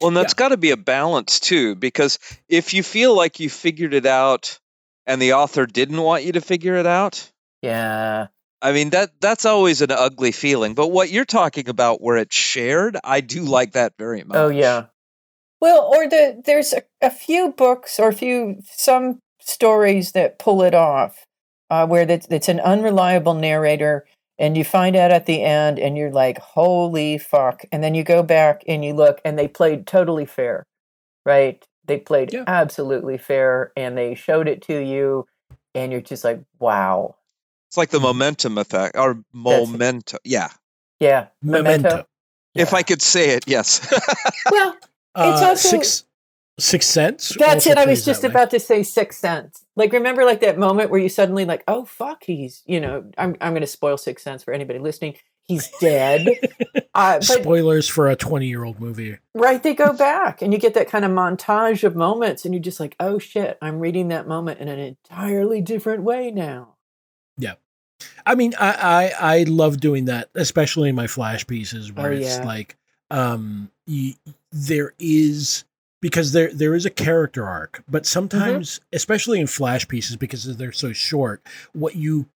Well, 0.00 0.08
and 0.08 0.16
that's 0.16 0.34
got 0.34 0.48
to 0.48 0.56
be 0.56 0.70
a 0.72 0.76
balance 0.76 1.40
too, 1.40 1.74
because 1.76 2.18
if 2.48 2.74
you 2.74 2.82
feel 2.82 3.16
like 3.16 3.40
you 3.40 3.48
figured 3.48 3.94
it 3.94 4.06
out 4.06 4.58
and 5.06 5.20
the 5.20 5.34
author 5.34 5.64
didn't 5.66 6.00
want 6.00 6.24
you 6.24 6.32
to 6.32 6.40
figure 6.40 6.76
it 6.76 6.86
out, 6.86 7.30
yeah 7.62 8.26
I 8.60 8.72
mean 8.72 8.90
that 8.90 9.10
that's 9.20 9.44
always 9.44 9.80
an 9.80 9.90
ugly 9.90 10.32
feeling. 10.32 10.74
But 10.74 10.88
what 10.88 11.10
you're 11.10 11.24
talking 11.24 11.68
about, 11.68 12.00
where 12.02 12.16
it's 12.16 12.36
shared, 12.36 12.96
I 13.02 13.20
do 13.20 13.42
like 13.42 13.72
that 13.72 13.94
very 13.98 14.24
much. 14.24 14.36
Oh 14.36 14.48
yeah. 14.48 14.86
Well, 15.62 15.88
or 15.94 16.08
the 16.08 16.42
there's 16.44 16.72
a, 16.72 16.82
a 17.00 17.08
few 17.10 17.52
books 17.52 18.00
or 18.00 18.08
a 18.08 18.12
few 18.12 18.60
some 18.64 19.20
stories 19.40 20.10
that 20.10 20.40
pull 20.40 20.60
it 20.62 20.74
off, 20.74 21.24
uh, 21.70 21.86
where 21.86 22.02
it's, 22.02 22.26
it's 22.30 22.48
an 22.48 22.58
unreliable 22.58 23.34
narrator, 23.34 24.04
and 24.40 24.56
you 24.58 24.64
find 24.64 24.96
out 24.96 25.12
at 25.12 25.26
the 25.26 25.40
end, 25.44 25.78
and 25.78 25.96
you're 25.96 26.10
like, 26.10 26.38
"Holy 26.38 27.16
fuck!" 27.16 27.62
And 27.70 27.80
then 27.80 27.94
you 27.94 28.02
go 28.02 28.24
back 28.24 28.64
and 28.66 28.84
you 28.84 28.92
look, 28.92 29.20
and 29.24 29.38
they 29.38 29.46
played 29.46 29.86
totally 29.86 30.26
fair, 30.26 30.64
right? 31.24 31.64
They 31.86 31.98
played 31.98 32.32
Yeah. 32.32 32.42
absolutely 32.48 33.16
fair, 33.16 33.70
and 33.76 33.96
they 33.96 34.16
showed 34.16 34.48
it 34.48 34.62
to 34.62 34.76
you, 34.84 35.26
and 35.76 35.92
you're 35.92 36.00
just 36.00 36.24
like, 36.24 36.40
"Wow." 36.58 37.14
It's 37.68 37.76
like 37.76 37.90
the 37.90 38.00
momentum 38.00 38.58
effect 38.58 38.96
or 38.96 39.22
momentum. 39.32 40.18
Yeah, 40.24 40.48
Yeah, 40.98 41.28
Memento. 41.40 42.04
if 42.56 42.72
Yeah. 42.72 42.78
I 42.78 42.82
could 42.82 43.00
say 43.00 43.30
it, 43.30 43.44
yes. 43.46 43.80
well, 44.50 44.76
It's 45.16 45.42
Uh, 45.42 45.46
also- 45.48 45.68
six, 45.68 46.04
Sixth 46.60 46.90
Sense. 46.90 47.34
That's 47.38 47.66
it. 47.66 47.78
I 47.78 47.86
was 47.86 48.04
just 48.04 48.22
way. 48.22 48.28
about 48.28 48.50
to 48.50 48.60
say 48.60 48.82
Sixth 48.82 49.18
Sense. 49.18 49.64
Like, 49.74 49.92
remember, 49.92 50.24
like 50.24 50.40
that 50.40 50.58
moment 50.58 50.90
where 50.90 51.00
you 51.00 51.08
suddenly 51.08 51.44
like, 51.46 51.64
oh 51.66 51.84
fuck, 51.86 52.24
he's 52.24 52.62
you 52.66 52.78
know, 52.80 53.10
I'm 53.18 53.36
I'm 53.40 53.52
going 53.52 53.62
to 53.62 53.66
spoil 53.66 53.96
Sixth 53.96 54.22
Sense 54.22 54.42
for 54.44 54.52
anybody 54.52 54.78
listening. 54.78 55.16
He's 55.44 55.68
dead. 55.80 56.28
uh, 56.94 57.14
but 57.18 57.24
Spoilers 57.24 57.88
for 57.88 58.08
a 58.08 58.14
twenty-year-old 58.16 58.78
movie. 58.80 59.16
right, 59.34 59.60
they 59.62 59.74
go 59.74 59.92
back, 59.92 60.40
and 60.42 60.52
you 60.52 60.58
get 60.58 60.74
that 60.74 60.88
kind 60.88 61.04
of 61.04 61.10
montage 61.10 61.82
of 61.84 61.96
moments, 61.96 62.44
and 62.44 62.54
you're 62.54 62.62
just 62.62 62.78
like, 62.78 62.94
oh 63.00 63.18
shit, 63.18 63.58
I'm 63.60 63.80
reading 63.80 64.08
that 64.08 64.28
moment 64.28 64.60
in 64.60 64.68
an 64.68 64.78
entirely 64.78 65.60
different 65.62 66.04
way 66.04 66.30
now. 66.30 66.74
Yeah. 67.38 67.54
I 68.26 68.34
mean, 68.36 68.54
I, 68.60 69.12
I 69.18 69.38
I 69.38 69.42
love 69.44 69.80
doing 69.80 70.04
that, 70.04 70.28
especially 70.34 70.90
in 70.90 70.94
my 70.94 71.06
flash 71.06 71.46
pieces 71.46 71.90
where 71.92 72.10
Oh, 72.12 72.14
it's 72.14 72.38
yeah. 72.38 72.44
like 72.44 72.76
um 73.12 73.70
y 73.86 74.16
there 74.50 74.94
is 74.98 75.64
because 76.00 76.32
there 76.32 76.52
there 76.52 76.74
is 76.74 76.84
a 76.84 76.90
character 76.90 77.46
arc, 77.46 77.84
but 77.88 78.04
sometimes, 78.06 78.80
especially 78.92 79.38
in 79.38 79.46
flash 79.46 79.86
pieces, 79.86 80.16
because 80.16 80.56
they're 80.56 80.72
so 80.72 80.92
short, 80.92 81.40
what 81.72 81.94
you 81.94 82.26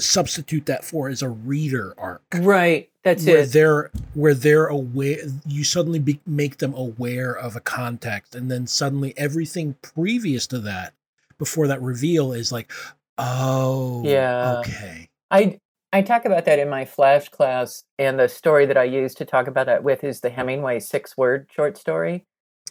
substitute 0.00 0.66
that 0.66 0.84
for 0.84 1.08
is 1.08 1.22
a 1.22 1.28
reader 1.28 1.94
arc. 1.96 2.22
Right. 2.34 2.90
That's 3.04 3.24
where 3.26 3.38
it. 3.42 3.52
they're 3.52 3.90
where 4.14 4.34
they're 4.34 4.66
aware 4.66 5.18
you 5.46 5.64
suddenly 5.64 5.98
be, 5.98 6.20
make 6.26 6.58
them 6.58 6.74
aware 6.74 7.32
of 7.32 7.54
a 7.56 7.60
context 7.60 8.34
and 8.34 8.50
then 8.50 8.66
suddenly 8.66 9.12
everything 9.16 9.76
previous 9.82 10.46
to 10.48 10.58
that 10.60 10.94
before 11.38 11.66
that 11.68 11.82
reveal 11.82 12.32
is 12.32 12.52
like 12.52 12.70
oh 13.18 14.02
Yeah. 14.04 14.60
okay 14.60 15.08
I 15.30 15.58
I 15.92 16.02
talk 16.02 16.24
about 16.24 16.46
that 16.46 16.58
in 16.58 16.68
my 16.70 16.84
flash 16.84 17.28
class, 17.28 17.84
and 17.98 18.18
the 18.18 18.28
story 18.28 18.64
that 18.66 18.78
I 18.78 18.84
use 18.84 19.14
to 19.16 19.24
talk 19.24 19.46
about 19.46 19.66
that 19.66 19.84
with 19.84 20.04
is 20.04 20.20
the 20.20 20.30
Hemingway 20.30 20.80
six 20.80 21.16
word 21.16 21.48
short 21.54 21.76
story. 21.76 22.24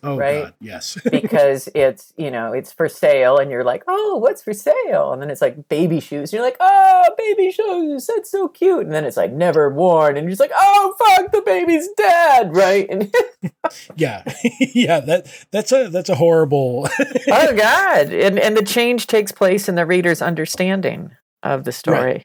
oh 0.04 0.18
Right. 0.18 0.46
god 0.46 0.54
yes. 0.60 0.98
Because 1.12 1.70
it's 1.76 2.12
you 2.18 2.32
know 2.32 2.52
it's 2.54 2.72
for 2.74 2.90
sale 2.90 3.38
and 3.38 3.52
you're 3.52 3.64
like 3.64 3.84
oh 3.88 4.18
what's 4.18 4.42
for 4.42 4.54
sale? 4.54 5.14
And 5.14 5.22
then 5.22 5.30
it's 5.30 5.42
like 5.42 5.70
baby 5.70 6.00
shoes 6.00 6.32
and 6.32 6.38
you're 6.40 6.44
like 6.44 6.58
oh 6.60 7.10
baby 7.18 7.52
shoes 7.52 8.08
that's 8.08 8.32
so 8.32 8.48
cute. 8.48 8.86
And 8.88 8.94
then 8.96 9.06
it's 9.06 9.18
like 9.18 9.32
never 9.32 9.70
worn 9.70 10.18
and 10.18 10.24
you're 10.24 10.32
just 10.32 10.40
like 10.40 10.52
oh 10.56 10.96
fuck 10.98 11.32
the 11.32 11.44
baby's 11.44 11.88
dead 11.96 12.56
right? 12.56 12.88
And 12.90 13.14
yeah. 13.96 14.24
Yeah 14.60 15.00
that 15.02 15.28
that's 15.52 15.72
a 15.72 15.90
that's 15.90 16.10
a 16.10 16.16
horrible 16.16 16.90
oh 17.30 17.56
god. 17.56 18.12
And 18.12 18.40
and 18.40 18.58
the 18.58 18.66
change 18.66 19.06
takes 19.06 19.32
place 19.32 19.70
in 19.70 19.76
the 19.76 19.86
reader's 19.86 20.24
understanding 20.24 21.12
of 21.44 21.66
the 21.66 21.72
story 21.72 22.24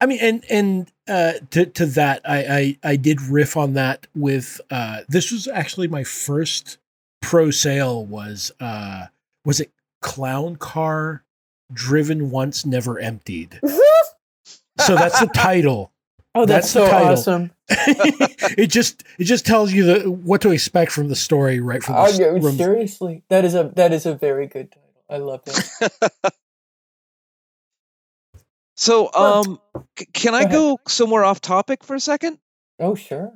I 0.00 0.06
mean, 0.06 0.18
and 0.20 0.44
and 0.50 0.92
uh, 1.08 1.32
to 1.50 1.66
to 1.66 1.86
that, 1.86 2.20
I, 2.24 2.76
I 2.84 2.90
I 2.92 2.96
did 2.96 3.20
riff 3.22 3.56
on 3.56 3.74
that 3.74 4.06
with 4.14 4.60
uh, 4.70 5.00
this 5.08 5.32
was 5.32 5.48
actually 5.48 5.88
my 5.88 6.04
first 6.04 6.78
pro 7.20 7.50
sale 7.50 8.04
was 8.06 8.52
uh 8.60 9.06
was 9.44 9.60
it 9.60 9.72
clown 10.02 10.54
car 10.56 11.24
driven 11.72 12.30
once 12.30 12.64
never 12.64 12.98
emptied. 12.98 13.60
So 14.80 14.94
that's 14.94 15.18
the 15.18 15.26
title. 15.26 15.90
oh 16.36 16.46
that's, 16.46 16.72
That's 16.72 16.86
so 16.86 16.88
title. 16.88 17.08
awesome 17.08 17.50
it 17.68 18.68
just 18.68 19.02
it 19.18 19.24
just 19.24 19.44
tells 19.44 19.72
you 19.72 19.82
the 19.84 20.08
what 20.10 20.40
to 20.42 20.52
expect 20.52 20.92
from 20.92 21.08
the 21.08 21.16
story 21.16 21.58
right 21.58 21.82
from 21.82 21.96
the 21.96 22.00
oh, 22.00 22.04
s- 22.36 22.42
from- 22.44 22.56
seriously 22.56 23.24
that 23.28 23.44
is 23.44 23.56
a 23.56 23.72
that 23.74 23.92
is 23.92 24.06
a 24.06 24.14
very 24.14 24.46
good 24.46 24.70
title 24.70 25.02
i 25.10 25.16
love 25.16 25.40
it 25.48 26.12
so, 28.78 29.12
um, 29.12 29.58
c- 29.98 30.06
can 30.12 30.34
I 30.34 30.40
ahead. 30.40 30.52
go 30.52 30.78
somewhere 30.86 31.24
off 31.24 31.40
topic 31.40 31.82
for 31.84 31.94
a 31.96 32.00
second? 32.00 32.38
oh 32.80 32.94
sure 32.94 33.32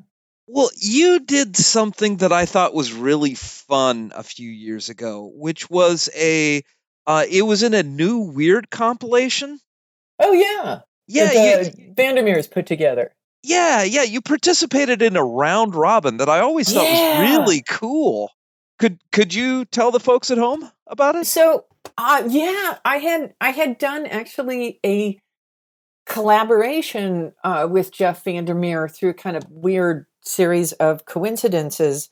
Well, 0.46 0.70
you 0.80 1.18
did 1.20 1.56
something 1.56 2.18
that 2.18 2.32
I 2.32 2.46
thought 2.46 2.74
was 2.74 2.92
really 2.92 3.34
fun 3.34 4.12
a 4.14 4.22
few 4.22 4.48
years 4.50 4.88
ago, 4.88 5.30
which 5.34 5.68
was 5.68 6.08
a 6.16 6.62
uh, 7.06 7.24
it 7.28 7.42
was 7.42 7.62
in 7.64 7.74
a 7.74 7.82
new 7.82 8.18
weird 8.20 8.70
compilation. 8.70 9.58
oh 10.20 10.32
yeah 10.32 10.80
Yeah, 11.08 11.32
you, 11.32 11.92
Vandermeers 11.96 12.46
put 12.46 12.66
together. 12.66 13.12
yeah, 13.42 13.82
yeah. 13.82 14.02
You 14.04 14.20
participated 14.20 15.02
in 15.02 15.16
a 15.16 15.24
round 15.24 15.74
robin 15.74 16.18
that 16.18 16.28
I 16.28 16.38
always 16.40 16.72
thought 16.72 16.84
Yeah. 16.86 17.18
was 17.24 17.28
really 17.30 17.62
cool. 17.68 18.30
Could 18.78 18.98
could 19.10 19.34
you 19.34 19.64
tell 19.64 19.90
the 19.90 20.00
folks 20.00 20.30
at 20.30 20.38
home 20.38 20.70
about 20.86 21.16
it? 21.16 21.26
So, 21.26 21.64
uh, 21.98 22.22
yeah, 22.28 22.78
I 22.84 22.98
had 22.98 23.34
I 23.40 23.50
had 23.50 23.78
done 23.78 24.06
actually 24.06 24.78
a 24.86 25.18
collaboration 26.06 27.32
uh, 27.44 27.66
with 27.70 27.92
Jeff 27.92 28.24
Vandermeer 28.24 28.88
through 28.88 29.14
kind 29.14 29.36
of 29.36 29.44
weird 29.50 30.06
series 30.22 30.72
of 30.72 31.04
coincidences. 31.04 32.08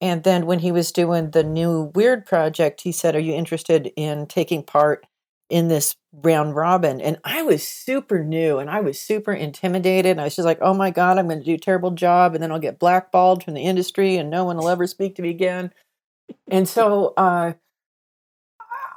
And 0.00 0.22
then 0.22 0.46
when 0.46 0.58
he 0.58 0.72
was 0.72 0.92
doing 0.92 1.30
the 1.30 1.44
new 1.44 1.92
Weird 1.94 2.26
project, 2.26 2.82
he 2.82 2.92
said, 2.92 3.14
Are 3.14 3.20
you 3.20 3.32
interested 3.32 3.92
in 3.96 4.26
taking 4.26 4.62
part 4.62 5.06
in 5.48 5.68
this 5.68 5.96
round 6.12 6.56
robin? 6.56 7.00
And 7.00 7.18
I 7.24 7.42
was 7.42 7.66
super 7.66 8.24
new 8.24 8.58
and 8.58 8.68
I 8.70 8.80
was 8.80 9.00
super 9.00 9.32
intimidated. 9.32 10.12
And 10.12 10.20
I 10.20 10.24
was 10.24 10.36
just 10.36 10.46
like, 10.46 10.58
Oh 10.60 10.74
my 10.74 10.90
God, 10.90 11.18
I'm 11.18 11.28
going 11.28 11.40
to 11.40 11.44
do 11.44 11.54
a 11.54 11.58
terrible 11.58 11.92
job. 11.92 12.34
And 12.34 12.42
then 12.42 12.50
I'll 12.50 12.58
get 12.58 12.78
blackballed 12.78 13.44
from 13.44 13.54
the 13.54 13.64
industry 13.64 14.16
and 14.16 14.30
no 14.30 14.44
one 14.44 14.56
will 14.56 14.68
ever 14.68 14.86
speak 14.86 15.14
to 15.16 15.22
me 15.22 15.30
again. 15.30 15.72
And 16.48 16.68
so, 16.68 17.14
uh, 17.16 17.54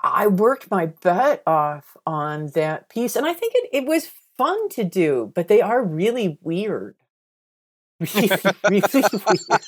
I 0.03 0.27
worked 0.27 0.71
my 0.71 0.87
butt 0.87 1.43
off 1.45 1.97
on 2.05 2.51
that 2.55 2.87
piece, 2.87 3.15
and 3.15 3.25
I 3.25 3.33
think 3.33 3.53
it, 3.55 3.69
it 3.73 3.85
was 3.85 4.09
fun 4.37 4.69
to 4.69 4.83
do, 4.83 5.31
but 5.35 5.47
they 5.47 5.61
are 5.61 5.83
really 5.83 6.37
weird. 6.41 6.95
Really, 7.99 8.29
really 8.93 9.09
weird. 9.13 9.61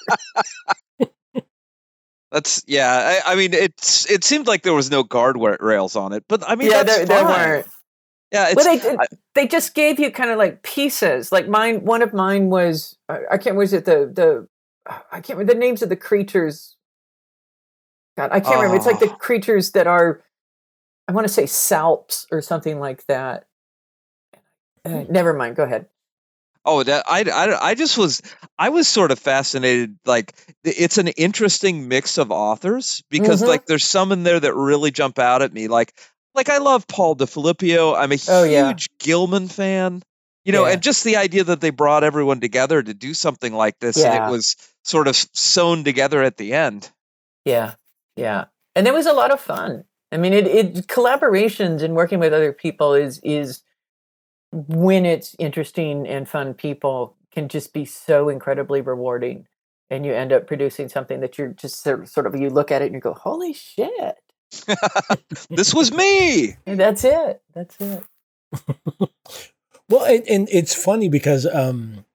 That's 2.31 2.63
yeah. 2.67 3.21
I, 3.25 3.33
I 3.33 3.35
mean, 3.35 3.53
it's 3.53 4.09
it 4.09 4.23
seemed 4.23 4.47
like 4.47 4.61
there 4.61 4.73
was 4.73 4.91
no 4.91 5.03
guardrails 5.03 5.99
on 5.99 6.13
it, 6.13 6.25
but 6.27 6.43
I 6.47 6.55
mean, 6.55 6.69
yeah, 6.69 6.83
that's 6.83 6.97
there, 6.97 7.05
there 7.07 7.25
weren't. 7.25 7.67
Yeah, 8.31 8.49
it's 8.49 8.55
Well, 8.55 8.65
they 8.65 8.77
did, 8.79 8.99
they 9.33 9.47
just 9.47 9.73
gave 9.73 9.99
you 9.99 10.11
kind 10.11 10.29
of 10.29 10.37
like 10.37 10.61
pieces. 10.61 11.31
Like 11.31 11.47
mine, 11.47 11.85
one 11.85 12.03
of 12.03 12.13
mine 12.13 12.49
was 12.49 12.97
I 13.09 13.21
I 13.31 13.37
can't. 13.37 13.55
Was 13.55 13.73
it 13.73 13.85
the 13.85 14.11
the 14.13 14.47
I 15.11 15.21
can't 15.21 15.39
remember 15.39 15.53
the 15.53 15.59
names 15.59 15.81
of 15.81 15.89
the 15.89 15.95
creatures. 15.95 16.75
God, 18.17 18.29
I 18.31 18.39
can't 18.41 18.57
remember. 18.57 18.77
It's 18.77 18.85
like 18.85 18.99
the 18.99 19.09
Oh. 19.11 19.15
creatures 19.17 19.71
that 19.71 19.87
are. 19.87 20.21
I 21.07 21.11
want 21.13 21.27
to 21.27 21.33
say 21.33 21.47
salps 21.47 22.27
or 22.31 22.41
something 22.41 22.79
like 22.79 23.05
that. 23.07 23.47
Uh, 24.85 25.03
never 25.09 25.33
mind. 25.33 25.55
Go 25.55 25.63
ahead. 25.63 25.87
Oh, 26.65 26.83
that 26.83 27.05
I, 27.07 27.21
I, 27.23 27.69
I 27.69 27.75
just 27.75 27.97
was 27.97 28.21
I 28.57 28.69
was 28.69 28.87
sort 28.87 29.11
of 29.11 29.19
fascinated. 29.19 29.97
Like 30.05 30.33
it's 30.63 30.97
an 30.97 31.07
interesting 31.09 31.87
mix 31.87 32.17
of 32.17 32.31
authors 32.31 33.01
because 33.09 33.41
Mhm. 33.41 33.47
like 33.47 33.65
there's 33.65 33.85
some 33.85 34.11
in 34.11 34.23
there 34.23 34.39
that 34.39 34.53
really 34.53 34.91
jump 34.91 35.19
out 35.19 35.41
at 35.41 35.53
me. 35.53 35.67
Like 35.67 35.93
like 36.35 36.49
I 36.49 36.57
love 36.57 36.87
Paul 36.87 37.15
Di 37.15 37.25
Filippo. 37.25 37.95
I'm 37.95 38.11
a 38.11 38.17
Oh, 38.27 38.43
yeah. 38.43 38.67
huge 38.67 38.89
Gilman 38.99 39.47
fan. 39.47 40.03
You 40.45 40.51
know, 40.53 40.65
Yeah. 40.65 40.73
and 40.73 40.81
just 40.81 41.03
the 41.03 41.17
idea 41.17 41.43
that 41.45 41.61
they 41.61 41.69
brought 41.69 42.03
everyone 42.03 42.39
together 42.39 42.81
to 42.81 42.93
do 42.93 43.13
something 43.13 43.53
like 43.53 43.77
this, 43.79 43.97
and 44.03 44.13
it 44.25 44.31
was 44.31 44.55
sort 44.83 45.07
of 45.07 45.15
sewn 45.33 45.83
together 45.83 46.23
at 46.23 46.37
the 46.37 46.53
end. 46.53 46.89
Yeah, 47.45 47.75
yeah, 48.15 48.45
and 48.75 48.87
it 48.87 48.93
was 48.93 49.05
a 49.05 49.13
lot 49.13 49.31
of 49.31 49.39
fun. 49.39 49.83
I 50.11 50.17
mean, 50.17 50.33
it, 50.33 50.47
it 50.47 50.87
collaborations 50.87 51.83
and 51.83 51.93
working 51.95 52.19
with 52.19 52.33
other 52.33 52.53
people 52.53 52.93
is 52.93 53.19
is 53.23 53.61
when 54.51 55.05
it's 55.05 55.35
interesting 55.39 56.07
and 56.07 56.27
fun. 56.27 56.53
People 56.53 57.15
can 57.31 57.47
just 57.49 57.73
be 57.73 57.85
so 57.85 58.29
incredibly 58.29 58.81
rewarding, 58.81 59.47
and 59.89 60.05
you 60.05 60.13
end 60.13 60.33
up 60.33 60.47
producing 60.47 60.89
something 60.89 61.19
that 61.21 61.37
you're 61.37 61.49
just 61.49 61.83
sort 61.83 62.07
sort 62.09 62.27
of 62.27 62.35
you 62.39 62.49
look 62.49 62.71
at 62.71 62.81
it 62.81 62.85
and 62.85 62.95
you 62.95 63.01
go, 63.01 63.13
"Holy 63.13 63.53
shit!" 63.53 64.17
This 65.49 65.73
was 65.73 65.93
me. 65.93 66.55
And 66.65 66.79
that's 66.79 67.03
it. 67.03 67.41
That's 67.53 67.77
it. 67.79 68.03
Well, 69.89 70.05
and, 70.05 70.23
and 70.27 70.49
it's 70.51 70.75
funny 70.75 71.09
because 71.09 71.47
um, 71.47 72.05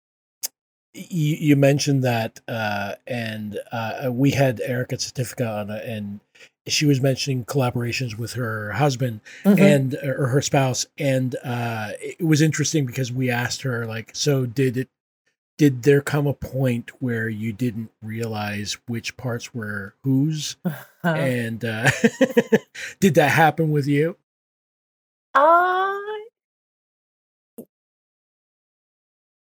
you, 0.94 1.36
you 1.40 1.56
mentioned 1.56 2.04
that, 2.04 2.40
uh, 2.46 2.94
and 3.06 3.58
uh, 3.72 4.10
we 4.12 4.30
had 4.30 4.60
Erica 4.60 4.96
Satifka 4.96 5.62
on, 5.62 5.70
uh, 5.70 5.80
and 5.84 6.20
she 6.66 6.86
was 6.86 7.00
mentioning 7.00 7.44
collaborations 7.44 8.16
with 8.16 8.32
her 8.34 8.72
husband 8.72 9.20
Mhm. 9.44 9.58
and 9.60 9.94
or 10.02 10.28
her 10.28 10.40
spouse, 10.42 10.86
and 10.98 11.36
uh, 11.44 11.92
it 12.00 12.24
was 12.24 12.40
interesting 12.40 12.86
because 12.86 13.12
we 13.12 13.30
asked 13.30 13.62
her 13.62 13.86
like, 13.86 14.10
so 14.14 14.46
did 14.46 14.76
it? 14.76 14.88
Did 15.56 15.84
there 15.84 16.00
come 16.00 16.26
a 16.26 16.34
point 16.34 16.90
where 17.00 17.28
you 17.28 17.52
didn't 17.52 17.90
realize 18.02 18.76
which 18.88 19.16
parts 19.16 19.54
were 19.54 19.94
whose? 20.02 20.56
Uh, 20.64 20.72
And 21.04 21.64
uh, 21.64 21.90
did 23.00 23.14
that 23.14 23.28
happen 23.30 23.70
with 23.70 23.86
you? 23.86 24.16
Uh, 25.34 25.96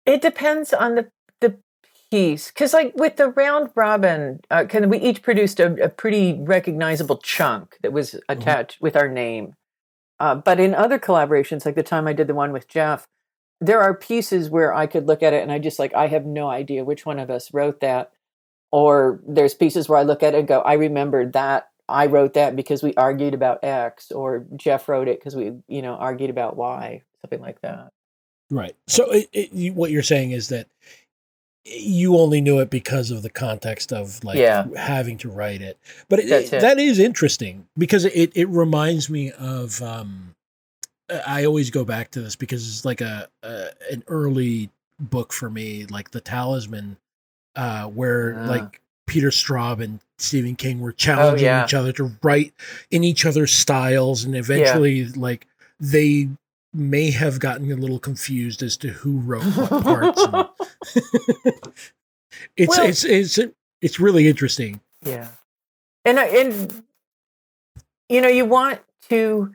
it 0.06 0.22
depends 0.22 0.72
on 0.72 0.94
the 0.94 1.10
the 1.40 1.58
piece, 2.10 2.48
because 2.48 2.72
like 2.72 2.92
with 2.96 3.16
the 3.16 3.28
round 3.28 3.70
robin, 3.74 4.40
uh, 4.50 4.64
of 4.70 4.90
we 4.90 4.98
each 4.98 5.22
produced 5.22 5.60
a, 5.60 5.84
a 5.84 5.88
pretty 5.88 6.38
recognizable 6.40 7.18
chunk 7.18 7.76
that 7.82 7.92
was 7.92 8.18
attached 8.28 8.80
with 8.80 8.96
our 8.96 9.08
name. 9.08 9.54
Uh, 10.20 10.34
but 10.34 10.58
in 10.58 10.74
other 10.74 10.98
collaborations, 10.98 11.64
like 11.64 11.74
the 11.74 11.82
time 11.82 12.08
I 12.08 12.12
did 12.12 12.26
the 12.26 12.34
one 12.34 12.52
with 12.52 12.68
Jeff, 12.68 13.06
there 13.60 13.80
are 13.80 13.94
pieces 13.94 14.50
where 14.50 14.74
I 14.74 14.86
could 14.86 15.06
look 15.06 15.22
at 15.22 15.32
it 15.32 15.42
and 15.42 15.52
I 15.52 15.58
just 15.58 15.78
like 15.78 15.94
I 15.94 16.08
have 16.08 16.26
no 16.26 16.48
idea 16.48 16.84
which 16.84 17.06
one 17.06 17.18
of 17.18 17.30
us 17.30 17.52
wrote 17.52 17.80
that. 17.80 18.12
Or 18.70 19.20
there's 19.26 19.54
pieces 19.54 19.88
where 19.88 19.98
I 19.98 20.02
look 20.02 20.22
at 20.22 20.34
it 20.34 20.40
and 20.40 20.48
go, 20.48 20.60
I 20.60 20.74
remembered 20.74 21.32
that 21.32 21.70
I 21.88 22.06
wrote 22.06 22.34
that 22.34 22.54
because 22.54 22.82
we 22.82 22.92
argued 22.94 23.32
about 23.32 23.64
X, 23.64 24.12
or 24.12 24.44
Jeff 24.56 24.88
wrote 24.88 25.08
it 25.08 25.18
because 25.18 25.34
we, 25.34 25.52
you 25.68 25.80
know, 25.80 25.94
argued 25.94 26.30
about 26.30 26.56
Y, 26.56 27.02
something 27.22 27.40
like 27.40 27.60
that. 27.62 27.88
Right. 28.50 28.76
So 28.86 29.10
it, 29.10 29.28
it, 29.32 29.52
you, 29.52 29.72
what 29.72 29.90
you're 29.90 30.02
saying 30.02 30.32
is 30.32 30.48
that 30.48 30.68
you 31.64 32.16
only 32.16 32.40
knew 32.40 32.58
it 32.60 32.70
because 32.70 33.10
of 33.10 33.22
the 33.22 33.30
context 33.30 33.92
of 33.92 34.22
like 34.24 34.38
Yeah. 34.38 34.66
having 34.76 35.18
to 35.18 35.28
write 35.30 35.60
it. 35.60 35.78
But 36.08 36.20
it, 36.20 36.52
it. 36.52 36.60
that 36.60 36.78
is 36.78 36.98
interesting 36.98 37.66
because 37.76 38.04
it 38.06 38.32
it 38.34 38.48
reminds 38.48 39.10
me 39.10 39.32
of 39.32 39.82
um 39.82 40.34
I 41.26 41.44
always 41.44 41.70
go 41.70 41.84
back 41.84 42.10
to 42.12 42.20
this 42.20 42.36
because 42.36 42.66
it's 42.68 42.84
like 42.84 43.00
a, 43.00 43.28
a 43.42 43.66
an 43.90 44.04
early 44.08 44.70
book 45.00 45.32
for 45.32 45.48
me 45.50 45.84
like 45.86 46.10
The 46.10 46.20
Talisman 46.20 46.96
uh 47.56 47.84
where 47.86 48.34
Ah. 48.38 48.46
like 48.46 48.80
Peter 49.06 49.30
Straub 49.30 49.82
and 49.82 50.00
Stephen 50.18 50.54
King 50.56 50.80
were 50.80 50.92
challenging 50.92 51.46
yeah. 51.46 51.64
each 51.64 51.72
other 51.74 51.92
to 51.92 52.12
write 52.22 52.52
in 52.90 53.04
each 53.04 53.24
other's 53.24 53.52
styles 53.52 54.24
and 54.24 54.34
eventually 54.36 55.06
like 55.06 55.46
they 55.80 56.28
may 56.72 57.10
have 57.10 57.40
gotten 57.40 57.70
a 57.72 57.76
little 57.76 57.98
confused 57.98 58.62
as 58.62 58.76
to 58.78 58.88
who 58.88 59.18
wrote 59.18 59.44
what 59.44 59.82
parts. 59.82 60.26
it's 62.56 62.76
Well- 62.76 62.88
it's 62.88 63.04
it's 63.04 63.38
it's 63.80 64.00
really 64.00 64.28
interesting. 64.28 64.80
Yeah, 65.02 65.28
and 66.04 66.18
and 66.18 66.82
you 68.08 68.20
know, 68.20 68.28
you 68.28 68.44
want 68.44 68.80
to 69.08 69.54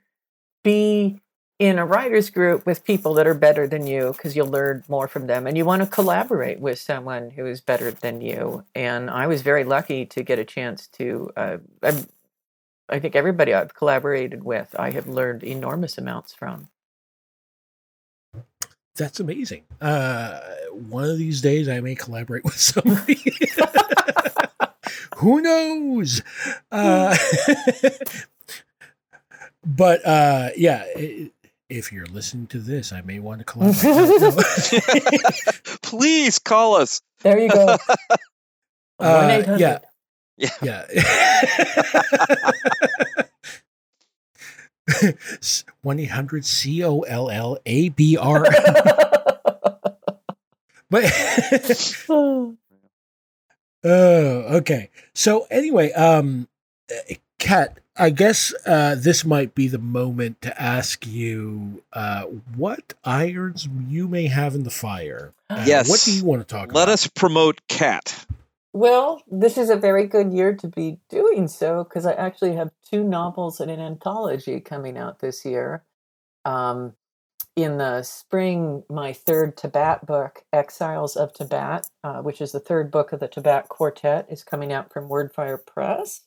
be 0.63 1.19
in 1.59 1.77
a 1.77 1.85
writers 1.85 2.29
group 2.29 2.65
with 2.65 2.83
people 2.83 3.13
that 3.13 3.27
are 3.27 3.33
better 3.33 3.67
than 3.67 3.85
you 3.85 4.11
because 4.13 4.35
you'll 4.35 4.47
learn 4.47 4.83
more 4.87 5.07
from 5.07 5.27
them, 5.27 5.45
and 5.47 5.57
you 5.57 5.65
want 5.65 5.81
to 5.81 5.87
collaborate 5.87 6.59
with 6.59 6.79
someone 6.79 7.29
who 7.31 7.45
is 7.45 7.61
better 7.61 7.91
than 7.91 8.21
you. 8.21 8.63
And 8.75 9.09
I 9.09 9.27
was 9.27 9.41
very 9.41 9.63
lucky 9.63 10.05
to 10.07 10.23
get 10.23 10.39
a 10.39 10.45
chance 10.45 10.87
to. 10.89 11.31
Uh, 11.35 11.57
I, 11.81 12.05
I 12.89 12.99
think 12.99 13.15
everybody 13.15 13.53
I've 13.53 13.73
collaborated 13.73 14.43
with, 14.43 14.75
I 14.77 14.91
have 14.91 15.07
learned 15.07 15.43
enormous 15.43 15.97
amounts 15.97 16.33
from. 16.33 16.69
That's 18.95 19.19
amazing. 19.19 19.63
Uh, 19.81 20.39
one 20.71 21.05
of 21.05 21.17
these 21.17 21.41
days, 21.41 21.67
I 21.67 21.79
may 21.79 21.95
collaborate 21.95 22.43
with 22.43 22.59
somebody. 22.59 23.19
Who 25.17 25.41
knows? 25.41 26.21
Uh, 26.71 27.15
but 29.65 30.05
uh, 30.05 30.49
yeah, 30.55 30.85
i- 30.95 31.31
if 31.69 31.91
you're 31.91 32.05
listening 32.07 32.45
to 32.47 32.59
this, 32.59 32.91
I 32.93 33.01
may 33.01 33.17
want 33.19 33.39
to 33.39 33.45
collaborate. 33.45 33.81
Please 35.81 36.37
call 36.39 36.75
us. 36.75 37.01
There 37.21 37.39
you 37.39 37.49
go. 37.49 37.65
Uh, 37.67 37.77
One 38.97 39.29
eight 39.31 39.45
hundred. 39.45 39.59
yeah. 39.59 39.79
Yeah. 40.61 40.85
Yeah. 40.93 41.03
One 45.81 45.99
eight 45.99 46.11
hundred 46.11 46.45
C 46.45 46.83
O 46.83 47.01
L 47.01 47.29
L 47.29 47.57
A 47.65 47.89
B 47.89 48.17
R. 48.17 48.45
But 50.89 51.05
oh, 52.09 52.55
okay. 53.83 54.89
So 55.15 55.47
anyway, 55.49 55.91
um, 55.93 56.47
uh, 56.91 57.15
Cat, 57.39 57.79
I 57.97 58.11
guess 58.11 58.53
uh, 58.67 58.95
this 58.97 59.25
might 59.25 59.55
be 59.55 59.67
the 59.67 59.79
moment 59.79 60.41
to 60.43 60.61
ask 60.61 61.07
you 61.07 61.81
uh, 61.93 62.25
what 62.55 62.93
irons 63.03 63.67
you 63.89 64.07
may 64.07 64.27
have 64.27 64.53
in 64.53 64.63
the 64.63 64.69
fire. 64.69 65.33
Uh, 65.49 65.63
Yes. 65.65 65.89
What 65.89 66.01
do 66.05 66.13
you 66.15 66.23
want 66.23 66.41
to 66.41 66.47
talk 66.47 66.65
about? 66.65 66.75
Let 66.77 66.89
us 66.89 67.07
promote 67.07 67.59
Cat. 67.67 68.25
Well, 68.73 69.21
this 69.29 69.57
is 69.57 69.69
a 69.69 69.75
very 69.75 70.07
good 70.07 70.33
year 70.33 70.55
to 70.55 70.67
be 70.67 70.99
doing 71.07 71.47
so 71.47 71.83
because 71.83 72.07
I 72.07 72.13
actually 72.13 72.55
have 72.55 72.71
two 72.89 73.03
novels 73.03 73.59
and 73.59 73.69
an 73.69 73.79
anthology 73.79 74.59
coming 74.59 74.97
out 74.97 75.19
this 75.19 75.45
year. 75.45 75.83
Um, 76.43 76.93
in 77.55 77.77
the 77.77 78.01
spring 78.01 78.83
my 78.89 79.13
third 79.13 79.55
Tabat 79.55 80.07
book, 80.07 80.43
Exiles 80.51 81.15
of 81.15 81.33
Tabat, 81.33 81.83
uh, 82.03 82.21
which 82.21 82.41
is 82.41 82.51
the 82.51 82.59
third 82.59 82.89
book 82.89 83.13
of 83.13 83.19
the 83.19 83.27
Tabat 83.27 83.67
Quartet, 83.67 84.25
is 84.29 84.43
coming 84.43 84.73
out 84.73 84.91
from 84.91 85.07
Wordfire 85.07 85.63
Press. 85.63 86.21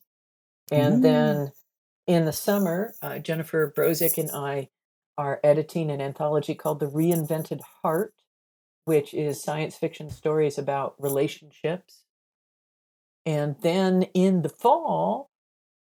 And 0.70 0.99
Ooh. 0.99 1.01
then 1.01 1.53
in 2.07 2.26
the 2.26 2.32
summer, 2.32 2.94
uh, 3.03 3.18
Jennifer 3.18 3.72
Brozek 3.76 4.18
and 4.18 4.30
I 4.30 4.68
are 5.18 5.40
editing 5.42 5.90
an 5.90 6.01
anthology 6.01 6.55
called 6.55 6.78
The 6.78 6.86
Reinvented 6.86 7.61
Heart, 7.82 8.14
which 8.84 9.12
is 9.12 9.42
science 9.42 9.74
fiction 9.74 10.11
stories 10.11 10.59
about 10.59 10.94
relationships. 10.99 12.05
And 13.26 13.56
then 13.60 14.04
in 14.14 14.42
the 14.42 14.48
fall, 14.48 15.30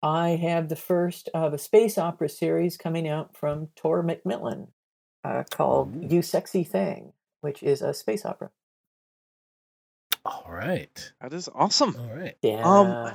I 0.03 0.30
have 0.30 0.68
the 0.68 0.76
first 0.76 1.28
of 1.34 1.53
a 1.53 1.59
space 1.59 1.99
opera 1.99 2.28
series 2.28 2.76
coming 2.76 3.09
out 3.09 3.36
from 3.36 3.68
Tor 3.76 4.03
Macmillan 4.03 4.68
uh, 5.24 5.43
called 5.51 5.97
Ooh. 5.97 6.07
You 6.09 6.22
Sexy 6.22 6.64
Thing, 6.64 7.12
which 7.40 7.62
is 7.62 7.82
a 7.82 7.93
space 7.93 8.24
opera. 8.24 8.51
All 10.24 10.47
right. 10.49 11.12
That 11.20 11.32
is 11.32 11.49
awesome. 11.53 11.97
All 11.99 12.14
right. 12.14 12.36
Yeah. 12.43 13.14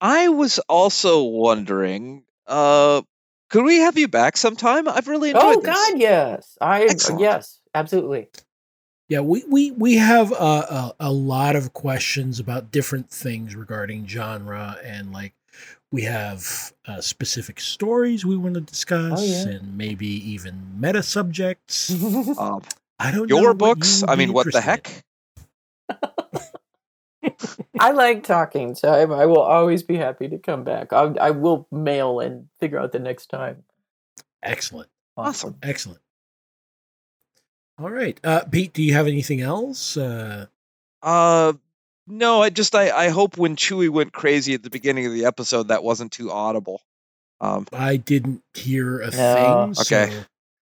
I 0.00 0.28
was 0.28 0.58
also 0.60 1.24
wondering, 1.24 2.22
uh, 2.46 3.02
could 3.50 3.64
we 3.64 3.78
have 3.78 3.98
you 3.98 4.08
back 4.08 4.36
sometime? 4.36 4.88
I've 4.88 5.08
really 5.08 5.30
enjoyed 5.30 5.56
oh 5.56 5.60
this. 5.60 5.66
God, 5.66 5.98
yes. 5.98 6.58
I 6.60 6.82
Excellent. 6.82 7.20
yes, 7.20 7.60
absolutely. 7.74 8.28
Yeah, 9.08 9.20
we 9.20 9.44
we 9.48 9.70
we 9.70 9.96
have 9.96 10.32
a, 10.32 10.34
a 10.34 10.94
a 11.00 11.12
lot 11.12 11.54
of 11.54 11.72
questions 11.72 12.40
about 12.40 12.72
different 12.72 13.08
things 13.10 13.54
regarding 13.54 14.08
genre, 14.08 14.76
and 14.82 15.12
like 15.12 15.32
we 15.92 16.02
have 16.02 16.72
uh, 16.86 17.00
specific 17.00 17.60
stories 17.60 18.26
we 18.26 18.36
want 18.36 18.54
to 18.54 18.60
discuss, 18.60 19.20
Oh, 19.20 19.24
yeah. 19.24 19.56
and 19.56 19.78
maybe 19.78 20.08
even 20.08 20.80
meta 20.80 21.02
subjects. 21.02 21.90
Um, 22.38 22.62
I 22.98 23.10
don't 23.12 23.30
know 23.30 23.38
your 23.40 23.54
books? 23.54 24.00
would 24.00 24.10
I 24.10 24.16
mean, 24.16 24.32
what 24.32 24.50
the 24.50 24.60
heck? 24.60 25.04
I 27.78 27.90
like 27.92 28.24
talking, 28.24 28.74
so 28.74 28.88
I, 28.92 29.00
I 29.22 29.26
will 29.26 29.40
always 29.42 29.82
be 29.82 29.96
happy 29.96 30.28
to 30.28 30.38
come 30.38 30.64
back. 30.64 30.92
I, 30.92 31.12
I 31.20 31.30
will 31.30 31.66
mail 31.70 32.20
and 32.20 32.48
figure 32.58 32.78
out 32.78 32.92
the 32.92 32.98
next 32.98 33.26
time. 33.26 33.64
Excellent, 34.42 34.88
Awesome. 35.16 35.56
excellent. 35.62 36.00
All 37.78 37.90
right, 37.90 38.18
uh, 38.24 38.44
Pete. 38.44 38.72
Do 38.72 38.82
you 38.82 38.94
have 38.94 39.06
anything 39.06 39.40
else? 39.40 39.96
Uh, 39.96 40.46
Uh, 41.02 41.52
no, 42.06 42.42
I 42.42 42.50
just 42.50 42.74
I, 42.74 42.90
I 42.90 43.08
hope 43.10 43.36
when 43.36 43.56
Chewie 43.56 43.90
went 43.90 44.12
crazy 44.12 44.54
at 44.54 44.62
the 44.62 44.70
beginning 44.70 45.06
of 45.06 45.12
the 45.12 45.24
episode 45.26 45.68
that 45.68 45.84
wasn't 45.84 46.12
too 46.12 46.30
audible. 46.30 46.80
Um, 47.40 47.66
I 47.72 47.96
didn't 47.96 48.42
hear 48.54 49.00
a 49.00 49.10
No. 49.10 49.72
thing. 49.74 49.82
Okay. 49.82 50.12
so- 50.12 50.24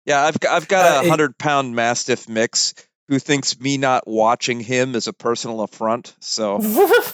yeah, 0.04 0.24
I've 0.24 0.38
got, 0.40 0.52
I've 0.52 0.68
got 0.68 0.96
Uh, 0.96 1.00
a 1.02 1.04
it- 1.06 1.10
hundred 1.10 1.38
pound 1.38 1.74
mastiff 1.76 2.28
mix 2.28 2.74
who 3.08 3.18
thinks 3.20 3.58
me 3.60 3.76
not 3.78 4.06
watching 4.08 4.58
him 4.60 4.94
is 4.96 5.06
a 5.06 5.12
personal 5.12 5.60
affront. 5.62 6.14
So 6.20 6.60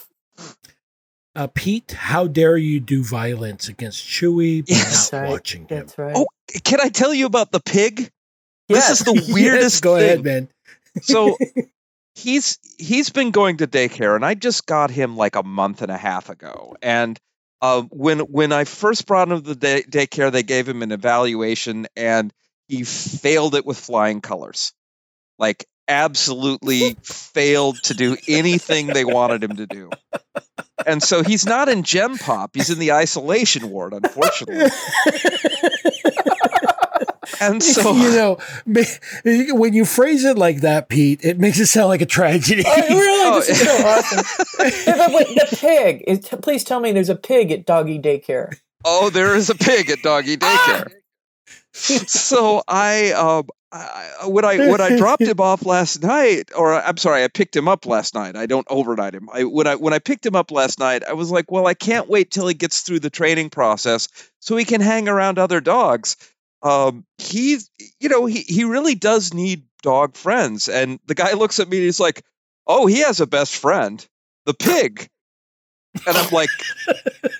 Uh, 1.35 1.47
Pete, 1.55 1.93
how 1.93 2.27
dare 2.27 2.59
you 2.59 2.79
do 2.79 3.03
violence 3.03 3.67
against 3.69 4.05
Chewie 4.05 4.61
by 4.67 4.75
Yes. 4.75 5.11
not 5.13 5.23
Right, 5.23 5.31
watching 5.31 5.63
him? 5.63 5.67
That's 5.71 5.97
right. 5.97 6.13
Oh, 6.15 6.27
can 6.65 6.79
I 6.81 6.91
tell 6.91 7.15
you 7.15 7.25
about 7.25 7.51
the 7.53 7.61
pig? 7.61 8.11
Yes. 8.69 8.89
This 8.89 9.01
is 9.01 9.07
the 9.07 9.13
Yes, 9.27 9.33
weirdest 9.33 9.83
go 9.83 9.97
thing. 9.97 10.05
ahead, 10.05 10.25
man. 10.25 10.49
So 11.03 11.37
he's 12.15 12.59
he's 12.79 13.11
been 13.11 13.31
going 13.31 13.59
to 13.59 13.67
daycare, 13.67 14.15
and 14.17 14.25
I 14.25 14.35
just 14.35 14.67
got 14.67 14.91
him 14.91 15.17
like 15.17 15.37
a 15.37 15.43
month 15.43 15.83
and 15.83 15.91
a 15.91 15.97
half 15.97 16.29
ago. 16.29 16.77
And 16.83 17.19
uh, 17.61 17.83
when 17.91 18.21
when 18.21 18.53
I 18.53 18.65
first 18.65 19.07
brought 19.07 19.31
him 19.31 19.43
to 19.43 19.49
the 19.49 19.55
day, 19.55 19.83
daycare, 19.89 20.31
they 20.33 20.43
gave 20.43 20.69
him 20.69 20.83
an 20.83 20.93
evaluation, 20.93 21.87
and 21.97 22.33
he 22.69 22.85
failed 22.85 23.55
it 23.55 23.65
with 23.67 23.79
flying 23.79 24.21
colors. 24.21 24.73
Like 25.39 25.67
absolutely 25.89 26.97
failed 27.03 27.77
to 27.83 27.95
do 27.95 28.17
anything 28.29 28.87
they 28.87 29.05
wanted 29.05 29.43
him 29.43 29.57
to 29.57 29.67
do. 29.67 29.91
And 30.87 31.03
so 31.03 31.23
he's 31.23 31.45
not 31.45 31.69
in 31.69 31.83
Gem 31.83 32.17
Pop. 32.19 32.53
He's 32.55 32.71
in 32.71 32.79
the 32.79 32.93
isolation 32.93 33.69
ward, 33.69 33.93
unfortunately. 33.93 34.71
And 37.41 37.63
so 37.63 37.93
you 37.93 38.11
know, 38.11 38.39
when 39.55 39.73
you 39.73 39.85
phrase 39.85 40.25
it 40.25 40.39
like 40.39 40.61
that, 40.61 40.89
Pete, 40.89 41.25
it 41.25 41.39
makes 41.39 41.59
it 41.59 41.67
sound 41.67 41.89
like 41.89 42.03
a 42.03 42.07
tragedy. 42.07 42.63
Oh, 42.67 42.89
really? 42.89 43.27
Oh, 43.27 43.41
this 43.47 43.51
is 43.51 43.61
so 43.61 43.87
awesome. 43.87 44.47
Yeah, 44.87 44.97
but 44.97 45.15
wait, 45.15 45.29
the 45.29 45.57
pig. 45.57 46.05
Is, 46.07 46.21
t- 46.21 46.37
please 46.37 46.65
tell 46.65 46.81
me 46.81 46.93
there's 46.93 47.09
a 47.09 47.17
pig 47.17 47.51
at 47.51 47.67
doggy 47.67 47.99
daycare. 47.99 48.57
Oh, 48.85 49.11
there 49.11 49.35
is 49.37 49.51
a 49.51 49.55
pig 49.55 49.91
at 49.91 50.03
doggy 50.03 50.37
daycare. 50.37 50.93
so 51.73 52.63
I, 52.69 53.13
um, 53.13 53.49
I, 53.73 54.27
when 54.27 54.45
I 54.45 54.69
when 54.69 54.81
I 54.83 54.97
dropped 54.97 55.23
him 55.23 55.41
off 55.41 55.65
last 55.65 56.03
night, 56.03 56.51
or 56.55 56.75
I'm 56.75 56.99
sorry, 56.99 57.25
I 57.25 57.29
picked 57.29 57.57
him 57.57 57.69
up 57.69 57.87
last 57.87 58.15
night. 58.15 58.37
I 58.37 58.45
don't 58.45 58.67
overnight 58.69 59.15
him. 59.15 59.31
I 59.33 59.45
when 59.45 59.67
I 59.67 59.77
when 59.77 59.95
I 59.95 59.99
picked 59.99 60.27
him 60.27 60.37
up 60.37 60.51
last 60.51 60.79
night, 60.79 61.05
I 61.09 61.15
was 61.15 61.31
like, 61.31 61.51
well, 61.51 61.67
I 61.67 61.73
can't 61.73 62.09
wait 62.09 62.31
till 62.31 62.47
he 62.47 62.55
gets 62.55 62.83
through 62.83 63.01
the 63.01 63.09
training 63.09 63.49
process 63.49 64.09
so 64.41 64.57
he 64.57 64.67
can 64.67 64.83
hang 64.83 65.09
around 65.09 65.39
other 65.39 65.63
dogs. 65.63 66.17
Um, 66.63 67.05
he's, 67.19 67.71
you 68.01 68.09
know, 68.09 68.27
he 68.27 68.41
he 68.41 68.65
really 68.65 68.95
does 68.95 69.35
need 69.35 69.65
dog 69.83 70.17
friends. 70.17 70.69
And 70.69 70.99
the 71.07 71.15
guy 71.15 71.33
looks 71.35 71.61
at 71.61 71.69
me 71.69 71.79
and 71.79 71.85
he's 71.85 72.01
like, 72.01 72.23
oh, 72.67 72.87
he 72.87 73.01
has 73.01 73.21
a 73.21 73.27
best 73.27 73.57
friend, 73.57 74.05
the 74.47 74.55
pig. 74.55 75.09
And 76.07 76.17
I'm 76.17 76.31
like, 76.31 76.49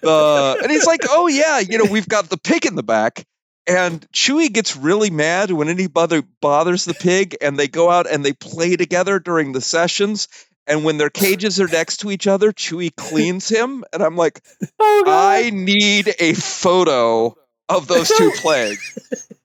the 0.03 0.59
and 0.63 0.71
he's 0.71 0.87
like, 0.87 1.01
oh 1.09 1.27
yeah, 1.27 1.61
you 1.61 1.79
know, 1.79 1.91
we've 1.91 2.09
got 2.09 2.29
the 2.29 2.37
pig 2.37 2.67
in 2.67 2.75
the 2.75 2.83
back. 2.83 3.25
And 3.67 4.07
Chewie 4.13 4.53
gets 4.53 4.77
really 4.77 5.11
mad 5.11 5.53
when 5.53 5.69
anybody 5.69 6.23
bothers 6.41 6.85
the 6.85 6.95
pig, 6.95 7.37
and 7.41 7.57
they 7.57 7.69
go 7.69 7.89
out 7.89 8.11
and 8.11 8.25
they 8.25 8.33
play 8.33 8.77
together 8.77 9.21
during 9.21 9.53
the 9.53 9.61
sessions. 9.61 10.27
And 10.67 10.85
when 10.85 10.99
their 10.99 11.11
cages 11.11 11.61
are 11.61 11.69
next 11.69 11.99
to 11.99 12.11
each 12.11 12.27
other, 12.27 12.53
Chewie 12.53 12.95
cleans 12.95 13.49
him, 13.49 13.85
and 13.93 14.03
I'm 14.03 14.17
like, 14.17 14.41
Oh, 14.81 15.05
I 15.07 15.51
need 15.51 16.13
a 16.19 16.35
photo 16.35 17.37
of 17.69 17.87
those 17.89 18.09
two 18.09 18.31
playing. 18.37 18.77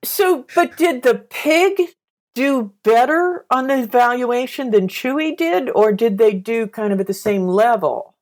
So, 0.04 0.46
but 0.54 0.76
did 0.76 1.02
the 1.02 1.14
pig 1.30 1.80
do 2.34 2.72
better 2.84 3.44
on 3.50 3.66
the 3.66 3.78
evaluation 3.82 4.70
than 4.70 4.86
Chewie 4.88 5.36
did, 5.36 5.68
or 5.70 5.92
did 5.92 6.18
they 6.18 6.32
do 6.34 6.66
kind 6.66 6.92
of 6.92 7.00
at 7.00 7.06
the 7.06 7.14
same 7.14 7.46
level? 7.48 8.14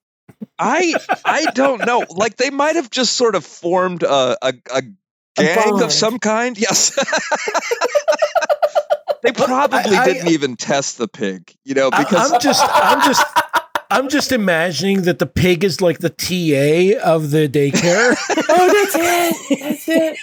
I 0.59 0.95
I 1.25 1.47
don't 1.55 1.85
know. 1.87 2.05
Like 2.11 2.37
they 2.37 2.51
might 2.51 2.77
have 2.77 2.91
just 2.91 3.15
sort 3.15 3.35
of 3.35 3.45
formed 3.45 4.03
a 4.03 4.37
a, 4.43 4.53
a 4.73 4.83
gang 5.37 5.71
bond. 5.71 5.83
of 5.83 5.93
some 5.93 6.19
kind. 6.19 6.57
Yes. 6.59 6.91
they 9.23 9.33
probably 9.33 9.79
I- 9.97 10.03
I- 10.03 10.05
didn't 10.13 10.29
even 10.29 10.57
test 10.57 10.99
the 10.99 11.09
pig, 11.09 11.55
you 11.65 11.75
know, 11.75 11.91
I- 11.93 12.05
because 12.05 12.33
I'm 12.33 12.41
just, 12.41 12.63
I'm 12.67 13.01
just, 13.07 13.25
I'm 13.97 14.11
just 14.11 14.31
imagining 14.31 15.03
that 15.03 15.19
the 15.19 15.27
pig 15.27 15.65
is 15.65 15.81
like 15.81 16.01
the 16.01 16.11
TA 16.11 17.01
of 17.03 17.31
the 17.31 17.49
daycare. 17.49 18.15
Oh, 18.49 18.73
that's 18.73 18.95
it. 18.99 19.61
That's 19.61 19.89
it. 19.89 20.19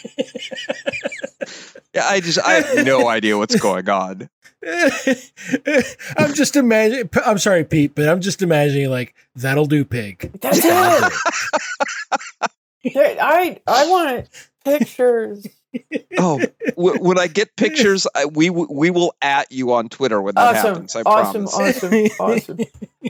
yeah, 1.94 2.06
I 2.06 2.20
just 2.20 2.40
I 2.40 2.54
have 2.62 2.86
no 2.86 3.08
idea 3.10 3.38
what's 3.38 3.60
going 3.60 3.90
on. 3.90 4.30
I'm 4.66 6.34
just 6.34 6.56
imagining. 6.56 7.10
I'm 7.26 7.38
sorry, 7.38 7.64
Pete, 7.64 7.96
but 7.96 8.08
I'm 8.08 8.22
just 8.22 8.42
imagining 8.42 8.90
like 8.90 9.14
that'll 9.36 9.66
do, 9.66 9.84
pig. 9.86 10.32
That's 10.40 10.60
it. 10.64 11.14
I 12.96 13.60
I 13.68 13.88
want 13.90 14.30
pictures. 14.64 15.48
Oh, 16.18 16.40
w- 16.78 17.00
when 17.02 17.18
I 17.20 17.28
get 17.28 17.56
pictures, 17.56 18.06
I, 18.16 18.26
we 18.26 18.48
w- 18.48 18.68
we 18.70 18.90
will 18.92 19.14
at 19.22 19.52
you 19.52 19.74
on 19.74 19.90
Twitter 19.90 20.22
when 20.22 20.36
that 20.36 20.56
Awesome, 20.56 20.74
happens. 20.74 20.96
I 20.96 21.02
awesome, 21.02 21.46
promise. 21.48 21.84
awesome, 21.84 21.94
awesome. 22.20 22.60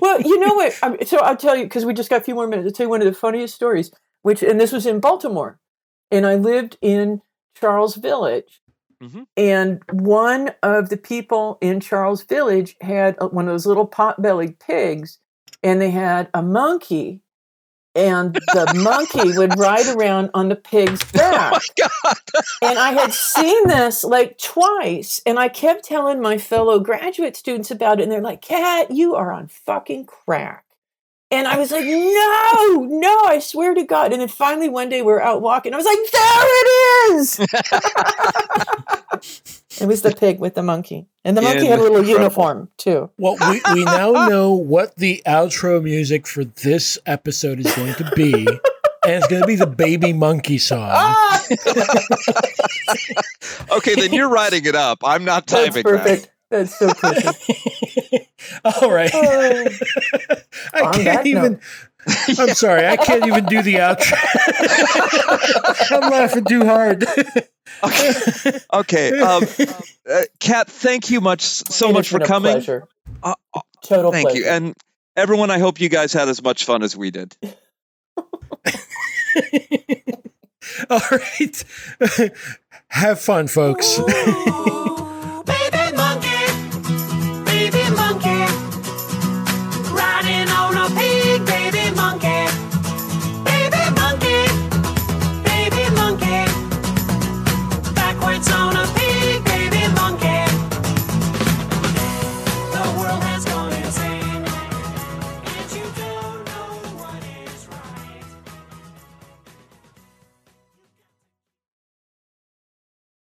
Well, 0.02 0.22
you 0.22 0.40
know 0.40 0.54
what? 0.56 0.78
I'm, 0.82 1.06
so 1.06 1.18
I'll 1.20 1.36
tell 1.38 1.56
you 1.56 1.64
because 1.66 1.86
we 1.86 1.94
just 1.94 2.10
got 2.10 2.22
a 2.22 2.24
few 2.24 2.36
more 2.36 2.48
minutes. 2.48 2.68
I'll 2.68 2.72
tell 2.74 2.86
you 2.86 2.90
one 2.90 3.02
of 3.02 3.08
the 3.08 3.14
funniest 3.14 3.56
stories. 3.56 3.92
Which 4.22 4.42
and 4.42 4.60
this 4.60 4.72
was 4.72 4.86
in 4.86 5.00
Baltimore, 5.02 5.60
and 6.12 6.26
I 6.26 6.36
lived 6.36 6.78
in 6.82 7.22
Charles 7.60 7.96
Village, 7.96 8.62
Mhm. 9.04 9.26
and 9.36 9.82
one 9.92 10.52
of 10.64 10.88
the 10.90 10.96
people 10.98 11.58
in 11.60 11.82
Charles 11.82 12.24
Village 12.24 12.78
had 12.80 13.16
a- 13.20 13.28
one 13.28 13.48
of 13.50 13.54
those 13.54 13.66
little 13.66 13.86
pot-bellied 13.86 14.60
pigs, 14.60 15.20
and 15.62 15.82
they 15.82 15.90
had 15.92 16.30
a 16.34 16.42
monkey. 16.42 17.20
And 17.96 18.34
the 18.34 18.74
monkey 18.76 19.38
would 19.38 19.58
ride 19.58 19.88
around 19.96 20.32
on 20.34 20.50
the 20.50 20.56
pig's 20.56 21.04
oh 21.16 21.18
back. 21.18 21.54
Oh 21.54 21.60
my 21.80 21.88
god! 22.04 22.18
And 22.62 22.80
I 22.80 22.92
had 22.92 23.14
seen 23.14 23.68
this 23.68 24.04
like 24.04 24.38
twice, 24.40 25.22
and 25.26 25.38
I 25.38 25.48
kept 25.50 25.86
telling 25.86 26.22
my 26.22 26.38
fellow 26.38 26.80
graduate 26.80 27.36
students 27.36 27.70
about 27.70 28.00
it, 28.00 28.04
and 28.04 28.12
they're 28.12 28.22
like, 28.22 28.42
Cat, 28.42 28.90
you 28.92 29.16
are 29.16 29.32
on 29.32 29.48
fucking 29.48 30.06
crack. 30.06 30.63
And 31.34 31.48
I 31.48 31.58
was 31.58 31.72
like, 31.72 31.86
no, 31.86 32.88
no, 32.90 33.22
I 33.26 33.40
swear 33.40 33.74
to 33.74 33.84
God. 33.84 34.12
And 34.14 34.22
then 34.22 34.28
finally 34.28 34.70
one 34.70 34.90
day 34.90 35.02
we're 35.02 35.20
out 35.22 35.42
walking. 35.42 35.74
I 35.74 35.78
was 35.78 35.86
like, 35.86 35.98
there 36.12 36.46
it 36.46 36.68
is. 37.16 37.40
it 39.82 39.88
was 39.88 40.02
the 40.04 40.14
pig 40.16 40.40
with 40.40 40.54
the 40.56 40.64
monkey. 40.64 41.08
And 41.26 41.36
the 41.36 41.42
monkey 41.42 41.66
had 41.66 41.80
a 41.80 41.82
little 41.82 41.98
Incredible. 41.98 42.22
uniform 42.24 42.70
too. 42.78 43.10
Well, 43.18 43.36
we, 43.50 43.62
we 43.74 43.84
now 43.86 44.12
know 44.30 44.54
what 44.54 44.96
the 44.98 45.22
outro 45.26 45.82
music 45.82 46.28
for 46.28 46.44
this 46.46 46.98
episode 47.06 47.60
is 47.60 47.74
going 47.76 47.96
to 47.96 48.12
be. 48.16 48.46
and 49.06 49.16
it's 49.16 49.28
going 49.28 49.42
to 49.42 49.48
be 49.48 49.56
the 49.56 49.68
baby 49.68 50.14
monkey 50.14 50.58
song. 50.60 50.90
Ah, 50.92 51.44
Okay, 53.72 53.96
then 53.96 54.14
you're 54.14 54.30
writing 54.30 54.66
it 54.66 54.76
up. 54.76 55.00
I'm 55.04 55.26
not 55.26 55.48
that's 55.48 55.66
typing 55.74 55.84
perfect. 55.84 56.30
That's 56.54 56.78
so 56.78 56.94
perfect. 56.94 58.30
All 58.64 58.92
right. 58.92 59.10
Oh. 59.12 59.20
I 60.74 60.82
On 60.82 60.94
can't 60.94 61.06
that 61.06 61.26
even. 61.26 61.60
I'm 62.38 62.50
sorry. 62.50 62.86
I 62.86 62.96
can't 62.96 63.26
even 63.26 63.46
do 63.46 63.64
the 63.64 63.76
outro. 63.76 64.16
I'm 66.04 66.12
laughing 66.12 66.46
too 66.46 66.64
hard. 66.64 67.06
Okay, 67.84 68.60
okay. 68.72 69.20
Um, 69.20 69.44
uh, 70.08 70.22
Cat, 70.40 70.68
thank 70.70 71.10
you 71.10 71.22
much 71.22 71.42
so 71.42 71.90
It 71.90 71.94
much 71.94 72.10
for 72.10 72.20
been 72.20 72.26
a 72.26 72.28
coming. 72.28 72.52
Pleasure. 72.54 72.88
Uh, 73.24 73.34
uh, 73.56 73.62
Total 73.82 74.12
thank 74.12 74.30
pleasure. 74.30 74.44
you, 74.44 74.48
and 74.48 74.76
everyone. 75.16 75.50
I 75.50 75.58
hope 75.58 75.80
you 75.82 75.90
guys 75.90 76.14
had 76.14 76.30
as 76.30 76.44
much 76.44 76.66
fun 76.66 76.84
as 76.84 76.96
we 76.96 77.10
did. 77.10 77.36
All 80.90 81.02
right. 81.12 81.64
Have 82.90 83.20
fun, 83.20 83.48
folks. 83.48 83.98
Ooh. 83.98 84.90